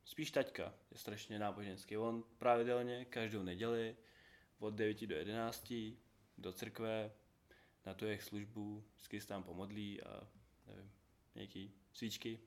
spíš 0.05 0.31
taťka 0.31 0.74
je 0.91 0.99
strašně 0.99 1.39
náboženský. 1.39 1.97
On 1.97 2.24
pravidelně 2.39 3.05
každou 3.05 3.43
neděli 3.43 3.97
od 4.59 4.74
9 4.74 5.07
do 5.07 5.16
11 5.16 5.72
do 6.39 6.53
církve 6.53 7.11
na 7.87 7.95
tu 7.95 8.05
jejich 8.05 8.22
službu, 8.22 8.85
vždycky 8.95 9.20
se 9.20 9.29
tam 9.29 9.43
pomodlí 9.43 10.03
a 10.03 10.29
nevím, 10.66 10.91
nějaký 11.35 11.74
svíčky, 11.93 12.41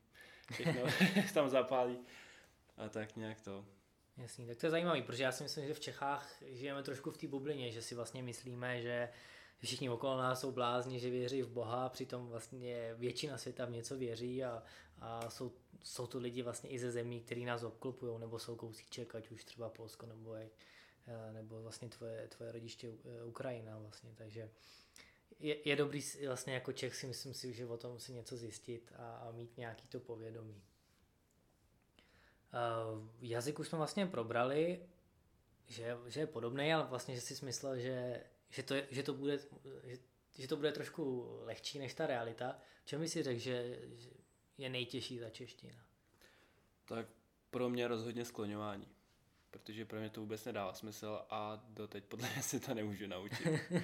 všechno 0.52 0.82
tam 1.34 1.48
zapálí 1.48 1.98
a 2.76 2.88
tak 2.88 3.16
nějak 3.16 3.40
to. 3.40 3.66
Jasný, 4.16 4.46
tak 4.46 4.58
to 4.58 4.66
je 4.66 4.70
zajímavé, 4.70 5.02
protože 5.02 5.22
já 5.22 5.32
si 5.32 5.42
myslím, 5.42 5.66
že 5.66 5.74
v 5.74 5.80
Čechách 5.80 6.42
žijeme 6.46 6.82
trošku 6.82 7.10
v 7.10 7.18
té 7.18 7.26
bublině, 7.26 7.72
že 7.72 7.82
si 7.82 7.94
vlastně 7.94 8.22
myslíme, 8.22 8.82
že 8.82 9.08
všichni 9.60 9.90
okolo 9.90 10.18
nás 10.18 10.40
jsou 10.40 10.52
blázni, 10.52 11.00
že 11.00 11.10
věří 11.10 11.42
v 11.42 11.48
Boha, 11.48 11.88
přitom 11.88 12.26
vlastně 12.26 12.94
většina 12.94 13.38
světa 13.38 13.64
v 13.64 13.70
něco 13.70 13.96
věří 13.96 14.44
a, 14.44 14.62
a 15.00 15.30
jsou, 15.30 15.52
jsou 15.82 16.06
to 16.06 16.18
lidi 16.18 16.42
vlastně 16.42 16.70
i 16.70 16.78
ze 16.78 16.90
zemí, 16.90 17.20
který 17.20 17.44
nás 17.44 17.62
obklopují, 17.62 18.18
nebo 18.18 18.38
jsou 18.38 18.56
kousíček, 18.56 19.14
ať 19.14 19.30
už 19.30 19.44
třeba 19.44 19.68
Polsko, 19.68 20.06
nebo, 20.06 20.34
je, 20.34 20.50
nebo 21.32 21.62
vlastně 21.62 21.88
tvoje, 21.88 22.28
tvoje 22.28 22.52
rodiště 22.52 22.92
Ukrajina 23.24 23.78
vlastně, 23.78 24.10
takže 24.16 24.50
je, 25.40 25.68
je 25.68 25.76
dobrý 25.76 26.00
vlastně 26.26 26.54
jako 26.54 26.72
Čech 26.72 26.96
si 26.96 27.06
myslím 27.06 27.34
si, 27.34 27.52
že 27.52 27.66
o 27.66 27.76
tom 27.76 28.00
si 28.00 28.12
něco 28.12 28.36
zjistit 28.36 28.92
a, 28.96 29.16
a 29.16 29.30
mít 29.30 29.56
nějaký 29.56 29.88
to 29.88 30.00
povědomí. 30.00 30.62
Uh, 32.52 33.08
jazyk 33.20 33.58
už 33.58 33.68
jsme 33.68 33.78
vlastně 33.78 34.06
probrali, 34.06 34.80
že, 35.66 35.98
že 36.06 36.20
je 36.20 36.26
podobný, 36.26 36.74
ale 36.74 36.86
vlastně, 36.86 37.14
že 37.14 37.20
si 37.20 37.44
myslel, 37.44 37.78
že, 37.78 38.24
že, 38.50 38.62
to, 38.62 38.74
je, 38.74 38.86
že, 38.90 39.02
to 39.02 39.14
bude, 39.14 39.38
že, 39.84 39.98
že 40.38 40.48
to 40.48 40.56
bude 40.56 40.72
trošku 40.72 41.28
lehčí 41.42 41.78
než 41.78 41.94
ta 41.94 42.06
realita. 42.06 42.58
Čemu 42.84 43.08
si 43.08 43.22
řekl, 43.22 43.40
že, 43.40 43.78
že 43.92 44.10
je 44.58 44.68
nejtěžší 44.68 45.18
ta 45.18 45.30
čeština? 45.30 45.84
Tak 46.84 47.06
pro 47.50 47.68
mě 47.68 47.88
rozhodně 47.88 48.24
skloňování. 48.24 48.88
Protože 49.50 49.84
pro 49.84 49.98
mě 49.98 50.10
to 50.10 50.20
vůbec 50.20 50.44
nedává 50.44 50.74
smysl 50.74 51.20
a 51.30 51.64
doteď 51.68 52.04
podle 52.04 52.28
mě 52.32 52.42
si 52.42 52.60
to 52.60 52.74
nemůžu 52.74 53.06
naučit. 53.06 53.48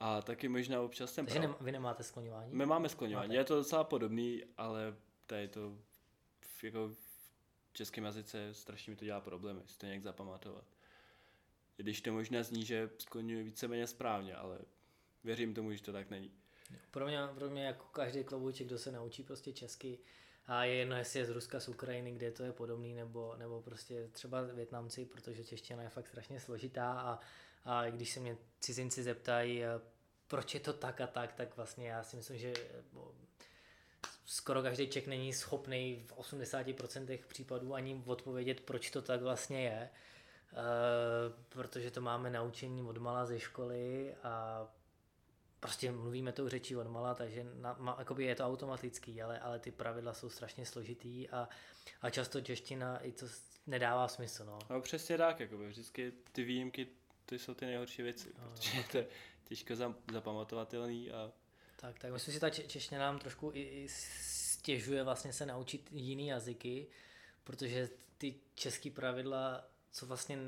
A 0.00 0.22
taky 0.22 0.48
možná 0.48 0.80
občas 0.80 1.14
jsem 1.14 1.26
Takže 1.26 1.40
prav... 1.40 1.60
vy 1.60 1.72
nemáte 1.72 2.02
skloňování? 2.02 2.54
My 2.54 2.66
máme 2.66 2.88
skloňování, 2.88 3.28
máte. 3.28 3.40
je 3.40 3.44
to 3.44 3.56
docela 3.56 3.84
podobný, 3.84 4.42
ale 4.56 4.96
tady 5.26 5.48
to 5.48 5.78
v, 6.40 6.64
jako 6.64 6.88
v 6.88 7.72
českém 7.72 8.04
jazyce 8.04 8.54
strašně 8.54 8.90
mi 8.90 8.96
to 8.96 9.04
dělá 9.04 9.20
problémy, 9.20 9.60
si 9.66 9.78
to 9.78 9.86
nějak 9.86 10.02
zapamatovat. 10.02 10.64
Když 11.80 12.00
to 12.00 12.12
možná 12.12 12.42
zní, 12.42 12.64
že 12.64 12.90
skloňuji 12.98 13.42
víceméně 13.42 13.86
správně, 13.86 14.34
ale 14.34 14.58
věřím 15.24 15.54
tomu, 15.54 15.72
že 15.72 15.82
to 15.82 15.92
tak 15.92 16.10
není. 16.10 16.30
Pro 16.90 17.06
mě, 17.06 17.18
pro 17.34 17.50
mě 17.50 17.64
jako 17.64 17.84
každý 17.84 18.24
klobouček, 18.24 18.66
kdo 18.66 18.78
se 18.78 18.92
naučí 18.92 19.22
prostě 19.22 19.52
česky, 19.52 19.98
a 20.46 20.64
je 20.64 20.74
jedno, 20.74 20.96
jestli 20.96 21.18
je 21.18 21.26
z 21.26 21.30
Ruska, 21.30 21.60
z 21.60 21.68
Ukrajiny, 21.68 22.12
kde 22.12 22.30
to 22.30 22.42
je 22.42 22.52
podobný, 22.52 22.94
nebo, 22.94 23.34
nebo 23.38 23.62
prostě 23.62 24.08
třeba 24.12 24.42
Větnamci, 24.42 25.04
protože 25.04 25.44
čeština 25.44 25.82
je 25.82 25.88
fakt 25.88 26.08
strašně 26.08 26.40
složitá 26.40 27.00
a 27.00 27.20
a 27.64 27.90
když 27.90 28.12
se 28.12 28.20
mě 28.20 28.36
cizinci 28.60 29.02
zeptají, 29.02 29.64
eh, 29.64 29.80
proč 30.28 30.54
je 30.54 30.60
to 30.60 30.72
tak 30.72 31.00
a 31.00 31.06
tak, 31.06 31.32
tak 31.32 31.56
vlastně 31.56 31.88
já 31.88 32.02
si 32.02 32.16
myslím, 32.16 32.38
že 32.38 32.52
eh, 32.56 33.00
skoro 34.26 34.62
každý 34.62 34.88
Čech 34.88 35.06
není 35.06 35.32
schopný 35.32 36.04
v 36.06 36.12
80% 36.12 37.26
případů 37.26 37.74
ani 37.74 38.02
odpovědět, 38.06 38.60
proč 38.60 38.90
to 38.90 39.02
tak 39.02 39.22
vlastně 39.22 39.64
je. 39.64 39.90
Protože 41.70 41.90
to 41.90 42.00
máme 42.00 42.30
naučení 42.30 42.82
od 42.82 42.98
mala 42.98 43.26
ze 43.26 43.40
školy 43.40 44.14
a 44.22 44.66
prostě 45.60 45.92
mluvíme 45.92 46.32
tou 46.32 46.48
řečí 46.48 46.76
od 46.76 46.86
mala, 46.86 47.14
takže 47.14 47.46
na, 47.54 47.76
ma, 47.78 48.04
je 48.18 48.34
to 48.34 48.46
automatický, 48.46 49.22
ale, 49.22 49.38
ale 49.38 49.58
ty 49.58 49.70
pravidla 49.70 50.14
jsou 50.14 50.30
strašně 50.30 50.66
složitý 50.66 51.28
a, 51.28 51.48
a 52.02 52.10
často 52.10 52.40
čeština 52.40 52.98
i 52.98 53.12
to 53.12 53.26
nedává 53.66 54.08
smysl. 54.08 54.44
No, 54.44 54.58
no 54.70 54.80
přesně 54.80 55.18
tak, 55.18 55.40
jakoby, 55.40 55.68
vždycky 55.68 56.12
ty 56.32 56.44
výjimky 56.44 56.88
to 57.26 57.34
jsou 57.34 57.54
ty 57.54 57.66
nejhorší 57.66 58.02
věci, 58.02 58.32
no, 58.38 58.50
protože 58.50 58.82
to 58.90 58.98
je 58.98 59.06
těžko 59.44 59.74
zapamatovatelný 60.12 61.10
a... 61.10 61.32
Tak, 61.76 61.98
tak 61.98 62.12
myslím, 62.12 62.34
že 62.34 62.40
ta 62.40 62.50
čeština 62.50 63.00
nám 63.00 63.18
trošku 63.18 63.50
i, 63.54 63.60
i 63.60 63.88
stěžuje 63.88 65.02
vlastně 65.02 65.32
se 65.32 65.46
naučit 65.46 65.92
jiný 65.92 66.26
jazyky, 66.26 66.86
protože 67.44 67.88
ty 68.18 68.34
český 68.54 68.90
pravidla, 68.90 69.64
co 69.90 70.06
vlastně 70.06 70.38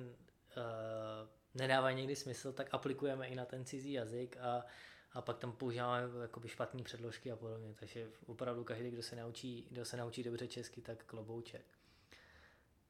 nedávají 1.55 1.97
někdy 1.97 2.17
smysl, 2.17 2.53
tak 2.53 2.69
aplikujeme 2.73 3.27
i 3.27 3.35
na 3.35 3.45
ten 3.45 3.65
cizí 3.65 3.93
jazyk 3.93 4.37
a, 4.37 4.65
a 5.13 5.23
pak 5.23 5.39
tam 5.39 5.53
používáme 5.53 6.23
jakoby 6.23 6.49
špatné 6.49 6.83
předložky 6.83 7.33
a 7.33 7.37
podobně. 7.37 7.75
Takže 7.81 8.11
opravdu 8.27 8.65
každý, 8.65 8.91
kdo 8.91 9.03
se 9.03 9.17
naučí, 9.17 9.67
kdo 9.71 9.85
se 9.85 9.97
naučí 9.97 10.23
dobře 10.23 10.49
česky, 10.49 10.81
tak 10.81 11.05
klobouček. 11.05 11.65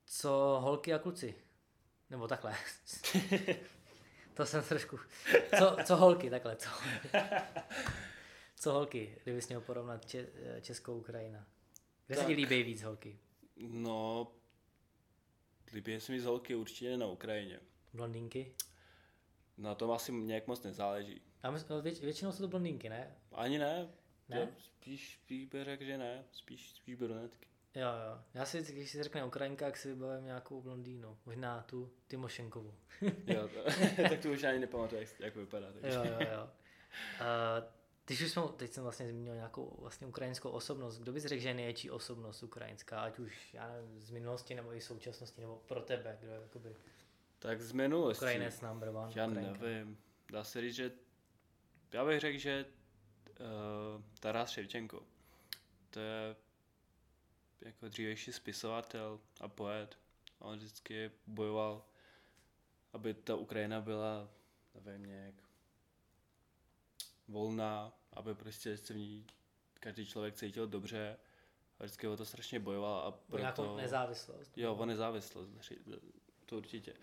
Co 0.06 0.58
holky 0.62 0.94
a 0.94 0.98
kluci? 0.98 1.34
Nebo 2.10 2.28
takhle. 2.28 2.54
To 4.34 4.46
jsem 4.46 4.62
trošku... 4.62 4.98
Co, 5.58 5.76
co 5.84 5.96
holky, 5.96 6.30
takhle, 6.30 6.56
co 6.56 6.68
Co 8.56 8.72
holky, 8.72 9.18
kdybys 9.22 9.48
měl 9.48 9.60
porovnat 9.60 10.06
če, 10.06 10.26
Českou 10.60 10.98
Ukrajina? 10.98 11.46
Kde 12.06 12.16
tak. 12.16 12.26
se 12.26 12.34
ti 12.34 12.36
líbí 12.36 12.62
víc 12.62 12.82
holky? 12.82 13.18
No, 13.56 14.32
líbí 15.72 16.00
se 16.00 16.12
mi 16.12 16.20
z 16.20 16.24
holky 16.24 16.54
určitě 16.54 16.96
na 16.96 17.06
Ukrajině. 17.06 17.60
Blondýnky? 17.92 18.54
Na 19.58 19.74
tom 19.74 19.90
asi 19.90 20.12
nějak 20.12 20.46
moc 20.46 20.62
nezáleží. 20.62 21.20
A 21.42 21.50
my, 21.50 21.58
věč, 21.82 22.00
většinou 22.00 22.32
jsou 22.32 22.42
to 22.42 22.48
blondýnky, 22.48 22.88
ne? 22.88 23.16
Ani 23.32 23.58
ne. 23.58 23.88
Ne? 24.28 24.48
spíš, 24.58 25.18
spíš 25.22 25.46
bych 25.46 25.64
řekl, 25.64 25.84
že 25.84 25.98
ne. 25.98 26.24
Spíš, 26.32 26.70
spíš 26.70 26.94
brunetky. 26.94 27.48
Jo, 27.74 27.88
jo. 27.88 28.20
Já 28.34 28.44
si, 28.44 28.72
když 28.72 28.90
si 28.90 29.02
řekne 29.02 29.24
Ukrajinka, 29.24 29.66
jak 29.66 29.76
si 29.76 29.88
vybavím 29.88 30.24
nějakou 30.24 30.62
blondýnu. 30.62 31.18
Možná 31.26 31.62
tu 31.62 31.92
Timošenkovu. 32.08 32.74
jo, 33.26 33.48
to, 33.48 33.64
tak 34.08 34.22
tu 34.22 34.32
už 34.32 34.42
ani 34.42 34.58
nepamatuju, 34.58 35.00
jak, 35.00 35.20
jak 35.20 35.36
vypadá. 35.36 35.72
Takže. 35.72 35.96
Jo, 35.96 36.04
jo, 36.04 36.28
jo. 36.32 36.48
Uh, 37.20 37.64
když 38.06 38.22
už 38.22 38.32
jsme, 38.32 38.42
teď 38.56 38.72
jsem 38.72 38.82
vlastně 38.82 39.08
zmínil 39.08 39.34
nějakou 39.34 39.76
vlastně 39.80 40.06
ukrajinskou 40.06 40.50
osobnost, 40.50 40.98
kdo 40.98 41.12
bys 41.12 41.24
řekl, 41.24 41.42
že 41.42 41.48
je 41.48 41.54
největší 41.54 41.90
osobnost 41.90 42.42
ukrajinská, 42.42 43.00
ať 43.00 43.18
už 43.18 43.54
já 43.54 43.72
nevím, 43.72 44.00
z 44.00 44.10
minulosti 44.10 44.54
nebo 44.54 44.74
i 44.74 44.80
současnosti, 44.80 45.40
nebo 45.40 45.56
pro 45.66 45.80
tebe, 45.80 46.18
kdo 46.20 46.32
je 46.32 46.40
jakoby... 46.42 46.76
Tak 47.38 47.60
z 47.60 47.72
minulosti. 47.72 48.18
Ukrajinec 48.18 48.60
number 48.60 48.88
one. 48.88 49.12
Já 49.14 49.26
Ukrajinka. 49.26 49.58
nevím. 49.58 49.98
Dá 50.32 50.44
se 50.44 50.60
říct, 50.60 50.74
že 50.74 50.92
já 51.92 52.04
bych 52.04 52.20
řekl, 52.20 52.38
že 52.38 52.66
uh, 53.40 54.02
Taras 54.20 54.50
Ševčenko. 54.50 55.02
To 55.90 56.00
je 56.00 56.36
jako 57.60 57.88
dřívější 57.88 58.32
spisovatel 58.32 59.20
a 59.40 59.48
poet. 59.48 59.98
On 60.38 60.56
vždycky 60.56 61.10
bojoval, 61.26 61.84
aby 62.92 63.14
ta 63.14 63.36
Ukrajina 63.36 63.80
byla, 63.80 64.28
nevím, 64.84 65.06
nějak 65.06 65.34
volná, 67.32 67.92
aby 68.12 68.34
prostě 68.34 68.76
se 68.76 68.94
v 68.94 68.96
ní 68.96 69.26
každý 69.80 70.06
člověk 70.06 70.34
cítil 70.34 70.66
dobře 70.66 71.16
a 71.78 71.84
vždycky 71.84 72.08
o 72.08 72.16
to 72.16 72.24
strašně 72.24 72.60
bojoval 72.60 72.98
a 73.00 73.10
proto... 73.10 73.38
Nějakou 73.38 73.76
nezávislost. 73.76 74.58
Jo, 74.58 74.74
o 74.74 74.86
nezávislost, 74.86 75.50
to 76.46 76.56
určitě. 76.56 76.94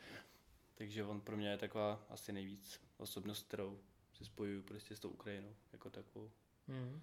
Takže 0.75 1.03
on 1.03 1.21
pro 1.21 1.37
mě 1.37 1.49
je 1.49 1.57
taková 1.57 2.05
asi 2.09 2.31
nejvíc 2.31 2.81
osobnost, 2.97 3.47
kterou 3.47 3.79
si 4.13 4.25
spojuju 4.25 4.63
prostě 4.63 4.95
s 4.95 4.99
tou 4.99 5.09
Ukrajinou 5.09 5.55
jako 5.71 5.89
takovou. 5.89 6.31
Mm. 6.67 7.01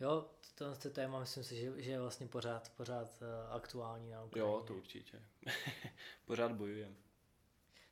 Jo, 0.00 0.30
to, 0.54 0.76
to 0.76 0.90
téma 0.90 1.20
myslím 1.20 1.44
si, 1.44 1.56
že, 1.56 1.82
že 1.82 1.90
je 1.90 2.00
vlastně 2.00 2.26
pořád, 2.26 2.72
pořád 2.76 3.22
uh, 3.22 3.54
aktuální 3.54 4.10
na 4.10 4.24
Ukrajině. 4.24 4.50
Jo, 4.50 4.64
to 4.66 4.74
určitě. 4.74 5.22
pořád 6.24 6.52
bojujeme. 6.52 7.07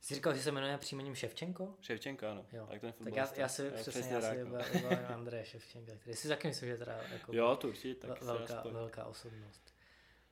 Jsi 0.07 0.15
říkal, 0.15 0.35
že 0.35 0.43
se 0.43 0.53
jmenuje 0.53 0.79
příjmením 0.79 1.15
Ševčenko? 1.15 1.75
Ševčenko, 1.81 2.27
ano. 2.27 2.47
Jo. 2.53 2.67
Tak, 2.67 2.81
ten 2.81 2.93
tak 2.93 3.15
já, 3.17 3.35
já 3.35 3.49
si 3.49 3.65
já 3.65 3.71
přesně, 3.71 4.15
já 4.15 4.21
si 4.21 4.37
vybavím 4.37 4.87
Andreje 5.15 5.45
Ševčenka, 5.45 5.93
který 5.97 6.17
si 6.17 6.29
taky 6.29 6.49
myslím, 6.49 6.67
že 6.67 6.73
je 6.73 6.79
teda 6.79 7.03
jako 7.13 7.37
jo, 7.37 7.57
to 7.57 7.69
určitě, 7.69 7.95
tak 7.95 8.23
velká, 8.23 8.63
velká 8.63 9.05
osobnost. 9.05 9.75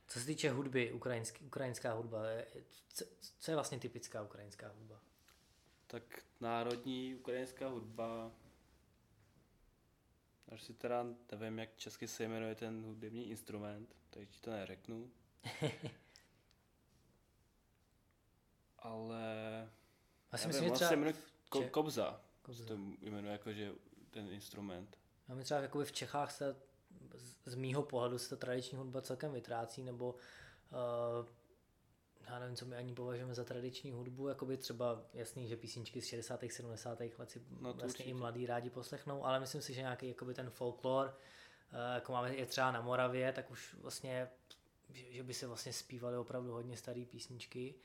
Co 0.07 0.19
se 0.19 0.25
týče 0.25 0.49
hudby, 0.49 0.91
ukrajinský, 0.91 1.45
ukrajinská 1.45 1.93
hudba, 1.93 2.23
co, 2.87 3.05
co 3.39 3.51
je 3.51 3.55
vlastně 3.55 3.79
typická 3.79 4.21
ukrajinská 4.21 4.67
hudba? 4.67 5.01
Tak 5.87 6.03
národní 6.39 7.15
ukrajinská 7.15 7.67
hudba 7.67 8.31
Až 10.47 10.63
si 10.63 10.73
teda 10.73 11.05
nevím, 11.31 11.59
jak 11.59 11.77
česky 11.77 12.07
se 12.07 12.27
jmenuje 12.27 12.55
ten 12.55 12.83
hudební 12.85 13.29
instrument, 13.29 13.95
takže 14.09 14.27
ti 14.31 14.39
to 14.41 14.51
neřeknu. 14.51 15.11
Ale... 18.79 19.24
Já 20.35 20.39
si 20.39 20.47
myslím, 20.47 20.69
že 20.69 20.71
třeba... 20.71 20.89
se 20.89 20.95
jmenuje 20.95 21.13
ko- 21.51 21.69
kobza. 21.69 22.21
kobza. 22.41 22.65
To 22.65 22.77
jmenuje 23.01 23.31
jako, 23.31 23.53
že 23.53 23.71
ten 24.11 24.27
instrument. 24.27 24.97
Já 25.27 25.35
myslím, 25.35 25.57
že 25.61 25.85
v 25.85 25.91
Čechách 25.91 26.31
se 26.31 26.55
z 27.45 27.55
mýho 27.55 27.83
pohledu 27.83 28.17
se 28.17 28.29
ta 28.29 28.35
tradiční 28.35 28.77
hudba 28.77 29.01
celkem 29.01 29.31
vytrácí, 29.31 29.83
nebo 29.83 30.15
uh, 30.71 31.27
já 32.29 32.39
nevím, 32.39 32.55
co 32.55 32.65
my 32.65 32.75
ani 32.75 32.93
považujeme 32.93 33.33
za 33.33 33.43
tradiční 33.43 33.91
hudbu, 33.91 34.27
jako 34.27 34.45
by 34.45 34.57
třeba 34.57 35.01
jasný, 35.13 35.47
že 35.47 35.57
písničky 35.57 36.01
z 36.01 36.05
60. 36.05 36.43
70. 36.49 36.99
let 37.17 37.31
si 37.31 37.41
no 37.49 37.73
vlastně 37.73 37.85
určitě. 37.85 38.03
i 38.03 38.13
mladí 38.13 38.45
rádi 38.45 38.69
poslechnou, 38.69 39.25
ale 39.25 39.39
myslím 39.39 39.61
si, 39.61 39.73
že 39.73 39.81
nějaký 39.81 40.07
jakoby 40.07 40.33
ten 40.33 40.49
folklor 40.49 41.17
jako 41.95 42.11
máme 42.11 42.35
je 42.35 42.45
třeba 42.45 42.71
na 42.71 42.81
Moravě, 42.81 43.33
tak 43.33 43.51
už 43.51 43.75
vlastně, 43.81 44.27
že 44.89 45.23
by 45.23 45.33
se 45.33 45.47
vlastně 45.47 45.73
zpívaly 45.73 46.17
opravdu 46.17 46.51
hodně 46.51 46.77
staré 46.77 47.05
písničky, 47.05 47.75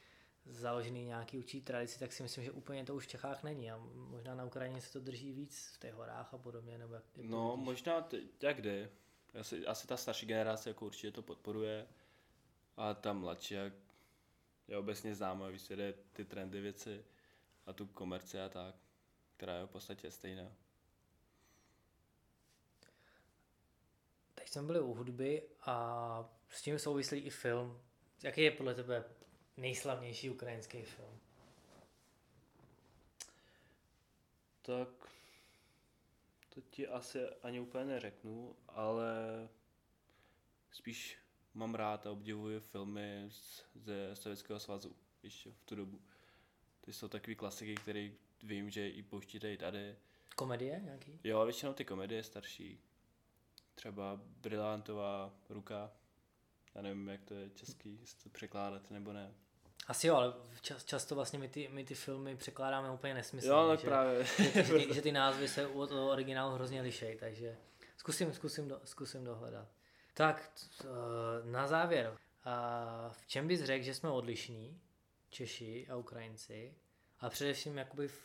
založený 0.47 1.05
nějaký 1.05 1.39
určitý 1.39 1.65
tradici, 1.65 1.99
tak 1.99 2.13
si 2.13 2.23
myslím, 2.23 2.45
že 2.45 2.53
úplně 2.53 2.85
to 2.85 2.95
už 2.95 3.07
v 3.07 3.11
Čechách 3.11 3.43
není 3.43 3.71
a 3.71 3.79
možná 3.95 4.35
na 4.35 4.45
Ukrajině 4.45 4.81
se 4.81 4.93
to 4.93 5.01
drží 5.01 5.33
víc 5.33 5.73
v 5.75 5.79
těch 5.79 5.95
horách 5.95 6.35
a 6.35 6.39
podobně. 6.39 6.79
Nebo 6.79 6.95
jak, 6.95 7.05
jak 7.17 7.27
no, 7.27 7.51
vidíš? 7.51 7.65
možná 7.65 8.01
t- 8.01 8.21
jak 8.43 8.63
jde. 8.63 8.91
Asi, 9.41 9.67
asi 9.67 9.87
ta 9.87 9.97
starší 9.97 10.27
generace 10.27 10.71
jako 10.71 10.87
určitě 10.87 11.11
to 11.11 11.23
podporuje 11.23 11.87
a 12.77 12.95
ta 12.95 13.13
mladší, 13.13 13.55
jak 13.55 13.73
je 14.69 14.77
obecně 14.77 15.15
známá, 15.15 15.49
víš, 15.49 15.73
ty 16.13 16.25
trendy 16.25 16.61
věci 16.61 17.05
a 17.67 17.73
tu 17.73 17.87
komerci 17.87 18.41
a 18.41 18.49
tak, 18.49 18.75
která 19.37 19.57
je 19.57 19.67
v 19.67 19.71
podstatě 19.71 20.11
stejná. 20.11 20.53
Teď 24.35 24.49
jsme 24.49 24.63
byli 24.63 24.81
u 24.81 24.95
hudby 24.95 25.43
a 25.61 26.29
s 26.49 26.63
tím 26.63 26.79
souvislý 26.79 27.19
i 27.19 27.31
film. 27.31 27.81
Jaký 28.23 28.43
je 28.43 28.51
podle 28.51 28.75
tebe 28.75 29.05
nejslavnější 29.61 30.31
ukrajinský 30.31 30.83
film? 30.83 31.21
Tak 34.63 34.89
to 36.49 36.61
ti 36.61 36.89
asi 36.89 37.27
ani 37.43 37.61
úplně 37.61 37.85
neřeknu, 37.85 38.57
ale 38.69 39.49
spíš 40.73 41.19
mám 41.55 41.75
rád 41.75 42.07
a 42.07 42.11
obdivuji 42.11 42.61
filmy 42.61 43.29
ze 43.75 44.17
Sovětského 44.17 44.61
svazu 44.61 44.97
ještě 45.23 45.51
v 45.51 45.65
tu 45.65 45.75
dobu. 45.75 46.01
Ty 46.81 46.93
jsou 46.93 47.09
takový 47.09 47.37
klasiky, 47.37 47.75
které 47.75 48.11
vím, 48.43 48.71
že 48.71 48.89
i 48.89 49.03
pouštíte 49.03 49.53
i 49.53 49.57
tady. 49.57 49.97
Komedie 50.37 50.81
nějaký? 50.85 51.21
Jo, 51.25 51.45
většinou 51.45 51.73
ty 51.73 51.85
komedie 51.85 52.23
starší. 52.23 52.81
Třeba 53.75 54.21
Brillantová 54.25 55.35
ruka. 55.49 55.93
Já 56.75 56.83
nevím, 56.83 57.09
jak 57.09 57.25
to 57.25 57.35
je 57.35 57.51
český, 57.51 57.99
jestli 58.01 58.23
to 58.23 58.29
překládat 58.29 58.91
nebo 58.91 59.13
ne. 59.13 59.35
Asi 59.91 60.07
jo, 60.07 60.15
ale 60.15 60.35
čas, 60.61 60.85
často 60.85 61.15
vlastně 61.15 61.39
my 61.39 61.49
ty, 61.49 61.69
my 61.69 61.85
ty 61.85 61.95
filmy 61.95 62.37
překládáme 62.37 62.91
úplně 62.91 63.15
nesmyslně. 63.15 63.51
Jo, 63.51 63.69
tak 63.69 63.81
že, 63.81 63.87
právě. 63.87 64.25
Že, 64.55 64.65
že, 64.65 64.75
ty, 64.75 64.95
že 64.95 65.03
ty 65.03 65.13
názvy 65.13 65.49
se 65.49 65.67
od 65.67 65.87
toho 65.87 66.11
originálu 66.11 66.55
hrozně 66.55 66.83
lišejí, 66.83 67.19
takže 67.19 67.57
zkusím, 67.97 68.33
zkusím, 68.33 68.69
do, 68.69 68.81
zkusím 68.85 69.25
dohledat. 69.25 69.69
Tak, 70.15 70.51
na 71.45 71.67
závěr, 71.67 72.17
v 73.13 73.27
čem 73.27 73.49
bys 73.49 73.63
řekl, 73.63 73.85
že 73.85 73.95
jsme 73.95 74.11
odlišní, 74.11 74.81
Češi 75.31 75.87
a 75.91 75.97
Ukrajinci, 75.97 76.75
a 77.21 77.31
především 77.31 77.79
jakoby 77.79 78.09
v, 78.09 78.23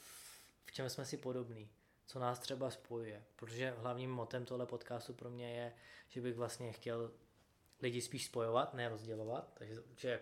v 0.66 0.72
čem 0.72 0.90
jsme 0.90 1.06
si 1.06 1.18
podobní, 1.18 1.70
co 2.06 2.20
nás 2.20 2.40
třeba 2.40 2.72
spojuje, 2.72 3.24
protože 3.36 3.74
hlavním 3.78 4.12
motem 4.12 4.46
tohle 4.46 4.66
podcastu 4.66 5.14
pro 5.14 5.30
mě 5.30 5.56
je, 5.56 5.74
že 6.08 6.22
bych 6.22 6.36
vlastně 6.36 6.74
chtěl 6.74 7.12
lidi 7.82 8.02
spíš 8.02 8.26
spojovat, 8.26 8.74
ne 8.74 8.90
rozdělovat, 8.90 9.54
takže 9.54 9.80
určitě 9.80 10.20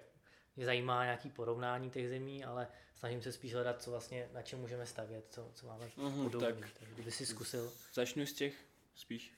mě 0.56 0.66
zajímá 0.66 1.04
nějaký 1.04 1.30
porovnání 1.30 1.89
těch 1.89 2.10
zemí, 2.10 2.43
ale 2.43 2.68
snažím 2.95 3.22
se 3.22 3.32
spíš 3.32 3.54
hledat, 3.54 3.82
co 3.82 3.91
vlastně, 3.91 4.30
na 4.34 4.41
čem 4.41 4.60
můžeme 4.60 4.86
stavět, 4.86 5.26
co, 5.30 5.51
co 5.54 5.68
máme 5.68 5.86
mm, 5.97 6.24
podobný. 6.24 6.62
Tak, 6.62 6.72
tak 6.80 6.89
kdyby 6.89 7.12
si 7.12 7.26
zkusil. 7.26 7.74
Začnu 7.93 8.26
z 8.26 8.34
těch 8.34 8.66
spíš 8.95 9.34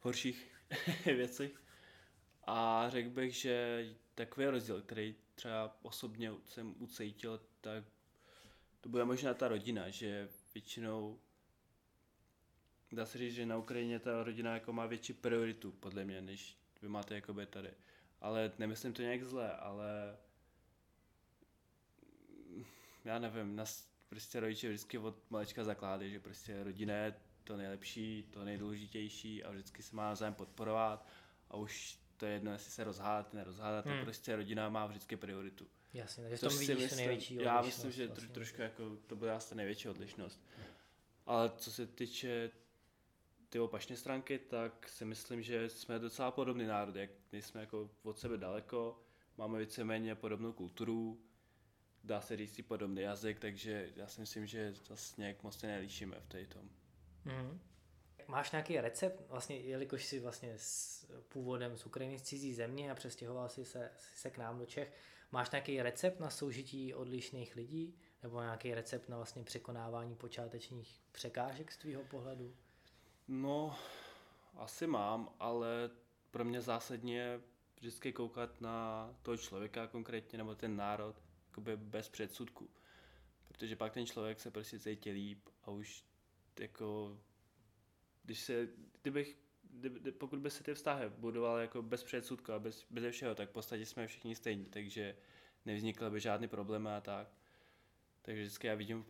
horších 0.00 0.52
věcí. 1.04 1.50
A 2.44 2.86
řekl 2.90 3.10
bych, 3.10 3.34
že 3.34 3.86
takový 4.14 4.46
rozdíl, 4.46 4.82
který 4.82 5.14
třeba 5.34 5.76
osobně 5.82 6.32
jsem 6.46 6.74
ucítil, 6.78 7.40
tak 7.60 7.84
to 8.80 8.88
bude 8.88 9.04
možná 9.04 9.34
ta 9.34 9.48
rodina, 9.48 9.90
že 9.90 10.28
většinou 10.54 11.18
dá 12.92 13.06
se 13.06 13.18
říct, 13.18 13.34
že 13.34 13.46
na 13.46 13.56
Ukrajině 13.56 13.98
ta 13.98 14.22
rodina 14.22 14.54
jako 14.54 14.72
má 14.72 14.86
větší 14.86 15.12
prioritu, 15.12 15.72
podle 15.72 16.04
mě, 16.04 16.22
než 16.22 16.56
vy 16.82 16.88
máte 16.88 17.14
jakoby 17.14 17.46
tady. 17.46 17.70
Ale 18.20 18.52
nemyslím 18.58 18.92
to 18.92 19.02
nějak 19.02 19.24
zle, 19.24 19.56
ale 19.56 20.16
já 23.04 23.18
nevím, 23.18 23.56
nás 23.56 23.90
prostě 24.08 24.40
rodiče 24.40 24.68
vždycky 24.68 24.98
od 24.98 25.30
malička 25.30 25.64
zakládají, 25.64 26.10
že 26.10 26.20
prostě 26.20 26.64
rodina 26.64 26.94
je 26.94 27.14
to 27.44 27.56
nejlepší, 27.56 28.28
to 28.30 28.44
nejdůležitější 28.44 29.44
a 29.44 29.50
vždycky 29.50 29.82
se 29.82 29.96
má 29.96 30.02
navzájem 30.04 30.34
podporovat 30.34 31.06
a 31.50 31.56
už 31.56 31.98
to 32.16 32.26
je 32.26 32.32
jedno, 32.32 32.52
jestli 32.52 32.70
se 32.70 32.84
rozhádat, 32.84 33.34
nerozhádat, 33.34 33.86
hmm. 33.86 33.98
to 33.98 34.04
prostě 34.04 34.36
rodina 34.36 34.68
má 34.68 34.86
vždycky 34.86 35.16
prioritu. 35.16 35.66
Jasně, 35.94 36.24
takže 36.24 36.40
to 36.40 36.48
vidíš 36.50 36.68
myslím, 36.68 36.96
největší 36.96 37.34
odlišnost. 37.34 37.54
Já 37.54 37.62
myslím, 37.62 37.90
že 37.90 38.06
vlastně. 38.06 38.28
trošku 38.28 38.62
jako, 38.62 38.96
to 39.06 39.16
bude 39.16 39.32
asi 39.32 39.54
největší 39.54 39.88
odlišnost. 39.88 40.40
Ale 41.26 41.52
co 41.56 41.72
se 41.72 41.86
týče 41.86 42.50
ty 43.48 43.58
opačné 43.58 43.96
stránky, 43.96 44.38
tak 44.38 44.88
si 44.88 45.04
myslím, 45.04 45.42
že 45.42 45.68
jsme 45.68 45.98
docela 45.98 46.30
podobný 46.30 46.66
národ, 46.66 46.96
jak 46.96 47.10
nejsme 47.32 47.60
jako 47.60 47.90
od 48.02 48.18
sebe 48.18 48.36
daleko, 48.36 49.02
máme 49.36 49.58
víceméně 49.58 50.14
podobnou 50.14 50.52
kulturu, 50.52 51.20
dá 52.04 52.20
se 52.20 52.36
říct 52.36 52.60
podobný 52.68 53.02
jazyk, 53.02 53.38
takže 53.38 53.90
já 53.96 54.06
si 54.06 54.20
myslím, 54.20 54.46
že 54.46 54.74
zase 54.88 55.14
nějak 55.18 55.42
moc 55.42 55.58
se 55.58 55.66
nelíšíme 55.66 56.20
v 56.20 56.26
té 56.26 56.46
tom. 56.46 56.70
Mm. 57.24 57.60
Máš 58.26 58.50
nějaký 58.50 58.80
recept, 58.80 59.28
vlastně, 59.28 59.56
jelikož 59.56 60.04
jsi 60.04 60.20
vlastně 60.20 60.52
s 60.56 61.06
původem 61.28 61.76
z 61.76 61.86
Ukrajiny, 61.86 62.18
z 62.18 62.22
cizí 62.22 62.54
země 62.54 62.90
a 62.90 62.94
přestěhoval 62.94 63.48
jsi 63.48 63.64
se, 63.64 63.90
se 64.14 64.30
k 64.30 64.38
nám 64.38 64.58
do 64.58 64.66
Čech, 64.66 64.92
máš 65.30 65.50
nějaký 65.50 65.82
recept 65.82 66.20
na 66.20 66.30
soužití 66.30 66.94
odlišných 66.94 67.56
lidí? 67.56 67.94
Nebo 68.22 68.40
nějaký 68.40 68.74
recept 68.74 69.08
na 69.08 69.16
vlastně 69.16 69.44
překonávání 69.44 70.16
počátečních 70.16 71.00
překážek 71.12 71.72
z 71.72 71.76
tvýho 71.76 72.02
pohledu? 72.04 72.54
No, 73.28 73.76
asi 74.54 74.86
mám, 74.86 75.34
ale 75.38 75.90
pro 76.30 76.44
mě 76.44 76.60
zásadně 76.60 77.18
je 77.18 77.40
vždycky 77.76 78.12
koukat 78.12 78.60
na 78.60 79.08
toho 79.22 79.36
člověka 79.36 79.86
konkrétně, 79.86 80.38
nebo 80.38 80.54
ten 80.54 80.76
národ, 80.76 81.16
jakoby 81.60 81.76
bez 81.76 82.08
předsudku. 82.08 82.70
Protože 83.48 83.76
pak 83.76 83.92
ten 83.92 84.06
člověk 84.06 84.40
se 84.40 84.50
prostě 84.50 84.78
cítí 84.78 85.10
líp 85.10 85.48
a 85.62 85.70
už 85.70 86.04
jako, 86.60 87.18
když 88.22 88.40
se, 88.40 88.68
kdybych, 89.02 89.36
kdyby, 89.62 90.12
pokud 90.12 90.38
by 90.38 90.50
se 90.50 90.64
ty 90.64 90.74
vztahy 90.74 91.08
budovaly 91.08 91.62
jako 91.62 91.82
bez 91.82 92.04
předsudku 92.04 92.52
a 92.52 92.58
bez, 92.58 92.86
bez 92.90 93.14
všeho, 93.14 93.34
tak 93.34 93.48
v 93.48 93.52
podstatě 93.52 93.86
jsme 93.86 94.06
všichni 94.06 94.34
stejní, 94.34 94.64
takže 94.64 95.16
nevznikly 95.64 96.10
by 96.10 96.20
žádný 96.20 96.48
problém 96.48 96.86
a 96.86 97.00
tak. 97.00 97.28
Takže 98.22 98.42
vždycky 98.42 98.66
já 98.66 98.74
vidím 98.74 99.06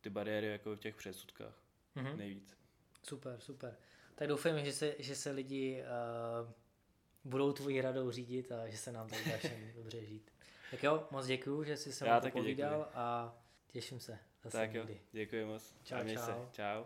ty 0.00 0.10
bariéry 0.10 0.46
jako 0.46 0.76
v 0.76 0.80
těch 0.80 0.96
předsudkách 0.96 1.62
mm-hmm. 1.96 2.16
nejvíc. 2.16 2.56
Super, 3.02 3.40
super. 3.40 3.76
Tak 4.14 4.28
doufám, 4.28 4.64
že 4.64 4.72
se, 4.72 4.94
že 4.98 5.16
se 5.16 5.30
lidi 5.30 5.82
uh, 5.82 6.50
budou 7.24 7.52
tvojí 7.52 7.80
radou 7.80 8.10
řídit 8.10 8.52
a 8.52 8.68
že 8.68 8.76
se 8.76 8.92
nám 8.92 9.08
tady 9.08 9.22
všem 9.38 9.72
dobře 9.76 10.04
žít. 10.04 10.30
Tak 10.72 10.82
jo, 10.82 11.06
moc 11.10 11.26
děkuju, 11.26 11.64
že 11.64 11.76
jsi 11.76 11.92
se 11.92 12.04
mnou 12.04 12.30
povídal 12.30 12.88
a 12.94 13.36
těším 13.66 14.00
se 14.00 14.18
zase 14.42 14.56
tak 14.56 14.72
někdy. 14.72 14.92
jo, 14.92 14.98
děkuji 15.12 15.44
moc. 15.44 15.74
Čau, 15.84 15.96
čau. 15.96 16.16
Se. 16.16 16.34
Čau. 16.52 16.84